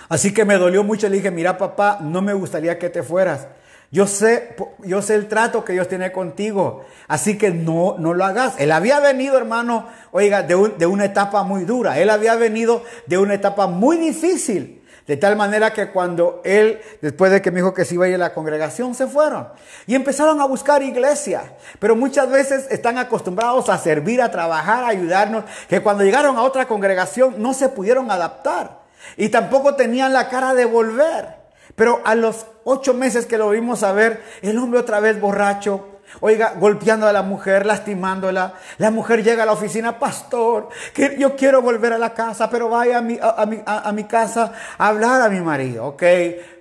Así 0.08 0.34
que 0.34 0.44
me 0.44 0.58
dolió 0.58 0.82
mucho. 0.82 1.08
Le 1.08 1.16
dije, 1.16 1.30
mira, 1.30 1.56
papá, 1.56 1.98
no 2.02 2.20
me 2.20 2.32
gustaría 2.32 2.78
que 2.78 2.90
te 2.90 3.02
fueras. 3.02 3.46
Yo 3.90 4.06
sé, 4.06 4.54
yo 4.84 5.00
sé 5.00 5.14
el 5.14 5.28
trato 5.28 5.64
que 5.64 5.72
Dios 5.72 5.88
tiene 5.88 6.12
contigo. 6.12 6.84
Así 7.06 7.38
que 7.38 7.50
no, 7.50 7.96
no 7.98 8.12
lo 8.12 8.24
hagas. 8.24 8.54
Él 8.58 8.72
había 8.72 9.00
venido, 9.00 9.38
hermano, 9.38 9.86
oiga, 10.10 10.42
de 10.42 10.86
una 10.86 11.04
etapa 11.04 11.42
muy 11.42 11.64
dura. 11.64 11.98
Él 11.98 12.10
había 12.10 12.34
venido 12.34 12.82
de 13.06 13.18
una 13.18 13.34
etapa 13.34 13.66
muy 13.66 13.96
difícil. 13.96 14.77
De 15.08 15.16
tal 15.16 15.36
manera 15.36 15.72
que 15.72 15.88
cuando 15.88 16.42
él, 16.44 16.82
después 17.00 17.32
de 17.32 17.40
que 17.40 17.50
me 17.50 17.60
dijo 17.60 17.72
que 17.72 17.86
se 17.86 17.94
iba 17.94 18.04
a 18.04 18.08
ir 18.08 18.16
a 18.16 18.18
la 18.18 18.34
congregación, 18.34 18.94
se 18.94 19.06
fueron. 19.06 19.48
Y 19.86 19.94
empezaron 19.94 20.38
a 20.42 20.44
buscar 20.44 20.82
iglesia. 20.82 21.54
Pero 21.78 21.96
muchas 21.96 22.30
veces 22.30 22.66
están 22.70 22.98
acostumbrados 22.98 23.70
a 23.70 23.78
servir, 23.78 24.20
a 24.20 24.30
trabajar, 24.30 24.84
a 24.84 24.88
ayudarnos, 24.88 25.44
que 25.66 25.80
cuando 25.80 26.04
llegaron 26.04 26.36
a 26.36 26.42
otra 26.42 26.68
congregación 26.68 27.42
no 27.42 27.54
se 27.54 27.70
pudieron 27.70 28.10
adaptar. 28.10 28.80
Y 29.16 29.30
tampoco 29.30 29.76
tenían 29.76 30.12
la 30.12 30.28
cara 30.28 30.52
de 30.52 30.66
volver. 30.66 31.36
Pero 31.74 32.02
a 32.04 32.14
los 32.14 32.44
ocho 32.64 32.92
meses 32.92 33.24
que 33.24 33.38
lo 33.38 33.48
vimos 33.48 33.82
a 33.82 33.92
ver, 33.92 34.22
el 34.42 34.58
hombre 34.58 34.78
otra 34.78 35.00
vez 35.00 35.18
borracho, 35.18 35.97
Oiga, 36.20 36.54
golpeando 36.58 37.06
a 37.06 37.12
la 37.12 37.22
mujer, 37.22 37.66
lastimándola. 37.66 38.54
La 38.78 38.90
mujer 38.90 39.22
llega 39.22 39.42
a 39.42 39.46
la 39.46 39.52
oficina, 39.52 39.98
pastor, 39.98 40.68
que 40.92 41.16
yo 41.18 41.36
quiero 41.36 41.62
volver 41.62 41.92
a 41.92 41.98
la 41.98 42.14
casa, 42.14 42.50
pero 42.50 42.68
vaya 42.68 42.98
a 42.98 43.02
mi, 43.02 43.18
a, 43.20 43.46
mi, 43.46 43.60
a, 43.64 43.92
mi, 43.92 44.04
casa 44.04 44.52
a 44.78 44.88
hablar 44.88 45.22
a 45.22 45.28
mi 45.28 45.40
marido. 45.40 45.86
Ok, 45.86 46.02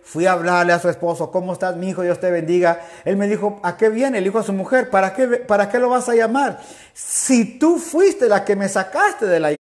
fui 0.04 0.26
a 0.26 0.34
hablarle 0.34 0.74
a 0.74 0.80
su 0.80 0.90
esposo, 0.90 1.32
¿cómo 1.32 1.54
estás, 1.54 1.76
mi 1.76 1.90
hijo? 1.90 2.02
Dios 2.02 2.20
te 2.20 2.30
bendiga. 2.30 2.82
Él 3.06 3.18
me 3.18 3.28
dijo, 3.28 3.60
¿a 3.64 3.78
qué 3.78 3.90
viene? 3.90 4.20
Le 4.20 4.26
dijo 4.26 4.40
a 4.40 4.44
su 4.44 4.54
mujer, 4.54 4.90
¿para 4.90 5.14
qué, 5.14 5.28
¿para 5.28 5.70
qué 5.70 5.80
lo 5.80 5.90
vas 5.90 6.08
a 6.10 6.16
llamar? 6.16 6.60
Si 6.94 7.58
tú 7.58 7.78
fuiste 7.78 8.28
la 8.28 8.44
que 8.46 8.56
me 8.56 8.70
sacaste 8.70 9.26
de 9.26 9.40
la 9.40 9.52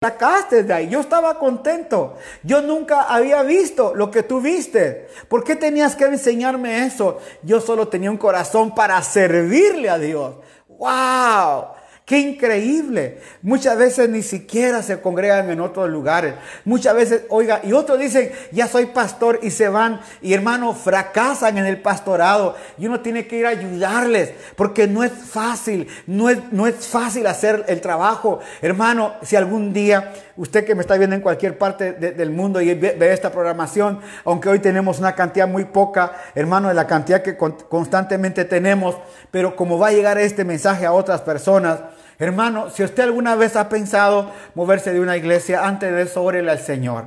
sacaste 0.00 0.62
de 0.62 0.72
ahí. 0.72 0.88
Yo 0.88 1.00
estaba 1.00 1.38
contento. 1.38 2.16
Yo 2.44 2.62
nunca 2.62 3.02
había 3.02 3.42
visto 3.42 3.94
lo 3.94 4.10
que 4.10 4.22
tú 4.22 4.40
viste. 4.40 5.08
¿Por 5.28 5.42
qué 5.42 5.56
tenías 5.56 5.96
que 5.96 6.04
enseñarme 6.04 6.86
eso? 6.86 7.18
Yo 7.42 7.60
solo 7.60 7.88
tenía 7.88 8.10
un 8.10 8.16
corazón 8.16 8.74
para 8.74 9.02
servirle 9.02 9.90
a 9.90 9.98
Dios. 9.98 10.36
¡Wow! 10.68 11.77
Qué 12.08 12.20
increíble. 12.20 13.18
Muchas 13.42 13.76
veces 13.76 14.08
ni 14.08 14.22
siquiera 14.22 14.82
se 14.82 14.98
congregan 14.98 15.50
en 15.50 15.60
otros 15.60 15.90
lugares. 15.90 16.32
Muchas 16.64 16.94
veces, 16.94 17.24
oiga, 17.28 17.60
y 17.62 17.74
otros 17.74 17.98
dicen, 17.98 18.32
ya 18.50 18.66
soy 18.66 18.86
pastor 18.86 19.40
y 19.42 19.50
se 19.50 19.68
van 19.68 20.00
y 20.22 20.32
hermano, 20.32 20.72
fracasan 20.72 21.58
en 21.58 21.66
el 21.66 21.82
pastorado. 21.82 22.56
Y 22.78 22.86
uno 22.86 23.00
tiene 23.00 23.26
que 23.26 23.36
ir 23.36 23.44
a 23.44 23.50
ayudarles 23.50 24.32
porque 24.56 24.86
no 24.86 25.04
es 25.04 25.12
fácil, 25.12 25.86
no 26.06 26.30
es, 26.30 26.38
no 26.50 26.66
es 26.66 26.86
fácil 26.86 27.26
hacer 27.26 27.66
el 27.68 27.82
trabajo. 27.82 28.40
Hermano, 28.62 29.12
si 29.20 29.36
algún 29.36 29.74
día 29.74 30.14
usted 30.38 30.64
que 30.64 30.74
me 30.74 30.80
está 30.80 30.96
viendo 30.96 31.14
en 31.14 31.20
cualquier 31.20 31.58
parte 31.58 31.92
del 31.92 32.30
mundo 32.30 32.62
y 32.62 32.72
ve, 32.72 32.96
ve, 32.98 33.12
esta 33.12 33.30
programación, 33.30 34.00
aunque 34.24 34.48
hoy 34.48 34.60
tenemos 34.60 34.98
una 34.98 35.14
cantidad 35.14 35.46
muy 35.46 35.66
poca, 35.66 36.12
hermano, 36.34 36.68
de 36.68 36.74
la 36.74 36.86
cantidad 36.86 37.20
que 37.20 37.36
constantemente 37.36 38.46
tenemos, 38.46 38.96
pero 39.30 39.54
como 39.56 39.78
va 39.78 39.88
a 39.88 39.92
llegar 39.92 40.16
este 40.16 40.46
mensaje 40.46 40.86
a 40.86 40.92
otras 40.92 41.20
personas, 41.20 41.80
Hermano, 42.18 42.70
si 42.70 42.82
usted 42.82 43.04
alguna 43.04 43.36
vez 43.36 43.54
ha 43.54 43.68
pensado 43.68 44.32
moverse 44.54 44.92
de 44.92 45.00
una 45.00 45.16
iglesia, 45.16 45.66
antes 45.66 45.92
de 45.92 46.02
eso 46.02 46.22
órele 46.22 46.50
al 46.50 46.58
Señor. 46.58 47.06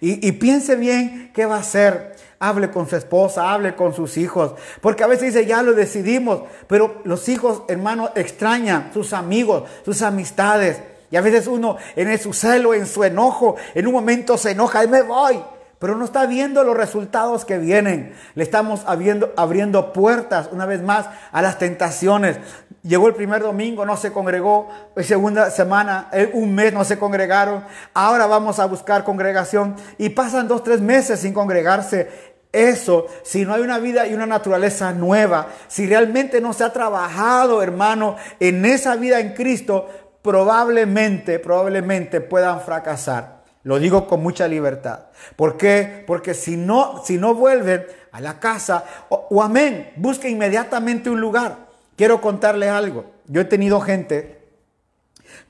Y, 0.00 0.26
y, 0.26 0.32
piense 0.32 0.76
bien 0.76 1.32
qué 1.34 1.46
va 1.46 1.56
a 1.56 1.60
hacer. 1.60 2.14
Hable 2.38 2.70
con 2.70 2.88
su 2.88 2.96
esposa, 2.96 3.52
hable 3.52 3.74
con 3.74 3.92
sus 3.92 4.16
hijos. 4.16 4.54
Porque 4.80 5.02
a 5.02 5.08
veces 5.08 5.34
dice, 5.34 5.46
ya 5.46 5.62
lo 5.62 5.74
decidimos. 5.74 6.42
Pero 6.68 7.00
los 7.04 7.28
hijos, 7.28 7.62
hermano, 7.68 8.10
extrañan 8.14 8.90
sus 8.92 9.12
amigos, 9.12 9.64
sus 9.84 10.02
amistades. 10.02 10.80
Y 11.10 11.16
a 11.16 11.20
veces 11.20 11.46
uno 11.46 11.76
en 11.96 12.18
su 12.18 12.32
celo, 12.32 12.72
en 12.74 12.86
su 12.86 13.02
enojo, 13.04 13.56
en 13.74 13.86
un 13.86 13.92
momento 13.92 14.38
se 14.38 14.52
enoja 14.52 14.84
y 14.84 14.88
me 14.88 15.02
voy 15.02 15.42
pero 15.82 15.96
no 15.96 16.04
está 16.04 16.26
viendo 16.26 16.62
los 16.62 16.76
resultados 16.76 17.44
que 17.44 17.58
vienen. 17.58 18.14
Le 18.36 18.44
estamos 18.44 18.82
abriendo, 18.86 19.32
abriendo, 19.36 19.92
puertas 19.92 20.48
una 20.52 20.64
vez 20.64 20.80
más 20.80 21.06
a 21.32 21.42
las 21.42 21.58
tentaciones. 21.58 22.38
Llegó 22.84 23.08
el 23.08 23.16
primer 23.16 23.42
domingo, 23.42 23.84
no 23.84 23.96
se 23.96 24.12
congregó. 24.12 24.68
Segunda 24.98 25.50
semana, 25.50 26.08
un 26.34 26.54
mes 26.54 26.72
no 26.72 26.84
se 26.84 27.00
congregaron. 27.00 27.64
Ahora 27.94 28.26
vamos 28.26 28.60
a 28.60 28.66
buscar 28.66 29.02
congregación 29.02 29.74
y 29.98 30.10
pasan 30.10 30.46
dos, 30.46 30.62
tres 30.62 30.80
meses 30.80 31.18
sin 31.18 31.34
congregarse. 31.34 32.32
Eso, 32.52 33.08
si 33.24 33.44
no 33.44 33.54
hay 33.54 33.62
una 33.62 33.80
vida 33.80 34.06
y 34.06 34.14
una 34.14 34.26
naturaleza 34.26 34.92
nueva, 34.92 35.48
si 35.66 35.88
realmente 35.88 36.40
no 36.40 36.52
se 36.52 36.62
ha 36.62 36.72
trabajado, 36.72 37.60
hermano, 37.60 38.14
en 38.38 38.64
esa 38.66 38.94
vida 38.94 39.18
en 39.18 39.34
Cristo, 39.34 39.88
probablemente, 40.22 41.40
probablemente 41.40 42.20
puedan 42.20 42.60
fracasar. 42.60 43.41
Lo 43.64 43.78
digo 43.78 44.08
con 44.08 44.22
mucha 44.22 44.48
libertad. 44.48 45.06
¿Por 45.36 45.56
qué? 45.56 46.04
Porque 46.06 46.34
si 46.34 46.56
no, 46.56 47.02
si 47.04 47.16
no 47.16 47.34
vuelven 47.34 47.86
a 48.10 48.20
la 48.20 48.40
casa, 48.40 48.84
o, 49.08 49.42
amén, 49.42 49.92
busque 49.96 50.28
inmediatamente 50.28 51.10
un 51.10 51.20
lugar. 51.20 51.68
Quiero 51.96 52.20
contarle 52.20 52.68
algo. 52.68 53.12
Yo 53.26 53.40
he 53.40 53.44
tenido 53.44 53.80
gente 53.80 54.42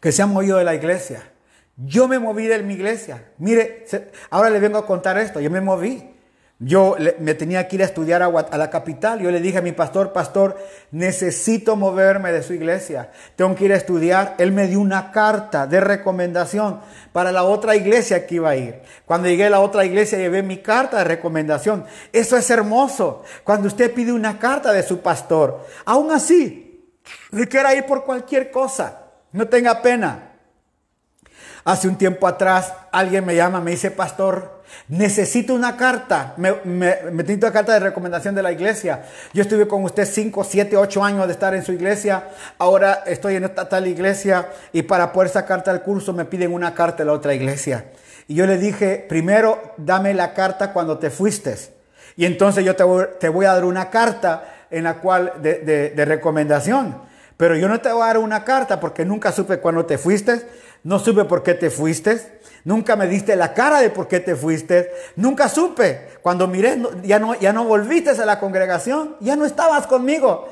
que 0.00 0.12
se 0.12 0.22
ha 0.22 0.26
movido 0.26 0.58
de 0.58 0.64
la 0.64 0.74
iglesia. 0.74 1.22
Yo 1.76 2.06
me 2.06 2.18
moví 2.18 2.46
de 2.46 2.62
mi 2.62 2.74
iglesia. 2.74 3.32
Mire, 3.38 3.86
ahora 4.28 4.50
le 4.50 4.60
vengo 4.60 4.78
a 4.78 4.86
contar 4.86 5.16
esto. 5.18 5.40
Yo 5.40 5.50
me 5.50 5.60
moví. 5.60 6.11
Yo 6.64 6.96
me 7.18 7.34
tenía 7.34 7.66
que 7.66 7.74
ir 7.74 7.82
a 7.82 7.86
estudiar 7.86 8.22
a, 8.22 8.30
la 8.30 8.70
capital. 8.70 9.18
Yo 9.18 9.32
le 9.32 9.40
dije 9.40 9.58
a 9.58 9.62
mi 9.62 9.72
pastor, 9.72 10.12
pastor, 10.12 10.56
necesito 10.92 11.74
moverme 11.74 12.30
de 12.30 12.44
su 12.44 12.54
iglesia. 12.54 13.10
Tengo 13.34 13.56
que 13.56 13.64
ir 13.64 13.72
a 13.72 13.76
estudiar. 13.76 14.36
Él 14.38 14.52
me 14.52 14.68
dio 14.68 14.78
una 14.78 15.10
carta 15.10 15.66
de 15.66 15.80
recomendación 15.80 16.80
para 17.12 17.32
la 17.32 17.42
otra 17.42 17.74
iglesia 17.74 18.28
que 18.28 18.36
iba 18.36 18.50
a 18.50 18.56
ir. 18.56 18.80
Cuando 19.06 19.28
llegué 19.28 19.46
a 19.46 19.50
la 19.50 19.58
otra 19.58 19.84
iglesia 19.84 20.18
llevé 20.18 20.44
mi 20.44 20.58
carta 20.58 20.98
de 20.98 21.04
recomendación. 21.04 21.84
Eso 22.12 22.36
es 22.36 22.48
hermoso. 22.48 23.24
Cuando 23.42 23.66
usted 23.66 23.92
pide 23.92 24.12
una 24.12 24.38
carta 24.38 24.72
de 24.72 24.84
su 24.84 25.00
pastor. 25.00 25.66
Aún 25.84 26.12
así, 26.12 26.94
le 27.32 27.48
quiera 27.48 27.74
ir 27.74 27.86
por 27.86 28.04
cualquier 28.04 28.52
cosa. 28.52 29.06
No 29.32 29.48
tenga 29.48 29.82
pena. 29.82 30.31
Hace 31.64 31.88
un 31.88 31.96
tiempo 31.96 32.26
atrás 32.26 32.72
alguien 32.90 33.24
me 33.24 33.36
llama, 33.36 33.60
me 33.60 33.72
dice, 33.72 33.90
pastor, 33.90 34.62
Necesito 34.88 35.54
una 35.54 35.76
carta. 35.76 36.34
Me, 36.36 36.54
me, 36.64 36.96
necesito 37.12 37.46
una 37.46 37.52
carta 37.52 37.72
de 37.72 37.80
recomendación 37.80 38.34
de 38.34 38.42
la 38.42 38.52
iglesia. 38.52 39.04
Yo 39.32 39.42
estuve 39.42 39.66
con 39.68 39.84
usted 39.84 40.04
5, 40.04 40.44
7, 40.44 40.76
8 40.76 41.04
años 41.04 41.26
de 41.26 41.32
estar 41.32 41.54
en 41.54 41.64
su 41.64 41.72
iglesia. 41.72 42.24
Ahora 42.58 43.04
estoy 43.06 43.36
en 43.36 43.44
esta 43.44 43.68
tal 43.68 43.86
iglesia 43.86 44.48
y 44.72 44.82
para 44.82 45.12
poder 45.12 45.30
sacar 45.30 45.62
tal 45.62 45.82
curso 45.82 46.12
me 46.12 46.24
piden 46.24 46.52
una 46.52 46.74
carta 46.74 46.98
de 46.98 47.04
la 47.06 47.12
otra 47.12 47.34
iglesia. 47.34 47.86
Y 48.28 48.34
yo 48.34 48.46
le 48.46 48.58
dije, 48.58 49.04
primero 49.08 49.74
dame 49.76 50.14
la 50.14 50.34
carta 50.34 50.72
cuando 50.72 50.98
te 50.98 51.10
fuiste. 51.10 51.56
Y 52.16 52.26
entonces 52.26 52.64
yo 52.64 52.76
te 52.76 52.84
voy, 53.28 53.46
a 53.46 53.54
dar 53.54 53.64
una 53.64 53.88
carta 53.88 54.44
en 54.70 54.84
la 54.84 54.94
cual 54.94 55.32
de, 55.40 55.60
de, 55.60 55.90
de 55.90 56.04
recomendación. 56.04 56.96
Pero 57.36 57.56
yo 57.56 57.68
no 57.68 57.80
te 57.80 57.90
voy 57.90 58.02
a 58.02 58.06
dar 58.06 58.18
una 58.18 58.44
carta 58.44 58.78
porque 58.78 59.04
nunca 59.04 59.32
supe 59.32 59.58
cuándo 59.58 59.86
te 59.86 59.98
fuiste, 59.98 60.42
no 60.84 60.98
supe 60.98 61.24
por 61.24 61.42
qué 61.42 61.54
te 61.54 61.70
fuiste 61.70 62.40
Nunca 62.64 62.94
me 62.94 63.08
diste 63.08 63.34
la 63.34 63.54
cara 63.54 63.80
de 63.80 63.90
por 63.90 64.06
qué 64.06 64.20
te 64.20 64.36
fuiste. 64.36 64.92
Nunca 65.16 65.48
supe. 65.48 66.08
Cuando 66.22 66.46
miré, 66.46 66.80
ya 67.02 67.18
no, 67.18 67.34
ya 67.34 67.52
no 67.52 67.64
volviste 67.64 68.10
a 68.10 68.26
la 68.26 68.38
congregación. 68.38 69.16
Ya 69.20 69.34
no 69.36 69.44
estabas 69.44 69.86
conmigo. 69.86 70.48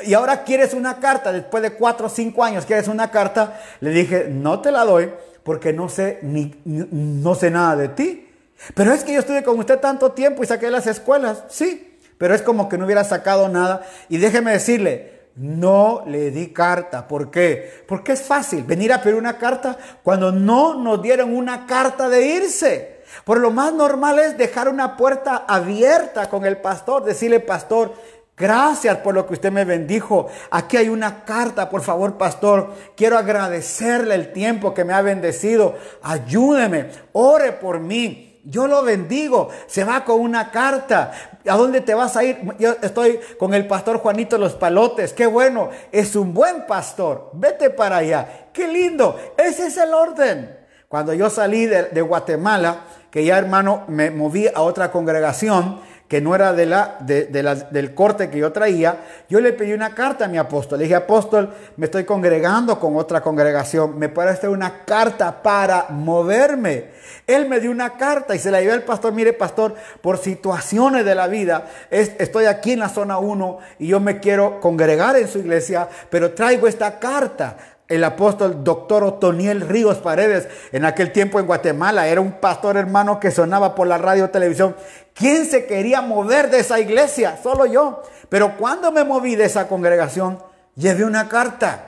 Y 0.00 0.14
ahora 0.14 0.44
quieres 0.44 0.74
una 0.74 1.00
carta. 1.00 1.32
Después 1.32 1.62
de 1.62 1.72
cuatro 1.72 2.06
o 2.06 2.10
cinco 2.10 2.44
años 2.44 2.66
quieres 2.66 2.86
una 2.86 3.10
carta. 3.10 3.60
Le 3.80 3.90
dije, 3.90 4.28
no 4.30 4.60
te 4.60 4.70
la 4.70 4.84
doy 4.84 5.10
porque 5.42 5.72
no 5.72 5.88
sé, 5.88 6.20
ni, 6.22 6.54
no 6.64 7.34
sé 7.34 7.50
nada 7.50 7.74
de 7.74 7.88
ti. 7.88 8.28
Pero 8.74 8.92
es 8.92 9.02
que 9.02 9.14
yo 9.14 9.20
estuve 9.20 9.42
con 9.42 9.58
usted 9.58 9.80
tanto 9.80 10.12
tiempo 10.12 10.44
y 10.44 10.46
saqué 10.46 10.70
las 10.70 10.86
escuelas. 10.86 11.44
Sí. 11.48 11.98
Pero 12.16 12.34
es 12.34 12.42
como 12.42 12.68
que 12.68 12.78
no 12.78 12.84
hubiera 12.84 13.02
sacado 13.02 13.48
nada. 13.48 13.84
Y 14.08 14.18
déjeme 14.18 14.52
decirle, 14.52 15.19
no 15.36 16.02
le 16.06 16.30
di 16.30 16.52
carta. 16.52 17.06
¿Por 17.06 17.30
qué? 17.30 17.84
Porque 17.86 18.12
es 18.12 18.22
fácil 18.22 18.64
venir 18.64 18.92
a 18.92 19.02
pedir 19.02 19.16
una 19.16 19.38
carta 19.38 19.76
cuando 20.02 20.32
no 20.32 20.74
nos 20.74 21.00
dieron 21.02 21.34
una 21.34 21.66
carta 21.66 22.08
de 22.08 22.26
irse. 22.26 23.00
Por 23.24 23.38
lo 23.38 23.50
más 23.50 23.72
normal 23.72 24.18
es 24.18 24.38
dejar 24.38 24.68
una 24.68 24.96
puerta 24.96 25.44
abierta 25.48 26.28
con 26.28 26.44
el 26.44 26.58
pastor, 26.58 27.04
decirle, 27.04 27.40
pastor, 27.40 27.92
Gracias 28.40 28.96
por 28.96 29.14
lo 29.14 29.26
que 29.26 29.34
usted 29.34 29.52
me 29.52 29.66
bendijo. 29.66 30.28
Aquí 30.50 30.78
hay 30.78 30.88
una 30.88 31.26
carta, 31.26 31.68
por 31.68 31.82
favor, 31.82 32.16
pastor. 32.16 32.72
Quiero 32.96 33.18
agradecerle 33.18 34.14
el 34.14 34.32
tiempo 34.32 34.72
que 34.72 34.82
me 34.82 34.94
ha 34.94 35.02
bendecido. 35.02 35.74
Ayúdeme, 36.00 36.88
ore 37.12 37.52
por 37.52 37.80
mí. 37.80 38.29
Yo 38.44 38.66
lo 38.66 38.82
bendigo. 38.82 39.48
Se 39.66 39.84
va 39.84 40.04
con 40.04 40.20
una 40.20 40.50
carta. 40.50 41.12
¿A 41.46 41.56
dónde 41.56 41.80
te 41.80 41.94
vas 41.94 42.16
a 42.16 42.24
ir? 42.24 42.38
Yo 42.58 42.74
estoy 42.82 43.20
con 43.38 43.54
el 43.54 43.66
pastor 43.66 43.98
Juanito 43.98 44.38
Los 44.38 44.54
Palotes. 44.54 45.12
Qué 45.12 45.26
bueno. 45.26 45.70
Es 45.92 46.16
un 46.16 46.32
buen 46.32 46.66
pastor. 46.66 47.30
Vete 47.34 47.70
para 47.70 47.98
allá. 47.98 48.48
Qué 48.52 48.68
lindo. 48.68 49.18
Ese 49.36 49.66
es 49.66 49.76
el 49.76 49.92
orden. 49.92 50.58
Cuando 50.88 51.12
yo 51.12 51.30
salí 51.30 51.66
de, 51.66 51.84
de 51.84 52.02
Guatemala, 52.02 52.84
que 53.10 53.24
ya 53.24 53.38
hermano 53.38 53.84
me 53.88 54.10
moví 54.10 54.48
a 54.48 54.62
otra 54.62 54.90
congregación, 54.90 55.80
que 56.10 56.20
no 56.20 56.34
era 56.34 56.52
de 56.52 56.66
la, 56.66 56.96
de, 56.98 57.26
del 57.26 57.94
corte 57.94 58.30
que 58.30 58.38
yo 58.38 58.50
traía, 58.50 58.96
yo 59.28 59.40
le 59.40 59.52
pedí 59.52 59.72
una 59.72 59.94
carta 59.94 60.24
a 60.24 60.28
mi 60.28 60.38
apóstol. 60.38 60.80
Le 60.80 60.86
dije, 60.86 60.96
apóstol, 60.96 61.54
me 61.76 61.84
estoy 61.84 62.02
congregando 62.02 62.80
con 62.80 62.96
otra 62.96 63.20
congregación, 63.20 63.96
me 63.96 64.08
puede 64.08 64.30
hacer 64.30 64.50
una 64.50 64.84
carta 64.84 65.40
para 65.40 65.86
moverme. 65.90 66.86
Él 67.28 67.48
me 67.48 67.60
dio 67.60 67.70
una 67.70 67.90
carta 67.90 68.34
y 68.34 68.40
se 68.40 68.50
la 68.50 68.60
llevé 68.60 68.72
al 68.72 68.82
pastor, 68.82 69.12
mire 69.12 69.32
pastor, 69.32 69.76
por 70.00 70.18
situaciones 70.18 71.04
de 71.04 71.14
la 71.14 71.28
vida, 71.28 71.66
estoy 71.92 72.46
aquí 72.46 72.72
en 72.72 72.80
la 72.80 72.88
zona 72.88 73.18
1 73.18 73.58
y 73.78 73.86
yo 73.86 74.00
me 74.00 74.18
quiero 74.18 74.58
congregar 74.58 75.14
en 75.14 75.28
su 75.28 75.38
iglesia, 75.38 75.88
pero 76.10 76.32
traigo 76.32 76.66
esta 76.66 76.98
carta 76.98 77.56
el 77.90 78.04
apóstol 78.04 78.62
doctor 78.62 79.02
Otoniel 79.02 79.62
Ríos 79.62 79.98
Paredes, 79.98 80.48
en 80.70 80.84
aquel 80.84 81.10
tiempo 81.10 81.40
en 81.40 81.46
Guatemala, 81.46 82.06
era 82.06 82.20
un 82.20 82.34
pastor 82.34 82.76
hermano 82.76 83.18
que 83.18 83.32
sonaba 83.32 83.74
por 83.74 83.88
la 83.88 83.98
radio 83.98 84.30
televisión. 84.30 84.76
¿Quién 85.14 85.46
se 85.46 85.66
quería 85.66 86.00
mover 86.00 86.50
de 86.50 86.60
esa 86.60 86.80
iglesia? 86.80 87.38
Solo 87.42 87.66
yo. 87.66 88.02
Pero 88.28 88.56
cuando 88.56 88.92
me 88.92 89.04
moví 89.04 89.36
de 89.36 89.44
esa 89.44 89.68
congregación, 89.68 90.38
llevé 90.76 91.04
una 91.04 91.28
carta. 91.28 91.86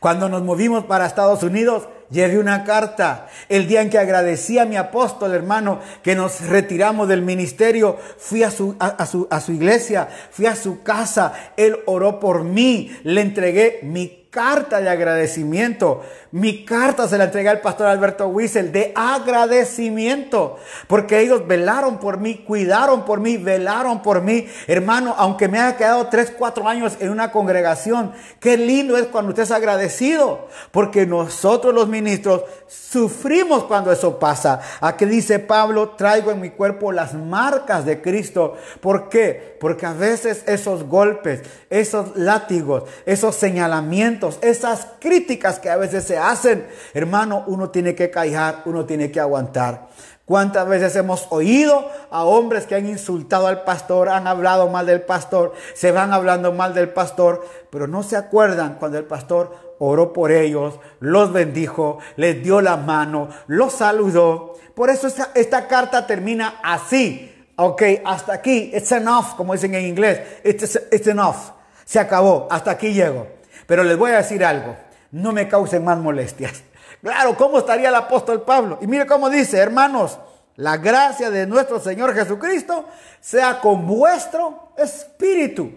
Cuando 0.00 0.28
nos 0.28 0.42
movimos 0.42 0.84
para 0.84 1.06
Estados 1.06 1.42
Unidos, 1.42 1.88
llevé 2.10 2.38
una 2.38 2.64
carta. 2.64 3.26
El 3.48 3.66
día 3.66 3.82
en 3.82 3.90
que 3.90 3.98
agradecí 3.98 4.58
a 4.58 4.64
mi 4.64 4.76
apóstol, 4.76 5.34
hermano, 5.34 5.80
que 6.02 6.14
nos 6.14 6.40
retiramos 6.42 7.08
del 7.08 7.22
ministerio, 7.22 7.96
fui 8.18 8.42
a 8.42 8.50
su, 8.50 8.76
a, 8.78 9.04
su, 9.06 9.26
a 9.30 9.40
su 9.40 9.52
iglesia, 9.52 10.08
fui 10.30 10.46
a 10.46 10.56
su 10.56 10.82
casa, 10.82 11.32
él 11.56 11.78
oró 11.86 12.20
por 12.20 12.44
mí, 12.44 12.96
le 13.02 13.20
entregué 13.20 13.80
mi 13.82 14.17
carta 14.30 14.80
de 14.80 14.88
agradecimiento. 14.88 16.02
Mi 16.30 16.64
carta 16.66 17.08
se 17.08 17.16
la 17.16 17.24
entregué 17.24 17.48
al 17.48 17.62
pastor 17.62 17.86
Alberto 17.86 18.28
Wiesel 18.28 18.70
de 18.70 18.92
agradecimiento, 18.94 20.58
porque 20.86 21.20
ellos 21.20 21.46
velaron 21.46 21.98
por 21.98 22.18
mí, 22.18 22.44
cuidaron 22.46 23.06
por 23.06 23.20
mí, 23.20 23.38
velaron 23.38 24.02
por 24.02 24.20
mí. 24.20 24.46
Hermano, 24.66 25.14
aunque 25.16 25.48
me 25.48 25.58
haya 25.58 25.78
quedado 25.78 26.08
tres, 26.08 26.30
cuatro 26.36 26.68
años 26.68 26.96
en 27.00 27.08
una 27.10 27.32
congregación, 27.32 28.12
qué 28.40 28.58
lindo 28.58 28.98
es 28.98 29.06
cuando 29.06 29.30
usted 29.30 29.44
es 29.44 29.50
agradecido, 29.50 30.48
porque 30.70 31.06
nosotros 31.06 31.72
los 31.72 31.88
ministros 31.88 32.42
sufrimos 32.66 33.64
cuando 33.64 33.90
eso 33.90 34.18
pasa. 34.18 34.60
Aquí 34.82 35.06
dice 35.06 35.38
Pablo, 35.38 35.90
traigo 35.90 36.30
en 36.30 36.40
mi 36.40 36.50
cuerpo 36.50 36.92
las 36.92 37.14
marcas 37.14 37.86
de 37.86 38.02
Cristo. 38.02 38.56
¿Por 38.82 39.08
qué? 39.08 39.56
Porque 39.58 39.86
a 39.86 39.94
veces 39.94 40.44
esos 40.46 40.84
golpes, 40.84 41.40
esos 41.70 42.14
látigos, 42.16 42.84
esos 43.06 43.34
señalamientos, 43.34 44.17
esas 44.42 44.86
críticas 45.00 45.58
que 45.58 45.70
a 45.70 45.76
veces 45.76 46.04
se 46.04 46.18
hacen, 46.18 46.66
hermano, 46.94 47.44
uno 47.46 47.70
tiene 47.70 47.94
que 47.94 48.10
callar, 48.10 48.62
uno 48.66 48.84
tiene 48.84 49.10
que 49.10 49.20
aguantar. 49.20 49.88
¿Cuántas 50.28 50.68
veces 50.68 50.94
hemos 50.96 51.26
oído 51.30 51.90
a 52.10 52.24
hombres 52.24 52.66
que 52.66 52.74
han 52.74 52.86
insultado 52.86 53.46
al 53.46 53.64
pastor, 53.64 54.10
han 54.10 54.26
hablado 54.26 54.68
mal 54.68 54.84
del 54.84 55.00
pastor, 55.00 55.54
se 55.72 55.90
van 55.90 56.12
hablando 56.12 56.52
mal 56.52 56.74
del 56.74 56.90
pastor, 56.90 57.46
pero 57.70 57.86
no 57.86 58.02
se 58.02 58.14
acuerdan 58.14 58.76
cuando 58.78 58.98
el 58.98 59.06
pastor 59.06 59.56
oró 59.78 60.12
por 60.12 60.30
ellos, 60.30 60.78
los 61.00 61.32
bendijo, 61.32 61.98
les 62.16 62.42
dio 62.42 62.60
la 62.60 62.76
mano, 62.76 63.30
los 63.46 63.72
saludó? 63.72 64.52
Por 64.74 64.90
eso 64.90 65.08
esta, 65.34 65.66
carta 65.66 66.06
termina 66.06 66.60
así. 66.62 67.34
Ok, 67.56 67.82
hasta 68.04 68.34
aquí, 68.34 68.70
it's 68.74 68.92
enough, 68.92 69.34
como 69.34 69.54
dicen 69.54 69.74
en 69.74 69.86
inglés, 69.86 70.20
it's 70.44 71.06
enough, 71.06 71.52
se 71.86 71.98
acabó, 71.98 72.46
hasta 72.50 72.72
aquí 72.72 72.92
llego. 72.92 73.37
Pero 73.68 73.84
les 73.84 73.98
voy 73.98 74.12
a 74.12 74.16
decir 74.16 74.42
algo, 74.42 74.78
no 75.12 75.30
me 75.30 75.46
causen 75.46 75.84
más 75.84 75.98
molestias. 75.98 76.64
Claro, 77.00 77.36
¿cómo 77.36 77.58
estaría 77.58 77.90
el 77.90 77.94
apóstol 77.94 78.42
Pablo? 78.42 78.78
Y 78.80 78.88
mire 78.88 79.06
cómo 79.06 79.30
dice, 79.30 79.58
hermanos, 79.58 80.18
la 80.56 80.78
gracia 80.78 81.30
de 81.30 81.46
nuestro 81.46 81.78
Señor 81.78 82.12
Jesucristo 82.12 82.86
sea 83.20 83.60
con 83.60 83.86
vuestro 83.86 84.72
espíritu. 84.76 85.70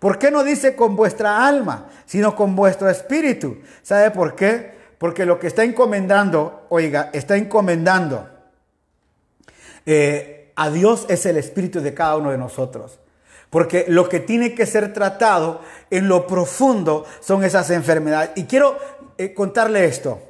¿Por 0.00 0.18
qué 0.18 0.32
no 0.32 0.42
dice 0.42 0.74
con 0.74 0.96
vuestra 0.96 1.46
alma, 1.46 1.86
sino 2.06 2.34
con 2.34 2.56
vuestro 2.56 2.90
espíritu? 2.90 3.58
¿Sabe 3.84 4.10
por 4.10 4.34
qué? 4.34 4.74
Porque 4.98 5.24
lo 5.24 5.38
que 5.38 5.46
está 5.46 5.62
encomendando, 5.62 6.66
oiga, 6.70 7.10
está 7.12 7.36
encomendando 7.36 8.28
eh, 9.86 10.52
a 10.56 10.70
Dios 10.70 11.06
es 11.08 11.24
el 11.24 11.36
espíritu 11.36 11.80
de 11.80 11.94
cada 11.94 12.16
uno 12.16 12.32
de 12.32 12.38
nosotros. 12.38 12.98
Porque 13.54 13.84
lo 13.86 14.08
que 14.08 14.18
tiene 14.18 14.52
que 14.52 14.66
ser 14.66 14.92
tratado 14.92 15.60
en 15.88 16.08
lo 16.08 16.26
profundo 16.26 17.06
son 17.20 17.44
esas 17.44 17.70
enfermedades. 17.70 18.30
Y 18.34 18.46
quiero 18.46 18.76
eh, 19.16 19.32
contarle 19.32 19.84
esto. 19.84 20.20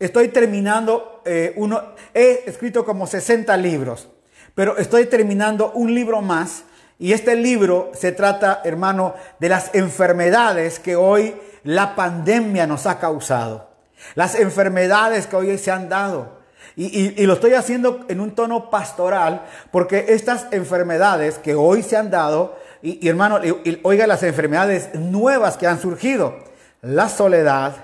Estoy 0.00 0.26
terminando 0.26 1.22
eh, 1.24 1.52
uno, 1.54 1.80
he 2.12 2.42
escrito 2.46 2.84
como 2.84 3.06
60 3.06 3.56
libros, 3.58 4.08
pero 4.56 4.76
estoy 4.76 5.06
terminando 5.06 5.70
un 5.76 5.94
libro 5.94 6.20
más. 6.20 6.64
Y 6.98 7.12
este 7.12 7.36
libro 7.36 7.92
se 7.94 8.10
trata, 8.10 8.60
hermano, 8.64 9.14
de 9.38 9.50
las 9.50 9.72
enfermedades 9.72 10.80
que 10.80 10.96
hoy 10.96 11.36
la 11.62 11.94
pandemia 11.94 12.66
nos 12.66 12.86
ha 12.86 12.98
causado. 12.98 13.70
Las 14.16 14.34
enfermedades 14.34 15.28
que 15.28 15.36
hoy 15.36 15.58
se 15.58 15.70
han 15.70 15.88
dado. 15.88 16.42
Y, 16.74 17.22
y, 17.22 17.26
lo 17.26 17.34
estoy 17.34 17.54
haciendo 17.54 18.04
en 18.08 18.18
un 18.18 18.34
tono 18.34 18.68
pastoral 18.68 19.42
porque 19.70 20.06
estas 20.08 20.48
enfermedades 20.50 21.38
que 21.38 21.54
hoy 21.54 21.84
se 21.84 21.96
han 21.96 22.10
dado 22.10 22.63
y, 22.86 23.08
hermano, 23.08 23.40
oiga 23.82 24.06
las 24.06 24.22
enfermedades 24.22 24.94
nuevas 24.94 25.56
que 25.56 25.66
han 25.66 25.80
surgido. 25.80 26.36
La 26.82 27.08
soledad, 27.08 27.74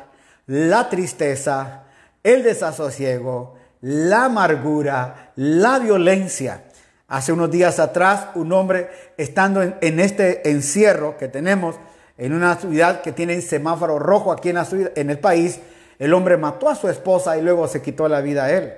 la 0.47 0.91
tristeza, 0.91 1.85
el 2.23 2.43
desasosiego, 2.43 3.55
la 3.81 4.27
amargura, 4.27 5.33
la 5.37 5.79
violencia. 5.79 6.65
Hace 7.09 7.33
unos 7.33 7.51
días 7.51 7.79
atrás, 7.79 8.27
un 8.35 8.53
hombre 8.53 8.91
estando 9.17 9.63
en, 9.63 10.01
este 10.01 10.51
encierro 10.51 11.17
que 11.17 11.29
tenemos 11.29 11.77
en 12.19 12.35
una 12.35 12.57
ciudad 12.57 13.01
que 13.01 13.13
tiene 13.13 13.41
semáforo 13.41 13.99
rojo 13.99 14.31
aquí 14.31 14.51
en, 14.51 14.59
en 14.97 15.09
el 15.09 15.19
país, 15.19 15.61
el 15.99 16.13
hombre 16.13 16.37
mató 16.37 16.69
a 16.69 16.75
su 16.75 16.91
esposa 16.91 17.39
y 17.39 17.41
luego 17.41 17.67
se 17.69 17.81
quitó 17.81 18.07
la 18.07 18.21
vida 18.21 18.45
a 18.45 18.53
él. 18.53 18.75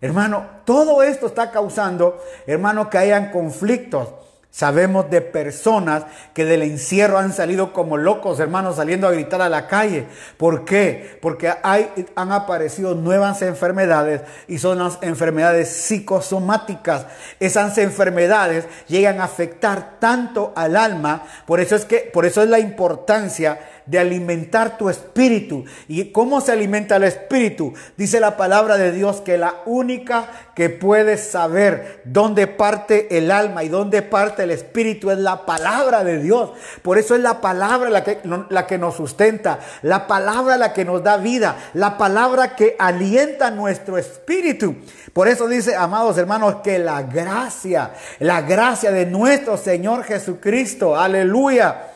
Hermano, 0.00 0.46
todo 0.64 1.04
esto 1.04 1.28
está 1.28 1.52
causando, 1.52 2.20
hermano, 2.48 2.90
que 2.90 2.98
hayan 2.98 3.30
conflictos. 3.30 4.08
Sabemos 4.52 5.08
de 5.10 5.20
personas 5.20 6.06
que 6.34 6.44
del 6.44 6.62
encierro 6.62 7.18
han 7.18 7.32
salido 7.32 7.72
como 7.72 7.96
locos, 7.96 8.40
hermanos, 8.40 8.76
saliendo 8.76 9.06
a 9.06 9.12
gritar 9.12 9.40
a 9.40 9.48
la 9.48 9.68
calle. 9.68 10.06
¿Por 10.36 10.64
qué? 10.64 11.18
Porque 11.22 11.52
hay, 11.62 11.88
han 12.16 12.32
aparecido 12.32 12.96
nuevas 12.96 13.42
enfermedades 13.42 14.22
y 14.48 14.58
son 14.58 14.80
las 14.80 14.98
enfermedades 15.02 15.68
psicosomáticas. 15.68 17.06
Esas 17.38 17.78
enfermedades 17.78 18.66
llegan 18.88 19.20
a 19.20 19.24
afectar 19.24 20.00
tanto 20.00 20.52
al 20.56 20.76
alma. 20.76 21.22
Por 21.46 21.60
eso 21.60 21.76
es 21.76 21.84
que, 21.84 22.10
por 22.12 22.26
eso 22.26 22.42
es 22.42 22.48
la 22.48 22.58
importancia 22.58 23.60
de 23.90 23.98
alimentar 23.98 24.78
tu 24.78 24.88
espíritu. 24.88 25.64
¿Y 25.88 26.12
cómo 26.12 26.40
se 26.40 26.52
alimenta 26.52 26.96
el 26.96 27.02
espíritu? 27.02 27.74
Dice 27.96 28.20
la 28.20 28.36
palabra 28.36 28.78
de 28.78 28.92
Dios 28.92 29.20
que 29.20 29.36
la 29.36 29.56
única 29.66 30.28
que 30.54 30.70
puede 30.70 31.18
saber 31.18 32.00
dónde 32.04 32.46
parte 32.46 33.18
el 33.18 33.32
alma 33.32 33.64
y 33.64 33.68
dónde 33.68 34.02
parte 34.02 34.44
el 34.44 34.52
espíritu 34.52 35.10
es 35.10 35.18
la 35.18 35.44
palabra 35.44 36.04
de 36.04 36.22
Dios. 36.22 36.52
Por 36.82 36.98
eso 36.98 37.16
es 37.16 37.20
la 37.20 37.40
palabra 37.40 37.90
la 37.90 38.04
que, 38.04 38.20
la 38.48 38.66
que 38.68 38.78
nos 38.78 38.94
sustenta, 38.94 39.58
la 39.82 40.06
palabra 40.06 40.56
la 40.56 40.72
que 40.72 40.84
nos 40.84 41.02
da 41.02 41.16
vida, 41.16 41.56
la 41.74 41.98
palabra 41.98 42.54
que 42.54 42.76
alienta 42.78 43.50
nuestro 43.50 43.98
espíritu. 43.98 44.76
Por 45.12 45.26
eso 45.26 45.48
dice, 45.48 45.74
amados 45.74 46.16
hermanos, 46.16 46.56
que 46.62 46.78
la 46.78 47.02
gracia, 47.02 47.90
la 48.20 48.42
gracia 48.42 48.92
de 48.92 49.06
nuestro 49.06 49.56
Señor 49.56 50.04
Jesucristo, 50.04 50.96
aleluya 50.96 51.89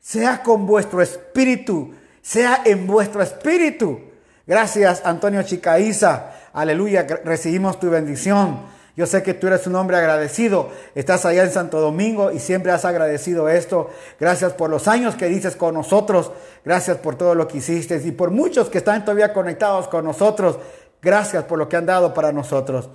sea 0.00 0.42
con 0.42 0.66
vuestro 0.66 1.02
espíritu, 1.02 1.92
sea 2.22 2.62
en 2.64 2.86
vuestro 2.86 3.22
espíritu. 3.22 4.00
Gracias, 4.46 5.02
Antonio 5.04 5.42
Chicaiza. 5.42 6.32
Aleluya, 6.52 7.06
recibimos 7.24 7.78
tu 7.78 7.90
bendición. 7.90 8.80
Yo 8.96 9.06
sé 9.06 9.22
que 9.22 9.34
tú 9.34 9.46
eres 9.46 9.66
un 9.66 9.76
hombre 9.76 9.96
agradecido. 9.96 10.70
Estás 10.94 11.24
allá 11.24 11.44
en 11.44 11.52
Santo 11.52 11.80
Domingo 11.80 12.32
y 12.32 12.38
siempre 12.38 12.72
has 12.72 12.84
agradecido 12.84 13.48
esto. 13.48 13.90
Gracias 14.18 14.52
por 14.52 14.68
los 14.68 14.88
años 14.88 15.14
que 15.14 15.26
dices 15.26 15.56
con 15.56 15.74
nosotros. 15.74 16.32
Gracias 16.64 16.98
por 16.98 17.14
todo 17.14 17.34
lo 17.34 17.46
que 17.46 17.58
hiciste 17.58 18.00
y 18.04 18.10
por 18.10 18.30
muchos 18.30 18.68
que 18.68 18.78
están 18.78 19.04
todavía 19.04 19.32
conectados 19.32 19.88
con 19.88 20.04
nosotros. 20.04 20.58
Gracias 21.00 21.44
por 21.44 21.58
lo 21.58 21.68
que 21.68 21.76
han 21.76 21.86
dado 21.86 22.12
para 22.12 22.32
nosotros. 22.32 22.90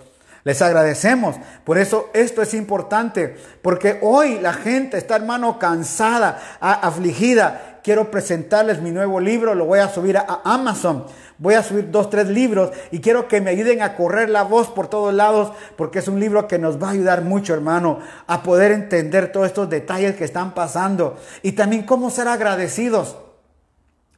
Les 0.45 0.61
agradecemos. 0.61 1.35
Por 1.63 1.79
eso 1.79 2.11
esto 2.13 2.43
es 2.43 2.53
importante, 2.53 3.35
porque 3.63 3.97
hoy 4.03 4.39
la 4.39 4.53
gente 4.53 4.95
está, 4.95 5.15
hermano, 5.15 5.57
cansada, 5.57 6.39
afligida. 6.61 7.79
Quiero 7.83 8.11
presentarles 8.11 8.79
mi 8.79 8.91
nuevo 8.91 9.19
libro, 9.19 9.55
lo 9.55 9.65
voy 9.65 9.79
a 9.79 9.89
subir 9.89 10.17
a 10.17 10.41
Amazon. 10.45 11.05
Voy 11.39 11.55
a 11.55 11.63
subir 11.63 11.89
dos, 11.91 12.09
tres 12.09 12.27
libros 12.27 12.71
y 12.91 13.01
quiero 13.01 13.27
que 13.27 13.41
me 13.41 13.49
ayuden 13.49 13.81
a 13.81 13.95
correr 13.95 14.29
la 14.29 14.43
voz 14.43 14.69
por 14.69 14.87
todos 14.87 15.13
lados 15.13 15.51
porque 15.75 15.99
es 15.99 16.07
un 16.07 16.19
libro 16.19 16.47
que 16.47 16.59
nos 16.59 16.81
va 16.81 16.87
a 16.87 16.91
ayudar 16.91 17.23
mucho, 17.23 17.53
hermano, 17.53 17.99
a 18.25 18.41
poder 18.41 18.71
entender 18.71 19.33
todos 19.33 19.47
estos 19.47 19.69
detalles 19.69 20.15
que 20.15 20.23
están 20.23 20.53
pasando 20.53 21.17
y 21.41 21.51
también 21.51 21.83
cómo 21.83 22.09
ser 22.09 22.29
agradecidos. 22.29 23.17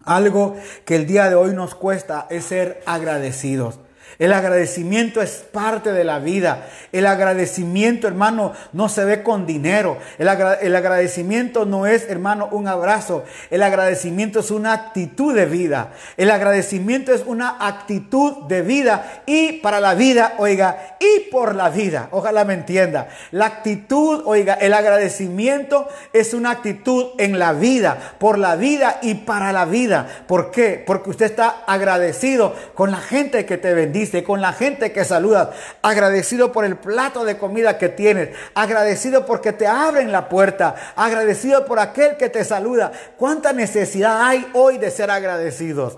Algo 0.04 0.58
que 0.86 0.96
el 0.96 1.08
día 1.08 1.28
de 1.28 1.36
hoy 1.36 1.54
nos 1.56 1.74
cuesta 1.74 2.28
es 2.30 2.46
ser 2.46 2.84
agradecidos. 2.86 3.80
El 4.20 4.34
agradecimiento 4.34 5.22
es 5.22 5.46
parte 5.52 5.92
de 5.92 6.04
la 6.04 6.18
vida. 6.18 6.66
El 6.92 7.06
agradecimiento, 7.06 8.08
hermano, 8.08 8.54
no 8.74 8.90
se 8.90 9.06
ve 9.06 9.22
con 9.22 9.46
dinero. 9.46 10.00
El, 10.18 10.28
agradecimiento 10.28 11.66
no 11.66 11.86
es, 11.86 12.10
hermano, 12.10 12.50
un 12.52 12.68
abrazo. 12.68 13.26
El 13.52 13.62
agradecimiento 13.62 14.40
es 14.40 14.50
una 14.50 14.74
actitud 14.74 15.36
de 15.36 15.46
vida. 15.46 15.94
El 16.18 16.32
agradecimiento 16.32 17.14
es 17.14 17.24
una 17.28 17.58
actitud 17.60 18.46
de 18.48 18.64
vida 18.64 19.22
y 19.28 19.54
para 19.54 19.80
la 19.80 19.94
vida, 19.94 20.34
oiga, 20.40 20.98
y 21.00 21.30
por 21.30 21.54
la 21.54 21.70
vida. 21.70 22.08
Ojalá 22.10 22.44
me 22.44 22.56
entienda. 22.56 23.10
La 23.30 23.46
actitud, 23.46 24.24
oiga, 24.26 24.56
el 24.56 24.74
agradecimiento 24.74 25.88
es 26.12 26.34
una 26.34 26.50
actitud 26.52 27.10
en 27.20 27.38
la 27.38 27.54
vida, 27.54 28.16
por 28.18 28.40
la 28.40 28.56
vida 28.56 28.98
y 29.04 29.14
para 29.14 29.54
la 29.54 29.66
vida. 29.66 30.08
¿Por 30.26 30.50
qué? 30.50 30.84
Porque 30.86 31.12
usted 31.12 31.28
está 31.28 31.64
agradecido 31.68 32.56
con 32.74 32.90
la 32.90 32.98
gente 32.98 33.46
que 33.46 33.60
te 33.60 33.76
bendice 33.76 34.07
con 34.24 34.42
la 34.42 34.54
gente 34.54 34.92
que 34.92 35.06
saludas, 35.06 35.50
agradecido 35.82 36.52
por 36.52 36.66
el 36.66 36.78
plato 36.78 37.26
de 37.26 37.38
comida 37.38 37.78
que 37.78 37.90
tienes, 37.90 38.30
agradecido 38.56 39.26
porque 39.26 39.54
te 39.54 39.68
abren 39.68 40.12
la 40.12 40.30
puerta, 40.30 40.76
agradecido 40.96 41.66
por 41.66 41.80
aquel 41.80 42.18
que 42.18 42.30
te 42.30 42.44
saluda. 42.44 42.92
¿Cuánta 43.18 43.54
necesidad 43.54 44.26
hay 44.26 44.50
hoy 44.54 44.78
de 44.78 44.92
ser 44.92 45.12
agradecidos? 45.12 45.98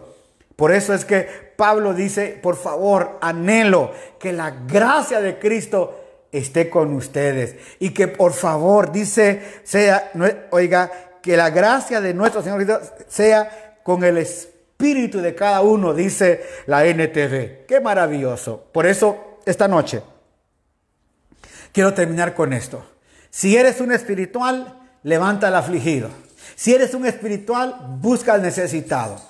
Por 0.56 0.74
eso 0.74 0.94
es 0.94 1.06
que 1.06 1.54
Pablo 1.56 1.94
dice, 1.94 2.38
por 2.42 2.58
favor, 2.58 3.18
anhelo 3.22 3.92
que 4.20 4.34
la 4.34 4.52
gracia 4.52 5.22
de 5.22 5.40
Cristo 5.40 6.28
esté 6.32 6.70
con 6.70 6.94
ustedes 6.94 7.56
y 7.80 7.92
que 7.92 8.08
por 8.08 8.34
favor, 8.34 8.92
dice, 8.92 9.42
sea, 9.64 10.12
oiga, 10.52 10.92
que 11.22 11.38
la 11.38 11.50
gracia 11.50 12.02
de 12.02 12.14
nuestro 12.14 12.42
Señor 12.42 12.82
sea 13.08 13.80
con 13.84 14.04
el 14.04 14.18
Espíritu 14.18 14.59
espíritu 14.80 15.20
de 15.20 15.36
cada 15.36 15.60
uno, 15.60 15.94
dice 15.94 16.42
la 16.66 16.86
NTV. 16.86 17.66
Qué 17.68 17.82
maravilloso. 17.84 18.70
Por 18.72 18.86
eso, 18.86 19.40
esta 19.46 19.68
noche, 19.68 20.02
quiero 21.74 21.94
terminar 21.94 22.34
con 22.34 22.54
esto. 22.54 22.86
Si 23.30 23.58
eres 23.58 23.82
un 23.82 23.92
espiritual, 23.92 24.80
levanta 25.04 25.50
al 25.50 25.56
afligido. 25.56 26.10
Si 26.56 26.74
eres 26.74 26.94
un 26.94 27.06
espiritual, 27.06 27.76
busca 28.00 28.36
al 28.36 28.42
necesitado. 28.42 29.22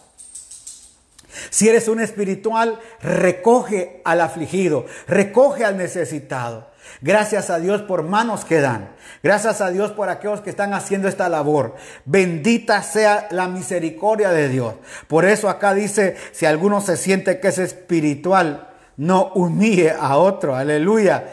Si 1.50 1.68
eres 1.68 1.88
un 1.88 2.00
espiritual, 2.00 2.80
recoge 3.02 4.04
al 4.06 4.22
afligido, 4.22 4.86
recoge 5.08 5.66
al 5.66 5.78
necesitado. 5.78 6.69
Gracias 7.02 7.50
a 7.50 7.60
Dios 7.60 7.82
por 7.82 8.04
manos 8.04 8.46
que 8.46 8.62
dan. 8.62 8.90
Gracias 9.24 9.62
a 9.62 9.70
Dios 9.70 9.92
por 9.92 10.10
aquellos 10.10 10.42
que 10.42 10.50
están 10.50 10.74
haciendo 10.74 11.08
esta 11.08 11.30
labor. 11.30 11.76
Bendita 12.06 12.84
sea 12.84 13.28
la 13.32 13.48
misericordia 13.48 14.32
de 14.32 14.50
Dios. 14.50 14.76
Por 15.08 15.26
eso 15.26 15.50
acá 15.50 15.74
dice, 15.74 16.16
si 16.32 16.46
alguno 16.46 16.82
se 16.82 16.98
siente 16.98 17.40
que 17.40 17.50
es 17.50 17.58
espiritual, 17.58 18.70
no 18.98 19.32
humille 19.36 19.92
a 19.92 20.18
otro. 20.18 20.56
Aleluya. 20.56 21.26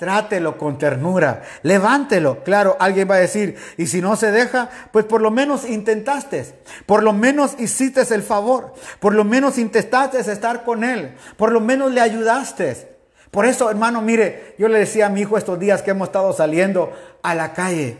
Trátelo 0.00 0.56
con 0.56 0.78
ternura, 0.78 1.42
levántelo. 1.62 2.42
Claro, 2.42 2.74
alguien 2.80 3.06
va 3.10 3.16
a 3.16 3.18
decir, 3.18 3.58
y 3.76 3.86
si 3.86 4.00
no 4.00 4.16
se 4.16 4.30
deja, 4.30 4.70
pues 4.92 5.04
por 5.04 5.20
lo 5.20 5.30
menos 5.30 5.68
intentaste, 5.68 6.54
por 6.86 7.02
lo 7.02 7.12
menos 7.12 7.54
hiciste 7.58 8.00
el 8.14 8.22
favor, 8.22 8.72
por 8.98 9.14
lo 9.14 9.24
menos 9.24 9.58
intentaste 9.58 10.18
estar 10.20 10.64
con 10.64 10.84
él, 10.84 11.14
por 11.36 11.52
lo 11.52 11.60
menos 11.60 11.92
le 11.92 12.00
ayudaste. 12.00 12.89
Por 13.30 13.46
eso, 13.46 13.70
hermano, 13.70 14.02
mire, 14.02 14.54
yo 14.58 14.68
le 14.68 14.80
decía 14.80 15.06
a 15.06 15.08
mi 15.08 15.20
hijo 15.20 15.38
estos 15.38 15.58
días 15.58 15.82
que 15.82 15.92
hemos 15.92 16.08
estado 16.08 16.32
saliendo 16.32 16.92
a 17.22 17.34
la 17.34 17.52
calle, 17.52 17.96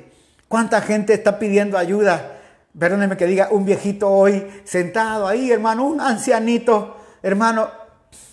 ¿cuánta 0.49 0.81
gente 0.81 1.15
está 1.15 1.39
pidiendo 1.39 1.79
ayuda? 1.79 2.39
Perdóneme 2.77 3.17
que 3.17 3.27
diga, 3.27 3.49
un 3.51 3.65
viejito 3.65 4.09
hoy 4.11 4.45
sentado 4.65 5.29
ahí, 5.29 5.53
hermano, 5.53 5.85
un 5.85 6.01
ancianito, 6.01 6.97
hermano, 7.23 7.69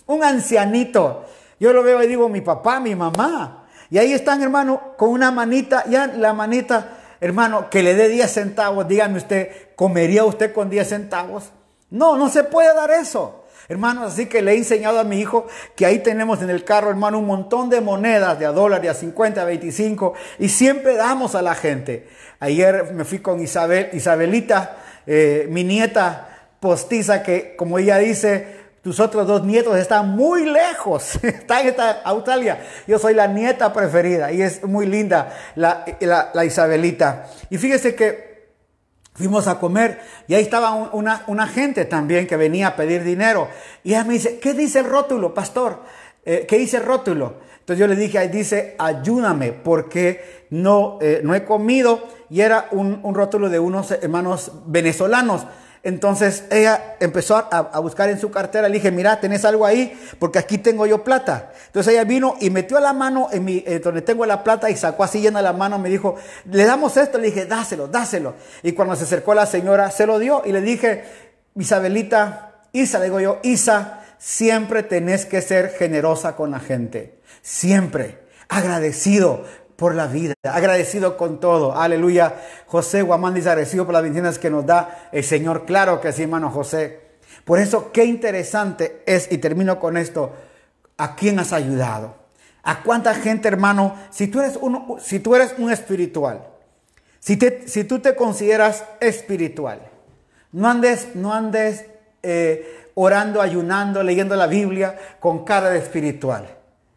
un 0.06 0.24
ancianito. 0.24 1.24
Yo 1.60 1.72
lo 1.72 1.82
veo 1.82 2.02
y 2.02 2.08
digo, 2.08 2.28
mi 2.28 2.40
papá, 2.40 2.80
mi 2.80 2.94
mamá. 2.94 3.66
Y 3.90 3.98
ahí 3.98 4.12
están, 4.12 4.42
hermano, 4.42 4.94
con 4.96 5.10
una 5.10 5.30
manita, 5.30 5.84
ya 5.88 6.08
la 6.08 6.32
manita, 6.32 6.98
hermano, 7.20 7.70
que 7.70 7.82
le 7.82 7.94
dé 7.94 8.08
10 8.08 8.30
centavos. 8.30 8.88
Dígame 8.88 9.18
usted, 9.18 9.50
¿comería 9.76 10.24
usted 10.24 10.52
con 10.52 10.68
10 10.68 10.88
centavos? 10.88 11.50
No, 11.90 12.16
no 12.16 12.28
se 12.28 12.44
puede 12.44 12.74
dar 12.74 12.90
eso. 12.90 13.37
Hermanos, 13.70 14.14
así 14.14 14.26
que 14.26 14.40
le 14.40 14.52
he 14.52 14.56
enseñado 14.56 14.98
a 14.98 15.04
mi 15.04 15.20
hijo 15.20 15.46
que 15.76 15.84
ahí 15.84 15.98
tenemos 15.98 16.40
en 16.40 16.48
el 16.48 16.64
carro, 16.64 16.88
hermano, 16.88 17.18
un 17.18 17.26
montón 17.26 17.68
de 17.68 17.82
monedas 17.82 18.38
de 18.38 18.46
a 18.46 18.52
dólar, 18.52 18.80
de 18.80 18.88
a 18.88 18.94
50, 18.94 19.42
a 19.42 19.44
25, 19.44 20.14
y 20.38 20.48
siempre 20.48 20.96
damos 20.96 21.34
a 21.34 21.42
la 21.42 21.54
gente. 21.54 22.08
Ayer 22.40 22.94
me 22.94 23.04
fui 23.04 23.18
con 23.18 23.40
Isabel, 23.40 23.90
Isabelita, 23.92 24.78
eh, 25.06 25.46
mi 25.50 25.64
nieta 25.64 26.48
postiza, 26.60 27.22
que 27.22 27.56
como 27.56 27.78
ella 27.78 27.98
dice, 27.98 28.56
tus 28.82 29.00
otros 29.00 29.26
dos 29.26 29.44
nietos 29.44 29.76
están 29.76 30.16
muy 30.16 30.46
lejos, 30.46 31.16
están 31.22 31.68
en 31.68 31.74
Australia. 32.04 32.64
Yo 32.86 32.98
soy 32.98 33.12
la 33.12 33.26
nieta 33.26 33.70
preferida 33.74 34.32
y 34.32 34.40
es 34.40 34.64
muy 34.64 34.86
linda 34.86 35.36
la, 35.56 35.84
la 36.32 36.44
Isabelita. 36.46 37.26
Y 37.50 37.58
fíjese 37.58 37.94
que 37.94 38.37
Fuimos 39.18 39.48
a 39.48 39.58
comer 39.58 40.00
y 40.28 40.34
ahí 40.34 40.42
estaba 40.44 40.72
una, 40.92 41.46
gente 41.48 41.84
también 41.86 42.28
que 42.28 42.36
venía 42.36 42.68
a 42.68 42.76
pedir 42.76 43.02
dinero. 43.02 43.48
Y 43.82 43.90
ella 43.90 44.04
me 44.04 44.14
dice, 44.14 44.38
¿qué 44.38 44.54
dice 44.54 44.78
el 44.78 44.84
rótulo, 44.84 45.34
pastor? 45.34 45.82
Eh, 46.24 46.46
¿Qué 46.48 46.56
dice 46.56 46.76
el 46.76 46.84
rótulo? 46.84 47.34
Entonces 47.58 47.80
yo 47.80 47.88
le 47.88 47.96
dije, 47.96 48.16
ahí 48.18 48.28
dice, 48.28 48.76
ayúdame 48.78 49.52
porque 49.52 50.46
no, 50.50 50.98
eh, 51.00 51.20
no 51.24 51.34
he 51.34 51.44
comido. 51.44 52.00
Y 52.30 52.42
era 52.42 52.68
un, 52.70 53.00
un 53.02 53.12
rótulo 53.12 53.48
de 53.48 53.58
unos 53.58 53.90
hermanos 53.90 54.52
venezolanos. 54.66 55.46
Entonces 55.82 56.44
ella 56.50 56.96
empezó 57.00 57.36
a, 57.36 57.78
buscar 57.80 58.08
en 58.10 58.18
su 58.18 58.30
cartera. 58.30 58.68
Le 58.68 58.74
dije, 58.74 58.90
mira, 58.90 59.20
tenés 59.20 59.44
algo 59.44 59.64
ahí, 59.64 59.98
porque 60.18 60.38
aquí 60.38 60.58
tengo 60.58 60.86
yo 60.86 61.04
plata. 61.04 61.52
Entonces 61.66 61.92
ella 61.92 62.04
vino 62.04 62.36
y 62.40 62.50
metió 62.50 62.80
la 62.80 62.92
mano 62.92 63.28
en 63.32 63.44
mi, 63.44 63.62
eh, 63.66 63.78
donde 63.78 64.02
tengo 64.02 64.26
la 64.26 64.42
plata 64.42 64.70
y 64.70 64.76
sacó 64.76 65.04
así 65.04 65.20
llena 65.20 65.40
la 65.42 65.52
mano. 65.52 65.78
Me 65.78 65.88
dijo, 65.88 66.16
le 66.50 66.64
damos 66.64 66.96
esto. 66.96 67.18
Le 67.18 67.28
dije, 67.28 67.46
dáselo, 67.46 67.86
dáselo. 67.86 68.34
Y 68.62 68.72
cuando 68.72 68.96
se 68.96 69.04
acercó 69.04 69.34
la 69.34 69.46
señora, 69.46 69.90
se 69.90 70.06
lo 70.06 70.18
dio 70.18 70.42
y 70.44 70.52
le 70.52 70.60
dije, 70.60 71.04
Isabelita, 71.54 72.62
Isa, 72.72 72.98
le 72.98 73.06
digo 73.06 73.20
yo, 73.20 73.38
Isa, 73.42 74.04
siempre 74.18 74.82
tenés 74.82 75.26
que 75.26 75.40
ser 75.40 75.70
generosa 75.70 76.36
con 76.36 76.50
la 76.50 76.60
gente. 76.60 77.20
Siempre. 77.42 78.26
Agradecido 78.48 79.44
por 79.78 79.94
la 79.94 80.08
vida, 80.08 80.34
agradecido 80.42 81.16
con 81.16 81.38
todo. 81.38 81.72
Aleluya. 81.72 82.34
José 82.66 83.02
Guamán 83.02 83.34
dice 83.34 83.48
agradecido 83.48 83.84
por 83.84 83.92
las 83.94 84.02
bendiciones 84.02 84.36
que 84.40 84.50
nos 84.50 84.66
da 84.66 85.08
el 85.12 85.22
Señor. 85.22 85.66
Claro 85.66 86.00
que 86.00 86.12
sí, 86.12 86.24
hermano 86.24 86.50
José. 86.50 86.98
Por 87.44 87.60
eso, 87.60 87.92
qué 87.92 88.04
interesante 88.04 89.04
es, 89.06 89.30
y 89.30 89.38
termino 89.38 89.78
con 89.78 89.96
esto, 89.96 90.32
¿a 90.96 91.14
quién 91.14 91.38
has 91.38 91.52
ayudado? 91.52 92.16
¿A 92.64 92.82
cuánta 92.82 93.14
gente, 93.14 93.46
hermano? 93.46 93.94
Si 94.10 94.26
tú 94.26 94.40
eres, 94.40 94.58
uno, 94.60 94.96
si 94.98 95.20
tú 95.20 95.36
eres 95.36 95.54
un 95.58 95.70
espiritual, 95.70 96.44
si, 97.20 97.36
tú 97.36 98.00
te 98.00 98.16
consideras 98.16 98.84
espiritual, 98.98 99.80
no 100.50 100.68
andes, 100.68 101.14
no 101.14 101.32
andes 101.32 101.84
eh, 102.24 102.90
orando, 102.94 103.40
ayunando, 103.40 104.02
leyendo 104.02 104.34
la 104.34 104.48
Biblia 104.48 104.98
con 105.20 105.44
cara 105.44 105.70
de 105.70 105.78
espiritual. 105.78 106.48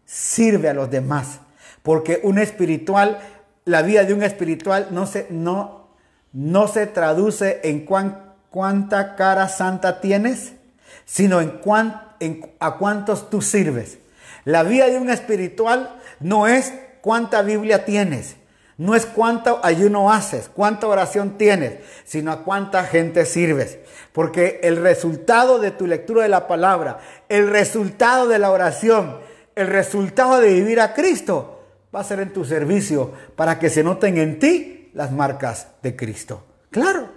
Sirve 0.03 0.67
a 0.67 0.73
los 0.73 0.89
demás 0.89 1.41
porque 1.83 2.19
un 2.23 2.37
espiritual, 2.37 3.19
la 3.65 3.81
vida 3.81 4.03
de 4.03 4.13
un 4.13 4.23
espiritual 4.23 4.87
no 4.91 5.05
se, 5.05 5.27
no, 5.29 5.89
no 6.33 6.67
se 6.67 6.87
traduce 6.87 7.61
en 7.63 7.85
cuánta 7.85 9.15
cara 9.15 9.49
santa 9.49 10.01
tienes, 10.01 10.53
sino 11.05 11.41
en, 11.41 11.59
en 12.19 12.51
a 12.59 12.77
cuántos 12.77 13.29
tú 13.29 13.41
sirves. 13.41 13.97
La 14.45 14.63
vida 14.63 14.87
de 14.87 14.97
un 14.97 15.09
espiritual 15.09 15.99
no 16.19 16.47
es 16.47 16.73
cuánta 17.01 17.41
Biblia 17.41 17.85
tienes, 17.85 18.37
no 18.77 18.95
es 18.95 19.05
cuánto 19.05 19.59
ayuno 19.63 20.11
haces, 20.11 20.49
cuánta 20.53 20.87
oración 20.87 21.37
tienes, 21.37 21.79
sino 22.03 22.31
a 22.31 22.43
cuánta 22.43 22.83
gente 22.83 23.25
sirves. 23.25 23.77
Porque 24.11 24.59
el 24.63 24.77
resultado 24.77 25.59
de 25.59 25.71
tu 25.71 25.85
lectura 25.85 26.23
de 26.23 26.29
la 26.29 26.47
palabra, 26.47 26.99
el 27.29 27.49
resultado 27.49 28.27
de 28.27 28.39
la 28.39 28.51
oración, 28.51 29.19
el 29.55 29.67
resultado 29.67 30.39
de 30.39 30.53
vivir 30.53 30.79
a 30.79 30.93
Cristo, 30.93 31.50
va 31.93 31.99
a 31.99 32.03
ser 32.03 32.19
en 32.19 32.33
tu 32.33 32.45
servicio 32.45 33.11
para 33.35 33.59
que 33.59 33.69
se 33.69 33.83
noten 33.83 34.17
en 34.17 34.39
ti 34.39 34.91
las 34.93 35.11
marcas 35.11 35.67
de 35.81 35.95
Cristo. 35.95 36.43
Claro. 36.69 37.09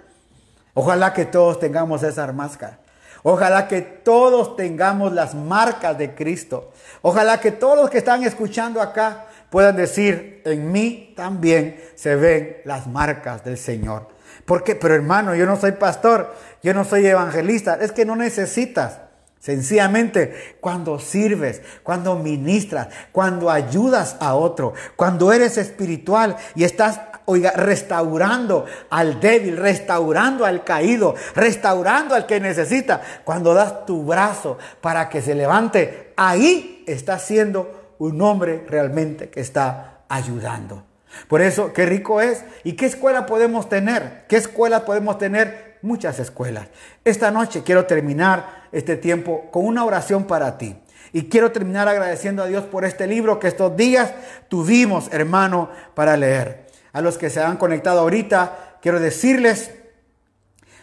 Ojalá 0.73 1.13
que 1.13 1.25
todos 1.25 1.59
tengamos 1.59 2.03
esa 2.03 2.31
máscara. 2.33 2.79
Ojalá 3.23 3.67
que 3.67 3.81
todos 3.81 4.55
tengamos 4.55 5.13
las 5.13 5.33
marcas 5.33 5.97
de 5.97 6.13
Cristo. 6.13 6.71
Ojalá 7.01 7.39
que 7.39 7.51
todos 7.51 7.77
los 7.77 7.89
que 7.89 7.97
están 7.99 8.23
escuchando 8.23 8.81
acá 8.81 9.25
puedan 9.49 9.75
decir, 9.77 10.41
en 10.45 10.71
mí 10.71 11.13
también 11.15 11.81
se 11.95 12.15
ven 12.15 12.57
las 12.65 12.85
marcas 12.85 13.43
del 13.43 13.57
Señor. 13.57 14.09
¿Por 14.45 14.63
qué? 14.63 14.75
Pero 14.75 14.93
hermano, 14.93 15.33
yo 15.33 15.45
no 15.45 15.55
soy 15.55 15.71
pastor, 15.71 16.35
yo 16.61 16.73
no 16.73 16.83
soy 16.83 17.07
evangelista. 17.07 17.79
Es 17.81 17.91
que 17.91 18.05
no 18.05 18.15
necesitas. 18.15 18.99
Sencillamente, 19.45 20.55
cuando 20.59 20.97
sirves, 20.97 21.61
cuando 21.83 22.15
ministras, 22.15 22.87
cuando 23.11 23.51
ayudas 23.51 24.17
a 24.19 24.33
otro, 24.33 24.73
cuando 24.95 25.31
eres 25.31 25.59
espiritual 25.59 26.35
y 26.55 26.63
estás, 26.63 26.99
oiga, 27.25 27.51
restaurando 27.51 28.65
al 28.89 29.19
débil, 29.19 29.57
restaurando 29.57 30.45
al 30.45 30.63
caído, 30.63 31.13
restaurando 31.35 32.15
al 32.15 32.25
que 32.25 32.39
necesita, 32.39 33.03
cuando 33.23 33.53
das 33.53 33.85
tu 33.85 34.03
brazo 34.03 34.57
para 34.81 35.09
que 35.09 35.21
se 35.21 35.35
levante, 35.35 36.11
ahí 36.17 36.83
estás 36.87 37.21
siendo 37.21 37.93
un 37.99 38.19
hombre 38.23 38.65
realmente 38.67 39.29
que 39.29 39.41
está 39.41 39.99
ayudando. 40.09 40.85
Por 41.27 41.43
eso, 41.43 41.71
qué 41.71 41.85
rico 41.85 42.19
es. 42.19 42.43
¿Y 42.63 42.73
qué 42.73 42.87
escuela 42.87 43.27
podemos 43.27 43.69
tener? 43.69 44.25
¿Qué 44.27 44.37
escuela 44.37 44.85
podemos 44.85 45.19
tener? 45.19 45.74
Muchas 45.85 46.17
escuelas. 46.17 46.65
Esta 47.03 47.29
noche 47.29 47.61
quiero 47.61 47.85
terminar 47.85 48.63
este 48.71 48.97
tiempo 48.97 49.51
con 49.51 49.67
una 49.67 49.85
oración 49.85 50.23
para 50.23 50.57
ti. 50.57 50.75
Y 51.13 51.29
quiero 51.29 51.51
terminar 51.51 51.87
agradeciendo 51.87 52.41
a 52.41 52.47
Dios 52.47 52.63
por 52.63 52.85
este 52.85 53.05
libro 53.05 53.37
que 53.39 53.49
estos 53.49 53.77
días 53.77 54.11
tuvimos, 54.49 55.13
hermano, 55.13 55.69
para 55.93 56.17
leer. 56.17 56.65
A 56.91 57.01
los 57.01 57.19
que 57.19 57.29
se 57.29 57.39
han 57.39 57.57
conectado 57.57 57.99
ahorita, 57.99 58.77
quiero 58.81 58.99
decirles 58.99 59.75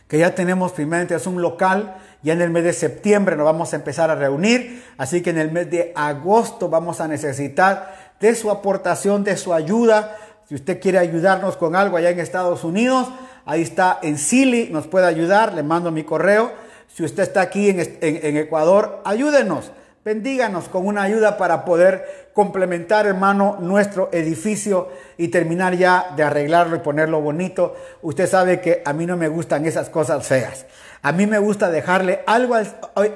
que 0.06 0.18
ya 0.18 0.36
tenemos 0.36 0.70
primeramente 0.70 1.16
es 1.16 1.26
un 1.26 1.42
local, 1.42 1.96
ya 2.22 2.34
en 2.34 2.42
el 2.42 2.50
mes 2.50 2.62
de 2.62 2.72
septiembre 2.72 3.34
nos 3.34 3.46
vamos 3.46 3.72
a 3.72 3.76
empezar 3.76 4.08
a 4.08 4.14
reunir, 4.14 4.84
así 4.98 5.20
que 5.20 5.30
en 5.30 5.38
el 5.38 5.50
mes 5.50 5.68
de 5.68 5.92
agosto 5.96 6.68
vamos 6.68 7.00
a 7.00 7.08
necesitar 7.08 8.14
de 8.20 8.36
su 8.36 8.52
aportación, 8.52 9.24
de 9.24 9.36
su 9.36 9.52
ayuda. 9.52 10.16
Si 10.48 10.54
usted 10.54 10.80
quiere 10.80 10.98
ayudarnos 10.98 11.56
con 11.56 11.74
algo 11.74 11.96
allá 11.96 12.10
en 12.10 12.20
Estados 12.20 12.62
Unidos, 12.62 13.08
ahí 13.52 13.62
está 13.62 13.98
en 14.02 14.16
Sili, 14.16 14.70
nos 14.70 14.86
puede 14.86 15.06
ayudar, 15.06 15.52
le 15.52 15.62
mando 15.62 15.90
mi 15.90 16.04
correo 16.04 16.52
si 16.94 17.02
usted 17.04 17.22
está 17.22 17.40
aquí 17.40 17.70
en, 17.70 18.36
Ecuador, 18.36 19.00
ayúdenos, 19.04 19.72
bendíganos 20.04 20.68
con 20.68 20.86
una 20.86 21.02
ayuda 21.02 21.38
para 21.38 21.64
poder 21.64 22.30
complementar, 22.34 23.06
hermano, 23.06 23.56
nuestro 23.60 24.10
edificio 24.12 24.90
y 25.16 25.28
terminar 25.28 25.74
ya 25.74 26.12
de 26.16 26.22
arreglarlo 26.22 26.76
y 26.76 26.80
ponerlo 26.80 27.22
bonito. 27.22 27.76
Usted 28.02 28.28
sabe 28.28 28.60
que 28.60 28.82
a 28.84 28.92
mí 28.92 29.06
no 29.06 29.16
me 29.16 29.28
gustan 29.28 29.64
esas 29.64 29.88
cosas 29.88 30.26
feas. 30.26 30.66
A 31.00 31.12
mí 31.12 31.26
me 31.26 31.38
gusta 31.38 31.70
dejarle 31.70 32.20
algo, 32.26 32.56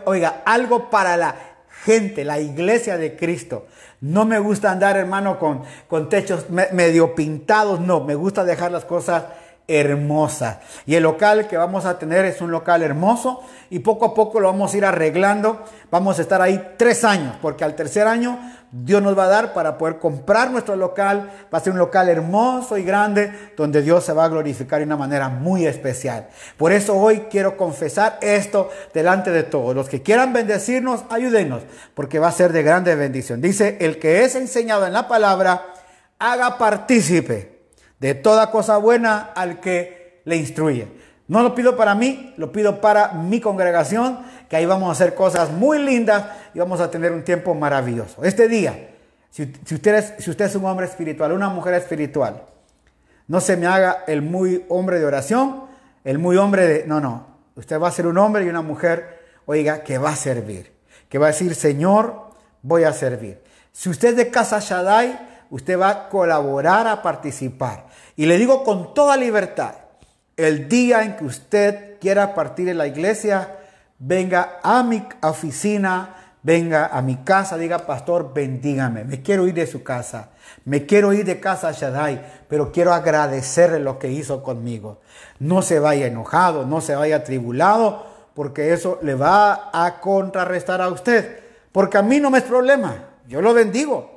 oiga, 0.06 0.42
algo 0.46 0.88
para 0.88 1.18
la 1.18 1.34
gente, 1.84 2.24
la 2.24 2.40
iglesia 2.40 2.96
de 2.96 3.14
Cristo. 3.14 3.66
No 4.00 4.24
me 4.24 4.38
gusta 4.38 4.70
andar, 4.70 4.96
hermano, 4.96 5.38
con, 5.38 5.62
con 5.86 6.08
techos 6.08 6.46
medio 6.50 7.14
pintados. 7.14 7.80
No, 7.80 8.00
me 8.00 8.14
gusta 8.14 8.44
dejar 8.44 8.72
las 8.72 8.86
cosas 8.86 9.24
hermosa. 9.68 10.60
Y 10.86 10.94
el 10.94 11.02
local 11.02 11.48
que 11.48 11.56
vamos 11.56 11.84
a 11.84 11.98
tener 11.98 12.24
es 12.24 12.40
un 12.40 12.50
local 12.50 12.82
hermoso 12.82 13.42
y 13.70 13.80
poco 13.80 14.06
a 14.06 14.14
poco 14.14 14.40
lo 14.40 14.48
vamos 14.48 14.72
a 14.72 14.76
ir 14.76 14.84
arreglando. 14.84 15.64
Vamos 15.90 16.18
a 16.18 16.22
estar 16.22 16.40
ahí 16.40 16.74
tres 16.76 17.04
años, 17.04 17.34
porque 17.42 17.64
al 17.64 17.74
tercer 17.74 18.06
año 18.06 18.38
Dios 18.70 19.02
nos 19.02 19.18
va 19.18 19.24
a 19.24 19.28
dar 19.28 19.52
para 19.54 19.76
poder 19.78 19.98
comprar 19.98 20.50
nuestro 20.50 20.76
local. 20.76 21.30
Va 21.52 21.58
a 21.58 21.60
ser 21.60 21.72
un 21.72 21.78
local 21.78 22.08
hermoso 22.08 22.78
y 22.78 22.84
grande 22.84 23.52
donde 23.56 23.82
Dios 23.82 24.04
se 24.04 24.12
va 24.12 24.24
a 24.24 24.28
glorificar 24.28 24.78
de 24.78 24.86
una 24.86 24.96
manera 24.96 25.28
muy 25.28 25.66
especial. 25.66 26.28
Por 26.56 26.72
eso 26.72 26.96
hoy 26.96 27.24
quiero 27.30 27.56
confesar 27.56 28.18
esto 28.20 28.70
delante 28.94 29.30
de 29.30 29.42
todos. 29.42 29.74
Los 29.74 29.88
que 29.88 30.02
quieran 30.02 30.32
bendecirnos, 30.32 31.04
ayúdenos, 31.10 31.62
porque 31.94 32.18
va 32.18 32.28
a 32.28 32.32
ser 32.32 32.52
de 32.52 32.62
grande 32.62 32.94
bendición. 32.94 33.40
Dice, 33.40 33.78
el 33.80 33.98
que 33.98 34.24
es 34.24 34.36
enseñado 34.36 34.86
en 34.86 34.92
la 34.92 35.08
palabra, 35.08 35.66
haga 36.18 36.56
partícipe 36.56 37.55
de 37.98 38.14
toda 38.14 38.50
cosa 38.50 38.76
buena 38.76 39.32
al 39.34 39.60
que 39.60 40.20
le 40.24 40.36
instruye. 40.36 40.88
No 41.28 41.42
lo 41.42 41.54
pido 41.54 41.76
para 41.76 41.94
mí, 41.94 42.34
lo 42.36 42.52
pido 42.52 42.80
para 42.80 43.12
mi 43.12 43.40
congregación, 43.40 44.20
que 44.48 44.56
ahí 44.56 44.66
vamos 44.66 44.88
a 44.88 44.92
hacer 44.92 45.14
cosas 45.14 45.50
muy 45.50 45.78
lindas 45.78 46.26
y 46.54 46.58
vamos 46.58 46.80
a 46.80 46.90
tener 46.90 47.10
un 47.12 47.24
tiempo 47.24 47.54
maravilloso. 47.54 48.22
Este 48.22 48.48
día, 48.48 48.90
si, 49.30 49.42
usted, 49.42 49.94
es, 49.94 50.14
si 50.18 50.30
usted 50.30 50.44
es 50.44 50.54
un 50.54 50.64
hombre 50.64 50.86
espiritual, 50.86 51.32
una 51.32 51.48
mujer 51.48 51.74
espiritual, 51.74 52.42
no 53.26 53.40
se 53.40 53.56
me 53.56 53.66
haga 53.66 54.04
el 54.06 54.22
muy 54.22 54.64
hombre 54.68 55.00
de 55.00 55.04
oración, 55.04 55.64
el 56.04 56.18
muy 56.18 56.36
hombre 56.36 56.66
de... 56.66 56.86
No, 56.86 57.00
no, 57.00 57.26
usted 57.56 57.80
va 57.80 57.88
a 57.88 57.92
ser 57.92 58.06
un 58.06 58.18
hombre 58.18 58.44
y 58.44 58.48
una 58.48 58.62
mujer, 58.62 59.24
oiga, 59.46 59.82
que 59.82 59.98
va 59.98 60.10
a 60.10 60.16
servir, 60.16 60.72
que 61.08 61.18
va 61.18 61.26
a 61.26 61.30
decir, 61.30 61.56
Señor, 61.56 62.30
voy 62.62 62.84
a 62.84 62.92
servir. 62.92 63.42
Si 63.72 63.88
usted 63.88 64.10
es 64.10 64.16
de 64.16 64.30
Casa 64.30 64.60
Shaddai, 64.60 65.35
usted 65.50 65.78
va 65.78 65.90
a 65.90 66.08
colaborar 66.08 66.86
a 66.86 67.02
participar. 67.02 67.86
Y 68.16 68.26
le 68.26 68.38
digo 68.38 68.64
con 68.64 68.94
toda 68.94 69.16
libertad, 69.16 69.74
el 70.36 70.68
día 70.68 71.02
en 71.02 71.16
que 71.16 71.24
usted 71.24 71.98
quiera 72.00 72.34
partir 72.34 72.66
de 72.66 72.74
la 72.74 72.86
iglesia, 72.86 73.56
venga 73.98 74.58
a 74.62 74.82
mi 74.82 75.06
oficina, 75.22 76.34
venga 76.42 76.86
a 76.86 77.02
mi 77.02 77.16
casa, 77.16 77.56
diga, 77.56 77.86
pastor, 77.86 78.32
bendígame, 78.34 79.04
me 79.04 79.22
quiero 79.22 79.46
ir 79.46 79.54
de 79.54 79.66
su 79.66 79.82
casa, 79.82 80.30
me 80.64 80.86
quiero 80.86 81.12
ir 81.12 81.24
de 81.24 81.40
casa 81.40 81.68
a 81.68 81.72
Shaddai, 81.72 82.24
pero 82.48 82.70
quiero 82.70 82.92
agradecerle 82.92 83.80
lo 83.80 83.98
que 83.98 84.10
hizo 84.10 84.42
conmigo. 84.42 85.00
No 85.38 85.62
se 85.62 85.78
vaya 85.78 86.06
enojado, 86.06 86.66
no 86.66 86.80
se 86.80 86.94
vaya 86.94 87.16
atribulado, 87.16 88.06
porque 88.34 88.72
eso 88.72 88.98
le 89.02 89.14
va 89.14 89.70
a 89.72 90.00
contrarrestar 90.00 90.82
a 90.82 90.88
usted, 90.88 91.40
porque 91.72 91.98
a 91.98 92.02
mí 92.02 92.20
no 92.20 92.30
me 92.30 92.38
es 92.38 92.44
problema, 92.44 93.06
yo 93.26 93.40
lo 93.40 93.54
bendigo 93.54 94.15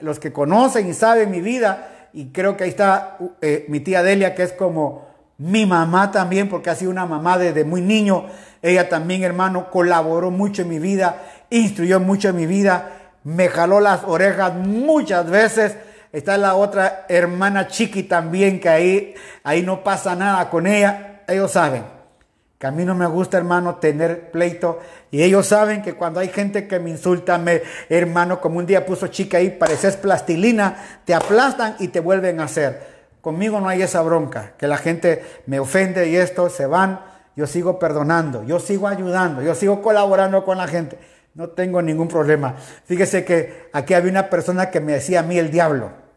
los 0.00 0.18
que 0.18 0.32
conocen 0.32 0.88
y 0.88 0.94
saben 0.94 1.30
mi 1.30 1.40
vida, 1.40 2.08
y 2.12 2.26
creo 2.26 2.56
que 2.56 2.64
ahí 2.64 2.70
está 2.70 3.18
eh, 3.40 3.66
mi 3.68 3.80
tía 3.80 4.02
Delia, 4.02 4.34
que 4.34 4.42
es 4.42 4.52
como 4.52 5.06
mi 5.36 5.66
mamá 5.66 6.10
también, 6.10 6.48
porque 6.48 6.70
ha 6.70 6.74
sido 6.74 6.90
una 6.90 7.06
mamá 7.06 7.38
desde 7.38 7.64
muy 7.64 7.80
niño. 7.80 8.26
Ella 8.62 8.88
también, 8.88 9.22
hermano, 9.22 9.70
colaboró 9.70 10.30
mucho 10.30 10.62
en 10.62 10.68
mi 10.68 10.78
vida, 10.78 11.22
instruyó 11.50 12.00
mucho 12.00 12.30
en 12.30 12.36
mi 12.36 12.46
vida, 12.46 12.92
me 13.24 13.48
jaló 13.48 13.80
las 13.80 14.04
orejas 14.04 14.54
muchas 14.54 15.30
veces. 15.30 15.76
Está 16.12 16.38
la 16.38 16.54
otra 16.54 17.04
hermana 17.08 17.68
Chiqui 17.68 18.04
también, 18.04 18.60
que 18.60 18.68
ahí, 18.68 19.14
ahí 19.44 19.62
no 19.62 19.84
pasa 19.84 20.16
nada 20.16 20.48
con 20.48 20.66
ella. 20.66 21.22
Ellos 21.28 21.52
saben 21.52 21.97
que 22.58 22.66
a 22.66 22.72
mí 22.72 22.84
no 22.84 22.94
me 22.94 23.06
gusta, 23.06 23.38
hermano, 23.38 23.76
tener 23.76 24.32
pleito. 24.32 24.80
Y 25.12 25.22
ellos 25.22 25.46
saben 25.46 25.80
que 25.80 25.94
cuando 25.94 26.18
hay 26.18 26.28
gente 26.28 26.66
que 26.66 26.80
me 26.80 26.90
insulta, 26.90 27.38
me, 27.38 27.62
hermano, 27.88 28.40
como 28.40 28.58
un 28.58 28.66
día 28.66 28.84
puso 28.84 29.06
chica 29.06 29.38
ahí, 29.38 29.50
pareces 29.50 29.96
plastilina, 29.96 30.76
te 31.04 31.14
aplastan 31.14 31.76
y 31.78 31.88
te 31.88 32.00
vuelven 32.00 32.40
a 32.40 32.44
hacer. 32.44 32.98
Conmigo 33.20 33.60
no 33.60 33.68
hay 33.68 33.82
esa 33.82 34.02
bronca, 34.02 34.54
que 34.58 34.66
la 34.66 34.76
gente 34.76 35.24
me 35.46 35.60
ofende 35.60 36.08
y 36.08 36.16
esto, 36.16 36.50
se 36.50 36.66
van. 36.66 37.00
Yo 37.36 37.46
sigo 37.46 37.78
perdonando, 37.78 38.42
yo 38.42 38.58
sigo 38.58 38.88
ayudando, 38.88 39.40
yo 39.42 39.54
sigo 39.54 39.80
colaborando 39.80 40.44
con 40.44 40.58
la 40.58 40.66
gente. 40.66 40.98
No 41.34 41.50
tengo 41.50 41.80
ningún 41.80 42.08
problema. 42.08 42.56
Fíjese 42.86 43.24
que 43.24 43.68
aquí 43.72 43.94
había 43.94 44.10
una 44.10 44.28
persona 44.28 44.70
que 44.70 44.80
me 44.80 44.94
decía 44.94 45.20
a 45.20 45.22
mí 45.22 45.38
el 45.38 45.52
diablo. 45.52 46.07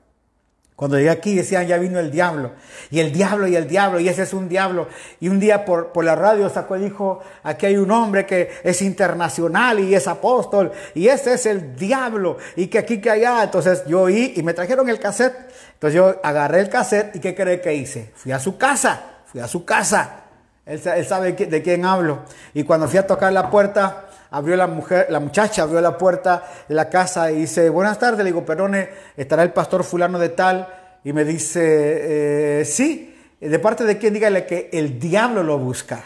Cuando 0.82 0.98
llegué 0.98 1.12
aquí 1.12 1.36
decían, 1.36 1.68
ya 1.68 1.78
vino 1.78 2.00
el 2.00 2.10
diablo. 2.10 2.54
Y 2.90 3.02
el 3.02 3.12
diablo 3.12 3.46
y 3.46 3.56
el 3.56 3.68
diablo, 3.68 4.00
y 4.00 4.10
ese 4.10 4.24
es 4.24 4.34
un 4.34 4.50
diablo. 4.50 4.88
Y 5.20 5.30
un 5.30 5.40
día 5.40 5.64
por, 5.64 5.92
por 5.92 6.04
la 6.04 6.16
radio 6.16 6.50
sacó 6.50 6.76
y 6.76 6.82
dijo, 6.82 7.20
aquí 7.44 7.68
hay 7.68 7.78
un 7.78 7.92
hombre 7.92 8.26
que 8.26 8.50
es 8.64 8.82
internacional 8.82 9.80
y 9.80 9.94
es 9.94 10.08
apóstol. 10.08 10.72
Y 10.96 11.08
ese 11.08 11.36
es 11.36 11.46
el 11.46 11.76
diablo. 11.76 12.40
Y 12.56 12.66
que 12.66 12.80
aquí, 12.80 13.00
que 13.00 13.12
allá. 13.12 13.44
Entonces 13.44 13.84
yo 13.86 14.02
oí 14.02 14.34
y 14.36 14.42
me 14.42 14.56
trajeron 14.56 14.90
el 14.90 14.98
cassette. 15.00 15.36
Entonces 15.74 15.96
yo 15.96 16.20
agarré 16.24 16.62
el 16.62 16.70
cassette 16.70 17.16
y 17.16 17.20
¿qué 17.20 17.36
cree 17.36 17.62
que 17.62 17.76
hice? 17.76 18.12
Fui 18.16 18.32
a 18.32 18.40
su 18.40 18.58
casa. 18.58 19.04
Fui 19.28 19.40
a 19.40 19.48
su 19.48 19.64
casa. 19.64 20.24
Él, 20.66 20.82
él 20.84 21.06
sabe 21.06 21.34
de 21.34 21.62
quién 21.62 21.86
hablo. 21.86 22.24
Y 22.56 22.64
cuando 22.64 22.88
fui 22.88 22.98
a 22.98 23.06
tocar 23.06 23.32
la 23.32 23.52
puerta, 23.52 24.08
abrió 24.32 24.56
la 24.56 24.66
mujer, 24.68 25.08
la 25.10 25.20
muchacha 25.20 25.64
abrió 25.64 25.82
la 25.82 25.98
puerta 25.98 26.44
de 26.68 26.74
la 26.74 26.90
casa 26.90 27.32
y 27.32 27.42
dice, 27.42 27.70
buenas 27.70 28.00
tardes, 28.00 28.20
le 28.20 28.26
digo, 28.26 28.46
perdone, 28.46 28.90
¿estará 29.16 29.44
el 29.44 29.52
pastor 29.52 29.84
fulano 29.84 30.18
de 30.18 30.30
tal? 30.30 30.68
Y 31.04 31.14
me 31.14 31.26
dice, 31.26 32.62
eh, 32.62 32.66
sí, 32.66 33.16
¿de 33.40 33.60
parte 33.60 33.84
de 33.84 33.98
quién? 33.98 34.14
Dígale 34.14 34.46
que 34.46 34.70
el 34.72 35.00
diablo 35.00 35.44
lo 35.44 35.58
busca. 35.58 36.02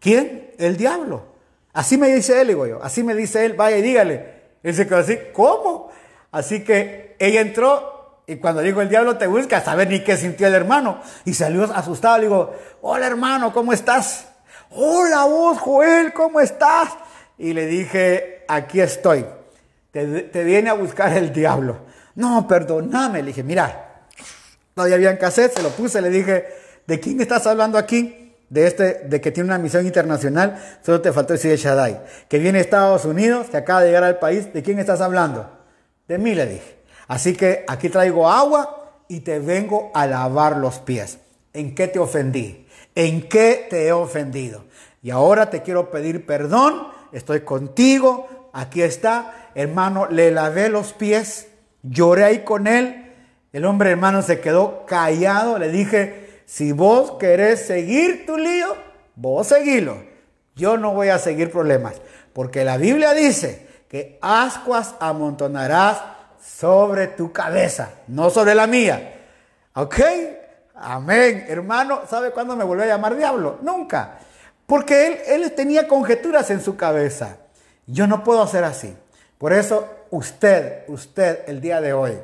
¿Quién? 0.00 0.52
El 0.58 0.76
diablo. 0.76 1.26
Así 1.74 1.98
me 1.98 2.08
dice 2.08 2.40
él, 2.40 2.48
digo 2.48 2.66
yo, 2.66 2.82
así 2.82 3.02
me 3.04 3.14
dice 3.14 3.44
él, 3.44 3.52
vaya 3.52 3.76
y 3.76 3.82
dígale. 3.82 4.42
Él 4.62 4.74
se 4.74 4.86
quedó 4.86 4.98
así, 4.98 5.18
¿cómo? 5.32 5.90
Así 6.30 6.64
que 6.64 7.16
ella 7.18 7.40
entró 7.42 8.22
y 8.26 8.36
cuando 8.36 8.62
digo 8.62 8.80
el 8.80 8.88
diablo 8.88 9.18
te 9.18 9.26
busca, 9.26 9.60
saber 9.60 9.88
ni 9.88 10.00
qué 10.00 10.16
sintió 10.16 10.46
el 10.46 10.54
hermano. 10.54 11.00
Y 11.26 11.34
salió 11.34 11.64
asustado, 11.64 12.16
le 12.16 12.24
digo, 12.24 12.54
hola 12.80 13.06
hermano, 13.06 13.52
¿cómo 13.52 13.72
estás? 13.74 14.28
Hola 14.70 15.24
vos, 15.24 15.58
Joel, 15.58 16.14
¿cómo 16.14 16.40
estás? 16.40 16.88
Y 17.42 17.54
le 17.54 17.66
dije, 17.66 18.44
aquí 18.46 18.80
estoy, 18.80 19.26
te, 19.90 20.44
viene 20.44 20.70
a 20.70 20.74
buscar 20.74 21.12
el 21.16 21.32
diablo. 21.32 21.76
No, 22.14 22.46
perdóname, 22.46 23.20
le 23.20 23.26
dije, 23.26 23.42
mira, 23.42 24.06
todavía 24.76 24.94
había 24.94 25.10
en 25.10 25.16
cassette, 25.16 25.56
se 25.56 25.60
lo 25.60 25.70
puse, 25.70 26.00
le 26.00 26.08
dije, 26.08 26.46
¿de 26.86 27.00
quién 27.00 27.20
estás 27.20 27.48
hablando 27.48 27.78
aquí? 27.78 28.36
de 28.48 28.66
este, 28.66 29.08
de 29.08 29.20
que 29.20 29.32
tiene 29.32 29.48
una 29.48 29.58
misión 29.58 29.84
internacional, 29.86 30.56
solo 30.82 31.00
te 31.00 31.10
faltó 31.10 31.32
decir 31.32 31.56
Shaddai. 31.56 32.02
Que 32.28 32.38
viene 32.38 32.58
a 32.58 32.60
Estados 32.60 33.06
Unidos, 33.06 33.48
que 33.48 33.56
acaba 33.56 33.80
de 33.80 33.88
llegar 33.88 34.04
al 34.04 34.20
país, 34.20 34.52
¿de 34.52 34.62
quién 34.62 34.78
estás 34.78 35.00
hablando? 35.00 35.50
De 36.06 36.18
mí 36.18 36.36
le 36.36 36.46
dije. 36.46 36.78
Así 37.08 37.34
que 37.34 37.64
aquí 37.66 37.88
traigo 37.88 38.28
agua 38.30 39.00
y 39.08 39.20
te 39.20 39.40
vengo 39.40 39.90
a 39.94 40.06
lavar 40.06 40.58
los 40.58 40.78
pies. 40.78 41.18
¿En 41.54 41.74
qué 41.74 41.88
te 41.88 41.98
ofendí? 41.98 42.68
¿En 42.94 43.28
qué 43.28 43.66
te 43.68 43.88
he 43.88 43.92
ofendido? 43.92 44.64
Y 45.02 45.10
ahora 45.10 45.50
te 45.50 45.62
quiero 45.62 45.90
pedir 45.90 46.26
perdón, 46.26 46.91
estoy 47.12 47.42
contigo, 47.42 48.50
aquí 48.52 48.82
está, 48.82 49.50
hermano, 49.54 50.06
le 50.08 50.30
lavé 50.30 50.68
los 50.68 50.92
pies, 50.92 51.48
lloré 51.82 52.24
ahí 52.24 52.44
con 52.44 52.66
él, 52.66 53.12
el 53.52 53.64
hombre 53.64 53.90
hermano 53.90 54.22
se 54.22 54.40
quedó 54.40 54.86
callado, 54.86 55.58
le 55.58 55.68
dije, 55.68 56.42
si 56.46 56.72
vos 56.72 57.12
querés 57.18 57.66
seguir 57.66 58.26
tu 58.26 58.36
lío, 58.36 58.76
vos 59.14 59.46
seguilo. 59.46 60.02
Yo 60.54 60.76
no 60.76 60.92
voy 60.92 61.08
a 61.08 61.18
seguir 61.18 61.50
problemas, 61.50 61.94
porque 62.32 62.64
la 62.64 62.76
Biblia 62.76 63.12
dice 63.12 63.66
que 63.88 64.18
ascuas 64.20 64.94
amontonarás 65.00 66.02
sobre 66.42 67.06
tu 67.08 67.32
cabeza, 67.32 67.90
no 68.08 68.30
sobre 68.30 68.54
la 68.54 68.66
mía. 68.66 69.20
¿Ok? 69.74 70.00
Amén. 70.74 71.46
Hermano, 71.48 72.00
¿sabe 72.08 72.30
cuándo 72.30 72.56
me 72.56 72.64
volvió 72.64 72.84
a 72.84 72.88
llamar 72.88 73.16
diablo? 73.16 73.58
Nunca. 73.62 74.18
Porque 74.66 75.06
él, 75.06 75.42
él 75.42 75.52
tenía 75.52 75.88
conjeturas 75.88 76.50
en 76.50 76.60
su 76.60 76.76
cabeza. 76.76 77.38
Yo 77.86 78.06
no 78.06 78.24
puedo 78.24 78.42
hacer 78.42 78.64
así. 78.64 78.96
Por 79.38 79.52
eso 79.52 79.88
usted, 80.10 80.84
usted 80.88 81.40
el 81.46 81.60
día 81.60 81.80
de 81.80 81.92
hoy, 81.92 82.18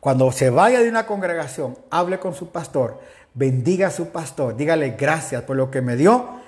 cuando 0.00 0.30
se 0.32 0.50
vaya 0.50 0.80
de 0.80 0.88
una 0.88 1.06
congregación, 1.06 1.78
hable 1.90 2.18
con 2.18 2.34
su 2.34 2.50
pastor, 2.50 3.00
bendiga 3.32 3.88
a 3.88 3.90
su 3.90 4.08
pastor, 4.08 4.56
dígale 4.56 4.90
gracias 4.98 5.42
por 5.42 5.56
lo 5.56 5.70
que 5.70 5.82
me 5.82 5.96
dio, 5.96 6.40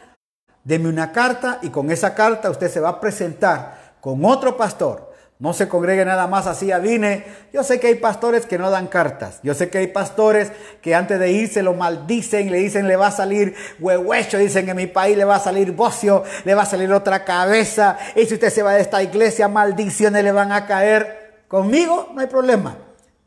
deme 0.64 0.88
una 0.88 1.12
carta 1.12 1.58
y 1.62 1.70
con 1.70 1.90
esa 1.90 2.14
carta 2.14 2.50
usted 2.50 2.70
se 2.70 2.80
va 2.80 2.90
a 2.90 3.00
presentar 3.00 3.94
con 4.00 4.24
otro 4.24 4.56
pastor 4.56 5.12
no 5.38 5.52
se 5.52 5.68
congregue 5.68 6.04
nada 6.06 6.26
más 6.26 6.46
así 6.46 6.72
a 6.72 6.78
vine. 6.78 7.24
Yo 7.52 7.62
sé 7.62 7.78
que 7.78 7.88
hay 7.88 7.96
pastores 7.96 8.46
que 8.46 8.56
no 8.56 8.70
dan 8.70 8.86
cartas. 8.86 9.40
Yo 9.42 9.52
sé 9.52 9.68
que 9.68 9.78
hay 9.78 9.88
pastores 9.88 10.50
que 10.80 10.94
antes 10.94 11.20
de 11.20 11.30
irse 11.30 11.62
lo 11.62 11.74
maldicen, 11.74 12.50
le 12.50 12.58
dicen 12.58 12.88
le 12.88 12.96
va 12.96 13.08
a 13.08 13.12
salir 13.12 13.54
huehuecho, 13.78 14.38
dicen 14.38 14.68
en 14.68 14.76
mi 14.76 14.86
país 14.86 15.16
le 15.16 15.24
va 15.24 15.36
a 15.36 15.40
salir 15.40 15.72
bocio, 15.72 16.24
le 16.44 16.54
va 16.54 16.62
a 16.62 16.66
salir 16.66 16.90
otra 16.90 17.24
cabeza. 17.24 17.98
Y 18.14 18.24
si 18.24 18.34
usted 18.34 18.50
se 18.50 18.62
va 18.62 18.72
de 18.72 18.80
esta 18.80 19.02
iglesia, 19.02 19.46
maldiciones 19.48 20.24
le 20.24 20.32
van 20.32 20.52
a 20.52 20.66
caer. 20.66 21.42
Conmigo 21.48 22.10
no 22.14 22.22
hay 22.22 22.28
problema. 22.28 22.78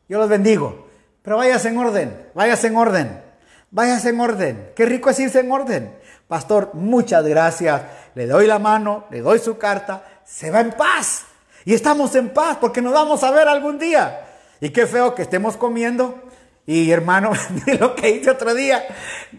Yo 0.08 0.18
los 0.18 0.28
bendigo. 0.28 0.88
Pero 1.22 1.36
váyase 1.36 1.68
en 1.68 1.78
orden, 1.78 2.28
váyase 2.34 2.66
en 2.68 2.76
orden, 2.76 3.22
váyase 3.70 4.08
en 4.08 4.20
orden. 4.20 4.72
Qué 4.74 4.86
rico 4.86 5.10
es 5.10 5.20
irse 5.20 5.40
en 5.40 5.52
orden. 5.52 5.94
Pastor, 6.26 6.70
muchas 6.74 7.24
gracias. 7.24 7.82
Le 8.14 8.26
doy 8.26 8.46
la 8.46 8.58
mano, 8.58 9.04
le 9.10 9.20
doy 9.20 9.38
su 9.38 9.58
carta, 9.58 10.02
se 10.24 10.50
va 10.50 10.60
en 10.60 10.72
paz. 10.72 11.26
Y 11.70 11.74
estamos 11.74 12.16
en 12.16 12.30
paz 12.30 12.56
porque 12.60 12.82
nos 12.82 12.92
vamos 12.92 13.22
a 13.22 13.30
ver 13.30 13.46
algún 13.46 13.78
día. 13.78 14.22
Y 14.60 14.70
qué 14.70 14.88
feo 14.88 15.14
que 15.14 15.22
estemos 15.22 15.56
comiendo. 15.56 16.20
Y 16.66 16.90
hermano, 16.90 17.30
lo 17.78 17.94
que 17.94 18.10
hice 18.10 18.28
otro 18.28 18.54
día, 18.54 18.84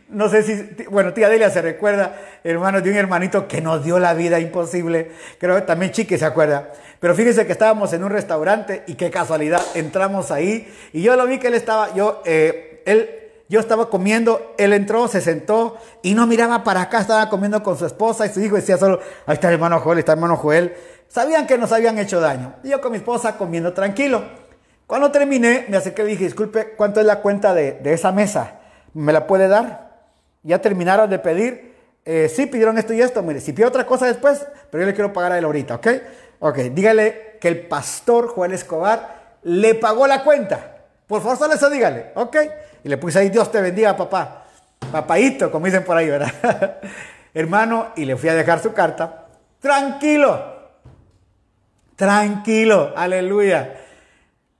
no 0.07 0.29
sé 0.29 0.43
si, 0.43 0.85
bueno, 0.85 1.11
tía 1.11 1.27
Delia 1.27 1.49
se 1.49 1.61
recuerda, 1.61 2.15
hermano, 2.45 2.79
de 2.79 2.89
un 2.89 2.95
hermanito 2.95 3.49
que 3.49 3.59
nos 3.59 3.83
dio 3.83 3.99
la 3.99 4.13
vida 4.13 4.39
imposible. 4.39 5.11
Creo 5.39 5.55
que 5.55 5.63
también 5.63 5.91
Chique 5.91 6.17
se 6.17 6.23
acuerda. 6.23 6.71
Pero 7.01 7.15
fíjense 7.15 7.45
que 7.45 7.51
estábamos 7.51 7.91
en 7.91 8.01
un 8.01 8.11
restaurante 8.11 8.85
y 8.87 8.93
qué 8.93 9.11
casualidad, 9.11 9.61
entramos 9.73 10.31
ahí 10.31 10.73
y 10.93 11.01
yo 11.01 11.17
lo 11.17 11.27
vi 11.27 11.37
que 11.37 11.47
él 11.47 11.55
estaba, 11.55 11.93
yo, 11.95 12.21
eh, 12.23 12.81
él, 12.85 13.09
yo 13.49 13.59
estaba 13.59 13.89
comiendo, 13.89 14.55
él 14.57 14.71
entró, 14.71 15.09
se 15.09 15.19
sentó 15.19 15.75
y 16.01 16.13
no 16.13 16.27
miraba 16.27 16.63
para 16.63 16.83
acá, 16.83 17.01
estaba 17.01 17.27
comiendo 17.27 17.61
con 17.61 17.77
su 17.77 17.85
esposa 17.85 18.25
y 18.25 18.29
su 18.29 18.39
hijo 18.39 18.55
decía 18.55 18.77
solo, 18.77 19.01
ahí 19.25 19.33
está 19.33 19.49
el 19.49 19.55
hermano 19.55 19.81
Joel, 19.81 19.99
está 19.99 20.13
el 20.13 20.19
hermano 20.19 20.37
Joel. 20.37 20.73
Sabían 21.11 21.45
que 21.45 21.57
nos 21.57 21.73
habían 21.73 21.99
hecho 21.99 22.21
daño. 22.21 22.53
Y 22.63 22.69
yo 22.69 22.79
con 22.79 22.93
mi 22.93 22.97
esposa 22.97 23.37
comiendo 23.37 23.73
tranquilo. 23.73 24.23
Cuando 24.87 25.11
terminé, 25.11 25.65
me 25.67 25.75
acerqué 25.75 26.03
y 26.03 26.05
dije, 26.05 26.23
disculpe, 26.23 26.73
¿cuánto 26.77 27.01
es 27.01 27.05
la 27.05 27.17
cuenta 27.17 27.53
de, 27.53 27.81
esa 27.83 28.13
mesa? 28.13 28.59
¿Me 28.93 29.11
la 29.11 29.27
puede 29.27 29.49
dar? 29.49 29.91
Ya 30.43 30.61
terminaron 30.61 31.09
de 31.09 31.19
pedir. 31.19 31.75
Eh, 32.05 32.31
sí, 32.33 32.45
pidieron 32.45 32.77
esto 32.77 32.93
y 32.93 33.01
esto. 33.01 33.21
Mire, 33.23 33.41
si 33.41 33.51
pide 33.51 33.65
otra 33.65 33.85
cosa 33.85 34.05
después, 34.05 34.47
pero 34.69 34.83
yo 34.83 34.87
le 34.87 34.93
quiero 34.93 35.11
pagar 35.11 35.33
a 35.33 35.37
él 35.37 35.43
ahorita, 35.43 35.75
¿ok? 35.75 35.87
Ok, 36.39 36.57
dígale 36.73 37.37
que 37.41 37.49
el 37.49 37.67
pastor 37.67 38.29
Juan 38.29 38.53
Escobar 38.53 39.35
le 39.43 39.75
pagó 39.75 40.07
la 40.07 40.23
cuenta. 40.23 40.77
Por 41.07 41.21
favor, 41.21 41.37
solo 41.37 41.55
eso 41.55 41.69
dígale, 41.69 42.11
¿ok? 42.15 42.37
Y 42.85 42.89
le 42.89 42.95
puse 42.95 43.19
ahí, 43.19 43.29
Dios 43.29 43.51
te 43.51 43.59
bendiga, 43.59 43.97
papá. 43.97 44.45
Papaito, 44.89 45.51
como 45.51 45.65
dicen 45.65 45.83
por 45.83 45.97
ahí, 45.97 46.09
¿verdad? 46.09 46.79
Hermano, 47.33 47.89
y 47.97 48.05
le 48.05 48.15
fui 48.15 48.29
a 48.29 48.33
dejar 48.33 48.61
su 48.61 48.71
carta. 48.71 49.27
Tranquilo, 49.59 50.60
Tranquilo, 52.01 52.93
aleluya. 52.95 53.75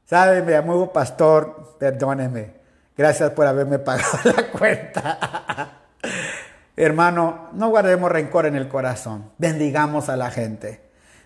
¿Sabe? 0.05 0.43
Me 0.43 0.51
llamó 0.51 0.93
pastor, 0.93 1.75
perdóneme. 1.79 2.53
Gracias 2.95 3.31
por 3.31 3.47
haberme 3.47 3.79
pagado 3.79 4.19
la 4.37 4.51
cuenta. 4.51 5.71
Hermano, 6.75 7.49
no 7.53 7.69
guardemos 7.69 8.11
rencor 8.11 8.45
en 8.45 8.55
el 8.55 8.67
corazón. 8.67 9.31
Bendigamos 9.39 10.07
a 10.07 10.17
la 10.17 10.29
gente. 10.29 10.81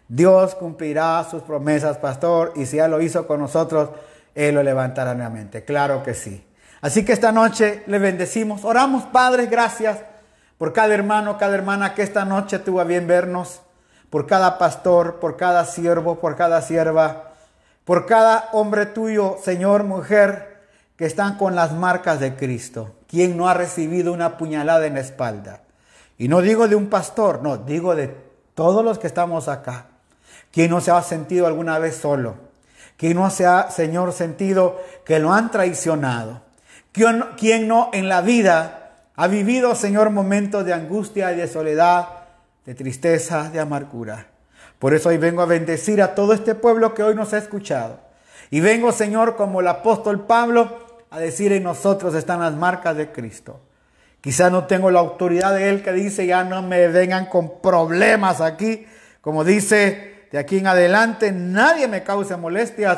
Dios 0.08 0.56
cumplirá 0.56 1.22
sus 1.30 1.44
promesas, 1.44 1.98
pastor, 1.98 2.54
y 2.56 2.66
si 2.66 2.78
ya 2.78 2.88
lo 2.88 3.02
hizo 3.02 3.28
con 3.28 3.42
nosotros, 3.42 3.90
Él 4.36 4.56
lo 4.56 4.64
levantará 4.64 5.16
nuevamente. 5.16 5.66
Claro 5.66 6.02
que 6.02 6.14
sí. 6.14 6.48
Así 6.80 7.04
que 7.04 7.12
esta 7.12 7.34
noche 7.34 7.84
le 7.88 8.00
bendecimos. 8.00 8.64
Oramos, 8.64 9.04
Padre, 9.04 9.48
gracias 9.48 9.98
por 10.58 10.72
cada 10.72 10.94
hermano, 10.94 11.38
cada 11.38 11.56
hermana 11.56 11.94
que 11.94 12.04
esta 12.04 12.24
noche 12.24 12.60
tuvo 12.60 12.80
a 12.80 12.86
bien 12.86 13.06
vernos 13.06 13.60
por 14.16 14.28
cada 14.28 14.58
pastor, 14.58 15.16
por 15.16 15.36
cada 15.36 15.66
siervo, 15.66 16.22
por 16.22 16.38
cada 16.38 16.62
sierva, 16.62 17.34
por 17.84 18.06
cada 18.06 18.48
hombre 18.54 18.86
tuyo, 18.86 19.36
Señor, 19.44 19.84
mujer, 19.84 20.62
que 20.96 21.06
están 21.06 21.38
con 21.38 21.54
las 21.54 21.74
marcas 21.74 22.22
de 22.22 22.38
Cristo. 22.38 22.96
¿Quién 23.10 23.36
no 23.36 23.50
ha 23.50 23.54
recibido 23.54 24.14
una 24.14 24.38
puñalada 24.38 24.86
en 24.86 24.94
la 24.94 25.02
espalda? 25.02 25.64
Y 26.18 26.30
no 26.30 26.40
digo 26.40 26.70
de 26.70 26.78
un 26.78 26.88
pastor, 26.88 27.44
no, 27.44 27.58
digo 27.58 27.94
de 27.94 28.16
todos 28.54 28.86
los 28.86 29.00
que 29.00 29.08
estamos 29.08 29.50
acá. 29.50 29.88
¿Quién 30.50 30.72
no 30.72 30.80
se 30.80 30.92
ha 30.92 31.02
sentido 31.02 31.46
alguna 31.46 31.78
vez 31.78 31.98
solo? 31.98 32.36
¿Quién 32.96 33.16
no 33.18 33.30
se 33.30 33.46
ha, 33.46 33.70
Señor, 33.70 34.14
sentido 34.14 34.82
que 35.04 35.20
lo 35.20 35.34
han 35.34 35.52
traicionado? 35.52 36.40
¿Quién, 36.94 37.68
no 37.68 37.90
en 37.92 38.08
la 38.08 38.22
vida 38.22 38.92
ha 39.18 39.28
vivido, 39.28 39.76
Señor, 39.76 40.10
momentos 40.10 40.64
de 40.64 40.72
angustia 40.72 41.34
y 41.34 41.36
de 41.36 41.50
soledad? 41.50 42.25
De 42.66 42.76
tristeza, 42.76 43.50
de 43.50 43.60
amargura. 43.60 44.28
Por 44.80 44.94
eso 44.94 45.10
hoy 45.10 45.18
vengo 45.18 45.42
a 45.42 45.46
bendecir 45.46 46.02
a 46.02 46.16
todo 46.16 46.34
este 46.34 46.56
pueblo 46.56 46.94
que 46.94 47.04
hoy 47.04 47.16
nos 47.16 47.34
ha 47.34 47.38
escuchado. 47.38 48.00
Y 48.50 48.60
vengo, 48.60 48.92
Señor, 48.92 49.36
como 49.36 49.62
el 49.62 49.68
apóstol 49.68 50.26
Pablo, 50.26 50.86
a 51.10 51.20
decir 51.20 51.52
en 51.54 51.64
nosotros 51.64 52.14
están 52.16 52.42
las 52.42 52.54
marcas 52.54 52.98
de 52.98 53.12
Cristo. 53.12 53.62
Quizá 54.22 54.50
no 54.50 54.66
tengo 54.66 54.92
la 54.92 55.00
autoridad 55.00 55.54
de 55.54 55.70
Él 55.70 55.84
que 55.84 55.94
dice, 55.94 56.26
ya 56.26 56.44
no 56.44 56.62
me 56.62 56.88
vengan 56.88 57.28
con 57.28 57.62
problemas 57.62 58.42
aquí. 58.42 58.86
Como 59.22 59.44
dice, 59.44 60.28
de 60.32 60.38
aquí 60.38 60.58
en 60.58 60.68
adelante 60.68 61.32
nadie 61.32 61.88
me 61.88 62.04
cause 62.04 62.36
molestias, 62.36 62.98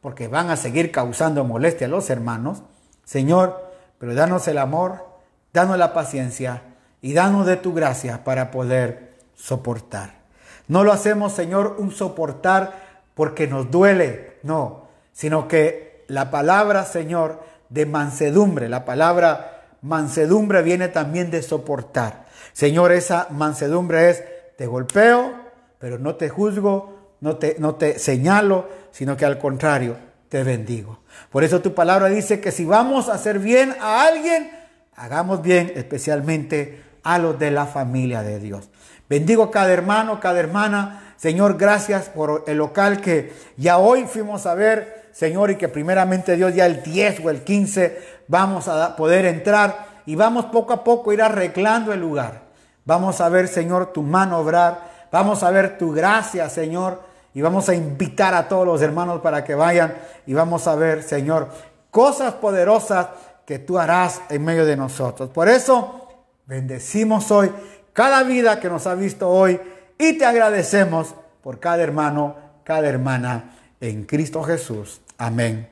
porque 0.00 0.28
van 0.28 0.50
a 0.50 0.56
seguir 0.56 0.90
causando 0.90 1.44
molestias 1.44 1.90
los 1.90 2.10
hermanos. 2.10 2.62
Señor, 3.04 3.70
pero 3.98 4.14
danos 4.14 4.48
el 4.48 4.58
amor, 4.58 5.06
danos 5.52 5.78
la 5.78 5.92
paciencia 5.92 6.62
y 7.02 7.12
danos 7.12 7.46
de 7.46 7.56
tu 7.56 7.74
gracia 7.74 8.24
para 8.24 8.50
poder 8.50 9.12
soportar. 9.34 10.22
No 10.68 10.84
lo 10.84 10.92
hacemos, 10.92 11.32
Señor, 11.32 11.76
un 11.78 11.90
soportar 11.90 12.80
porque 13.14 13.46
nos 13.46 13.70
duele, 13.70 14.38
no, 14.42 14.86
sino 15.12 15.48
que 15.48 16.04
la 16.06 16.30
palabra, 16.30 16.84
Señor, 16.84 17.42
de 17.68 17.84
mansedumbre, 17.86 18.68
la 18.68 18.84
palabra 18.84 19.64
mansedumbre 19.82 20.62
viene 20.62 20.88
también 20.88 21.30
de 21.30 21.42
soportar. 21.42 22.26
Señor, 22.52 22.92
esa 22.92 23.26
mansedumbre 23.30 24.10
es, 24.10 24.24
te 24.56 24.66
golpeo, 24.66 25.34
pero 25.78 25.98
no 25.98 26.14
te 26.14 26.28
juzgo, 26.28 26.96
no 27.20 27.36
te, 27.36 27.56
no 27.58 27.74
te 27.74 27.98
señalo, 27.98 28.68
sino 28.92 29.16
que 29.16 29.24
al 29.24 29.38
contrario, 29.38 29.96
te 30.28 30.44
bendigo. 30.44 31.00
Por 31.30 31.44
eso 31.44 31.60
tu 31.60 31.74
palabra 31.74 32.08
dice 32.08 32.40
que 32.40 32.52
si 32.52 32.64
vamos 32.64 33.08
a 33.08 33.14
hacer 33.14 33.38
bien 33.38 33.74
a 33.80 34.06
alguien, 34.06 34.50
hagamos 34.94 35.42
bien 35.42 35.72
especialmente 35.74 36.82
a 37.02 37.18
los 37.18 37.38
de 37.38 37.50
la 37.50 37.66
familia 37.66 38.22
de 38.22 38.38
Dios. 38.38 38.68
Bendigo 39.08 39.50
cada 39.50 39.72
hermano, 39.72 40.20
cada 40.20 40.40
hermana. 40.40 41.14
Señor, 41.16 41.56
gracias 41.56 42.08
por 42.08 42.44
el 42.46 42.58
local 42.58 43.00
que 43.00 43.32
ya 43.56 43.78
hoy 43.78 44.04
fuimos 44.04 44.46
a 44.46 44.54
ver, 44.54 45.10
Señor, 45.12 45.50
y 45.50 45.56
que 45.56 45.68
primeramente 45.68 46.36
Dios 46.36 46.54
ya 46.54 46.66
el 46.66 46.82
10 46.82 47.20
o 47.24 47.30
el 47.30 47.42
15 47.42 48.22
vamos 48.28 48.68
a 48.68 48.96
poder 48.96 49.26
entrar 49.26 50.02
y 50.06 50.16
vamos 50.16 50.46
poco 50.46 50.72
a 50.72 50.82
poco 50.82 51.10
a 51.10 51.14
ir 51.14 51.22
arreglando 51.22 51.92
el 51.92 52.00
lugar. 52.00 52.42
Vamos 52.84 53.20
a 53.20 53.28
ver, 53.28 53.48
Señor, 53.48 53.92
tu 53.92 54.02
mano 54.02 54.38
obrar. 54.38 54.90
Vamos 55.12 55.42
a 55.42 55.50
ver 55.50 55.78
tu 55.78 55.92
gracia, 55.92 56.48
Señor. 56.48 57.00
Y 57.34 57.40
vamos 57.40 57.68
a 57.68 57.74
invitar 57.74 58.34
a 58.34 58.48
todos 58.48 58.66
los 58.66 58.82
hermanos 58.82 59.20
para 59.20 59.44
que 59.44 59.54
vayan 59.54 59.94
y 60.26 60.34
vamos 60.34 60.66
a 60.66 60.74
ver, 60.74 61.02
Señor, 61.02 61.48
cosas 61.90 62.34
poderosas 62.34 63.08
que 63.46 63.58
tú 63.58 63.78
harás 63.78 64.20
en 64.28 64.44
medio 64.44 64.66
de 64.66 64.76
nosotros. 64.76 65.30
Por 65.30 65.48
eso 65.48 66.01
Bendecimos 66.46 67.30
hoy 67.30 67.52
cada 67.92 68.22
vida 68.22 68.58
que 68.58 68.68
nos 68.68 68.86
ha 68.86 68.94
visto 68.94 69.28
hoy 69.28 69.60
y 69.98 70.14
te 70.14 70.24
agradecemos 70.24 71.14
por 71.42 71.60
cada 71.60 71.82
hermano, 71.82 72.36
cada 72.64 72.88
hermana 72.88 73.56
en 73.80 74.04
Cristo 74.04 74.42
Jesús. 74.42 75.00
Amén 75.18 75.68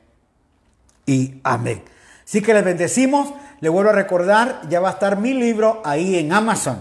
y 1.07 1.41
amén. 1.43 1.83
Así 2.25 2.43
que 2.43 2.55
les 2.55 2.65
bendecimos. 2.65 3.33
Le 3.61 3.69
vuelvo 3.69 3.91
a 3.91 3.95
recordar, 3.95 4.63
ya 4.71 4.81
va 4.81 4.89
a 4.89 4.93
estar 4.93 5.19
mi 5.19 5.35
libro 5.35 5.83
ahí 5.85 6.17
en 6.17 6.33
Amazon. 6.33 6.81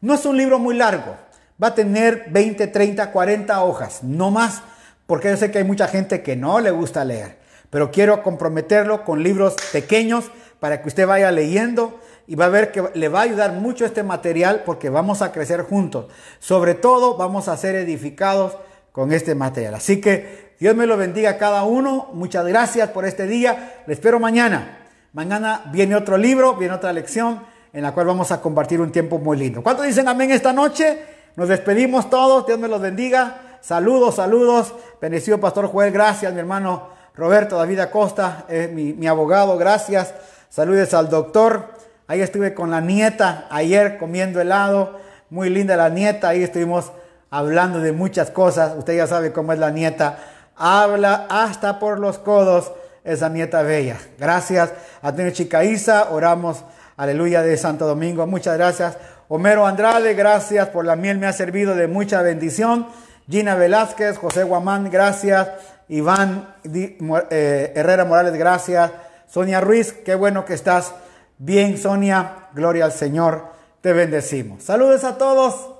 No 0.00 0.14
es 0.14 0.24
un 0.26 0.36
libro 0.36 0.58
muy 0.58 0.74
largo. 0.74 1.16
Va 1.62 1.68
a 1.68 1.74
tener 1.74 2.26
20, 2.30 2.66
30, 2.66 3.12
40 3.12 3.62
hojas, 3.62 4.02
no 4.02 4.30
más, 4.30 4.62
porque 5.06 5.30
yo 5.30 5.36
sé 5.36 5.50
que 5.50 5.58
hay 5.58 5.64
mucha 5.64 5.86
gente 5.86 6.22
que 6.22 6.34
no 6.34 6.58
le 6.60 6.70
gusta 6.70 7.04
leer. 7.04 7.38
Pero 7.70 7.90
quiero 7.90 8.22
comprometerlo 8.22 9.04
con 9.04 9.22
libros 9.22 9.54
pequeños 9.72 10.30
para 10.58 10.82
que 10.82 10.88
usted 10.88 11.06
vaya 11.06 11.30
leyendo 11.30 12.00
y 12.26 12.34
va 12.34 12.46
a 12.46 12.48
ver 12.48 12.72
que 12.72 12.82
le 12.94 13.08
va 13.08 13.20
a 13.20 13.22
ayudar 13.22 13.52
mucho 13.52 13.84
este 13.84 14.02
material 14.02 14.62
porque 14.64 14.90
vamos 14.90 15.22
a 15.22 15.32
crecer 15.32 15.62
juntos. 15.62 16.06
Sobre 16.38 16.74
todo 16.74 17.16
vamos 17.16 17.48
a 17.48 17.56
ser 17.56 17.76
edificados 17.76 18.56
con 18.92 19.12
este 19.12 19.34
material. 19.34 19.74
Así 19.74 20.00
que 20.00 20.54
Dios 20.58 20.74
me 20.74 20.86
lo 20.86 20.96
bendiga 20.96 21.30
a 21.30 21.38
cada 21.38 21.64
uno. 21.64 22.08
Muchas 22.14 22.44
gracias 22.46 22.90
por 22.90 23.04
este 23.04 23.26
día. 23.26 23.82
Le 23.86 23.94
espero 23.94 24.18
mañana. 24.18 24.88
Mañana 25.12 25.62
viene 25.70 25.94
otro 25.94 26.18
libro, 26.18 26.54
viene 26.54 26.74
otra 26.74 26.92
lección 26.92 27.42
en 27.72 27.82
la 27.82 27.92
cual 27.92 28.06
vamos 28.06 28.32
a 28.32 28.40
compartir 28.40 28.80
un 28.80 28.90
tiempo 28.90 29.18
muy 29.18 29.36
lindo. 29.36 29.62
¿Cuántos 29.62 29.86
dicen 29.86 30.08
amén 30.08 30.30
esta 30.30 30.52
noche? 30.52 30.98
Nos 31.36 31.48
despedimos 31.48 32.10
todos. 32.10 32.46
Dios 32.46 32.58
me 32.58 32.68
los 32.68 32.80
bendiga. 32.80 33.58
Saludos, 33.60 34.16
saludos. 34.16 34.74
Bendecido 35.00 35.38
Pastor 35.38 35.68
Joel. 35.68 35.92
Gracias, 35.92 36.32
mi 36.32 36.40
hermano 36.40 36.88
Roberto 37.14 37.56
David 37.56 37.80
Acosta, 37.80 38.46
mi, 38.72 38.94
mi 38.94 39.06
abogado. 39.06 39.56
Gracias. 39.58 40.14
Saludes 40.48 40.92
al 40.94 41.08
doctor. 41.08 41.75
Ahí 42.08 42.20
estuve 42.20 42.54
con 42.54 42.70
la 42.70 42.80
nieta 42.80 43.46
ayer 43.50 43.98
comiendo 43.98 44.40
helado. 44.40 44.98
Muy 45.30 45.50
linda 45.50 45.76
la 45.76 45.88
nieta. 45.88 46.28
Ahí 46.28 46.42
estuvimos 46.42 46.92
hablando 47.30 47.80
de 47.80 47.92
muchas 47.92 48.30
cosas. 48.30 48.74
Usted 48.76 48.96
ya 48.96 49.06
sabe 49.06 49.32
cómo 49.32 49.52
es 49.52 49.58
la 49.58 49.70
nieta 49.70 50.18
habla 50.56 51.26
hasta 51.28 51.78
por 51.78 51.98
los 51.98 52.18
codos 52.18 52.72
esa 53.04 53.28
nieta 53.28 53.62
bella. 53.62 53.98
Gracias 54.18 54.72
a 55.02 55.12
Chica 55.12 55.32
Chicaiza, 55.32 56.10
oramos, 56.10 56.64
aleluya, 56.96 57.42
de 57.42 57.56
Santo 57.56 57.86
Domingo. 57.86 58.26
Muchas 58.26 58.56
gracias. 58.56 58.96
Homero 59.28 59.66
Andrade, 59.66 60.14
gracias 60.14 60.68
por 60.68 60.84
la 60.84 60.96
miel, 60.96 61.18
me 61.18 61.26
ha 61.26 61.32
servido 61.32 61.74
de 61.74 61.86
mucha 61.86 62.22
bendición. 62.22 62.86
Gina 63.28 63.54
Velázquez, 63.54 64.18
José 64.18 64.44
Guamán, 64.44 64.90
gracias. 64.90 65.48
Iván 65.88 66.54
eh, 66.64 67.72
Herrera 67.76 68.04
Morales, 68.04 68.34
gracias. 68.34 68.90
Sonia 69.28 69.60
Ruiz, 69.60 69.92
qué 69.92 70.14
bueno 70.14 70.44
que 70.44 70.54
estás 70.54 70.92
bien, 71.38 71.78
Sonia. 71.78 72.48
Gloria 72.54 72.86
al 72.86 72.92
Señor, 72.92 73.52
te 73.80 73.92
bendecimos. 73.92 74.62
Saludos 74.62 75.04
a 75.04 75.18
todos. 75.18 75.74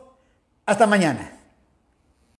Hasta 0.67 0.87
mañana. 0.87 1.36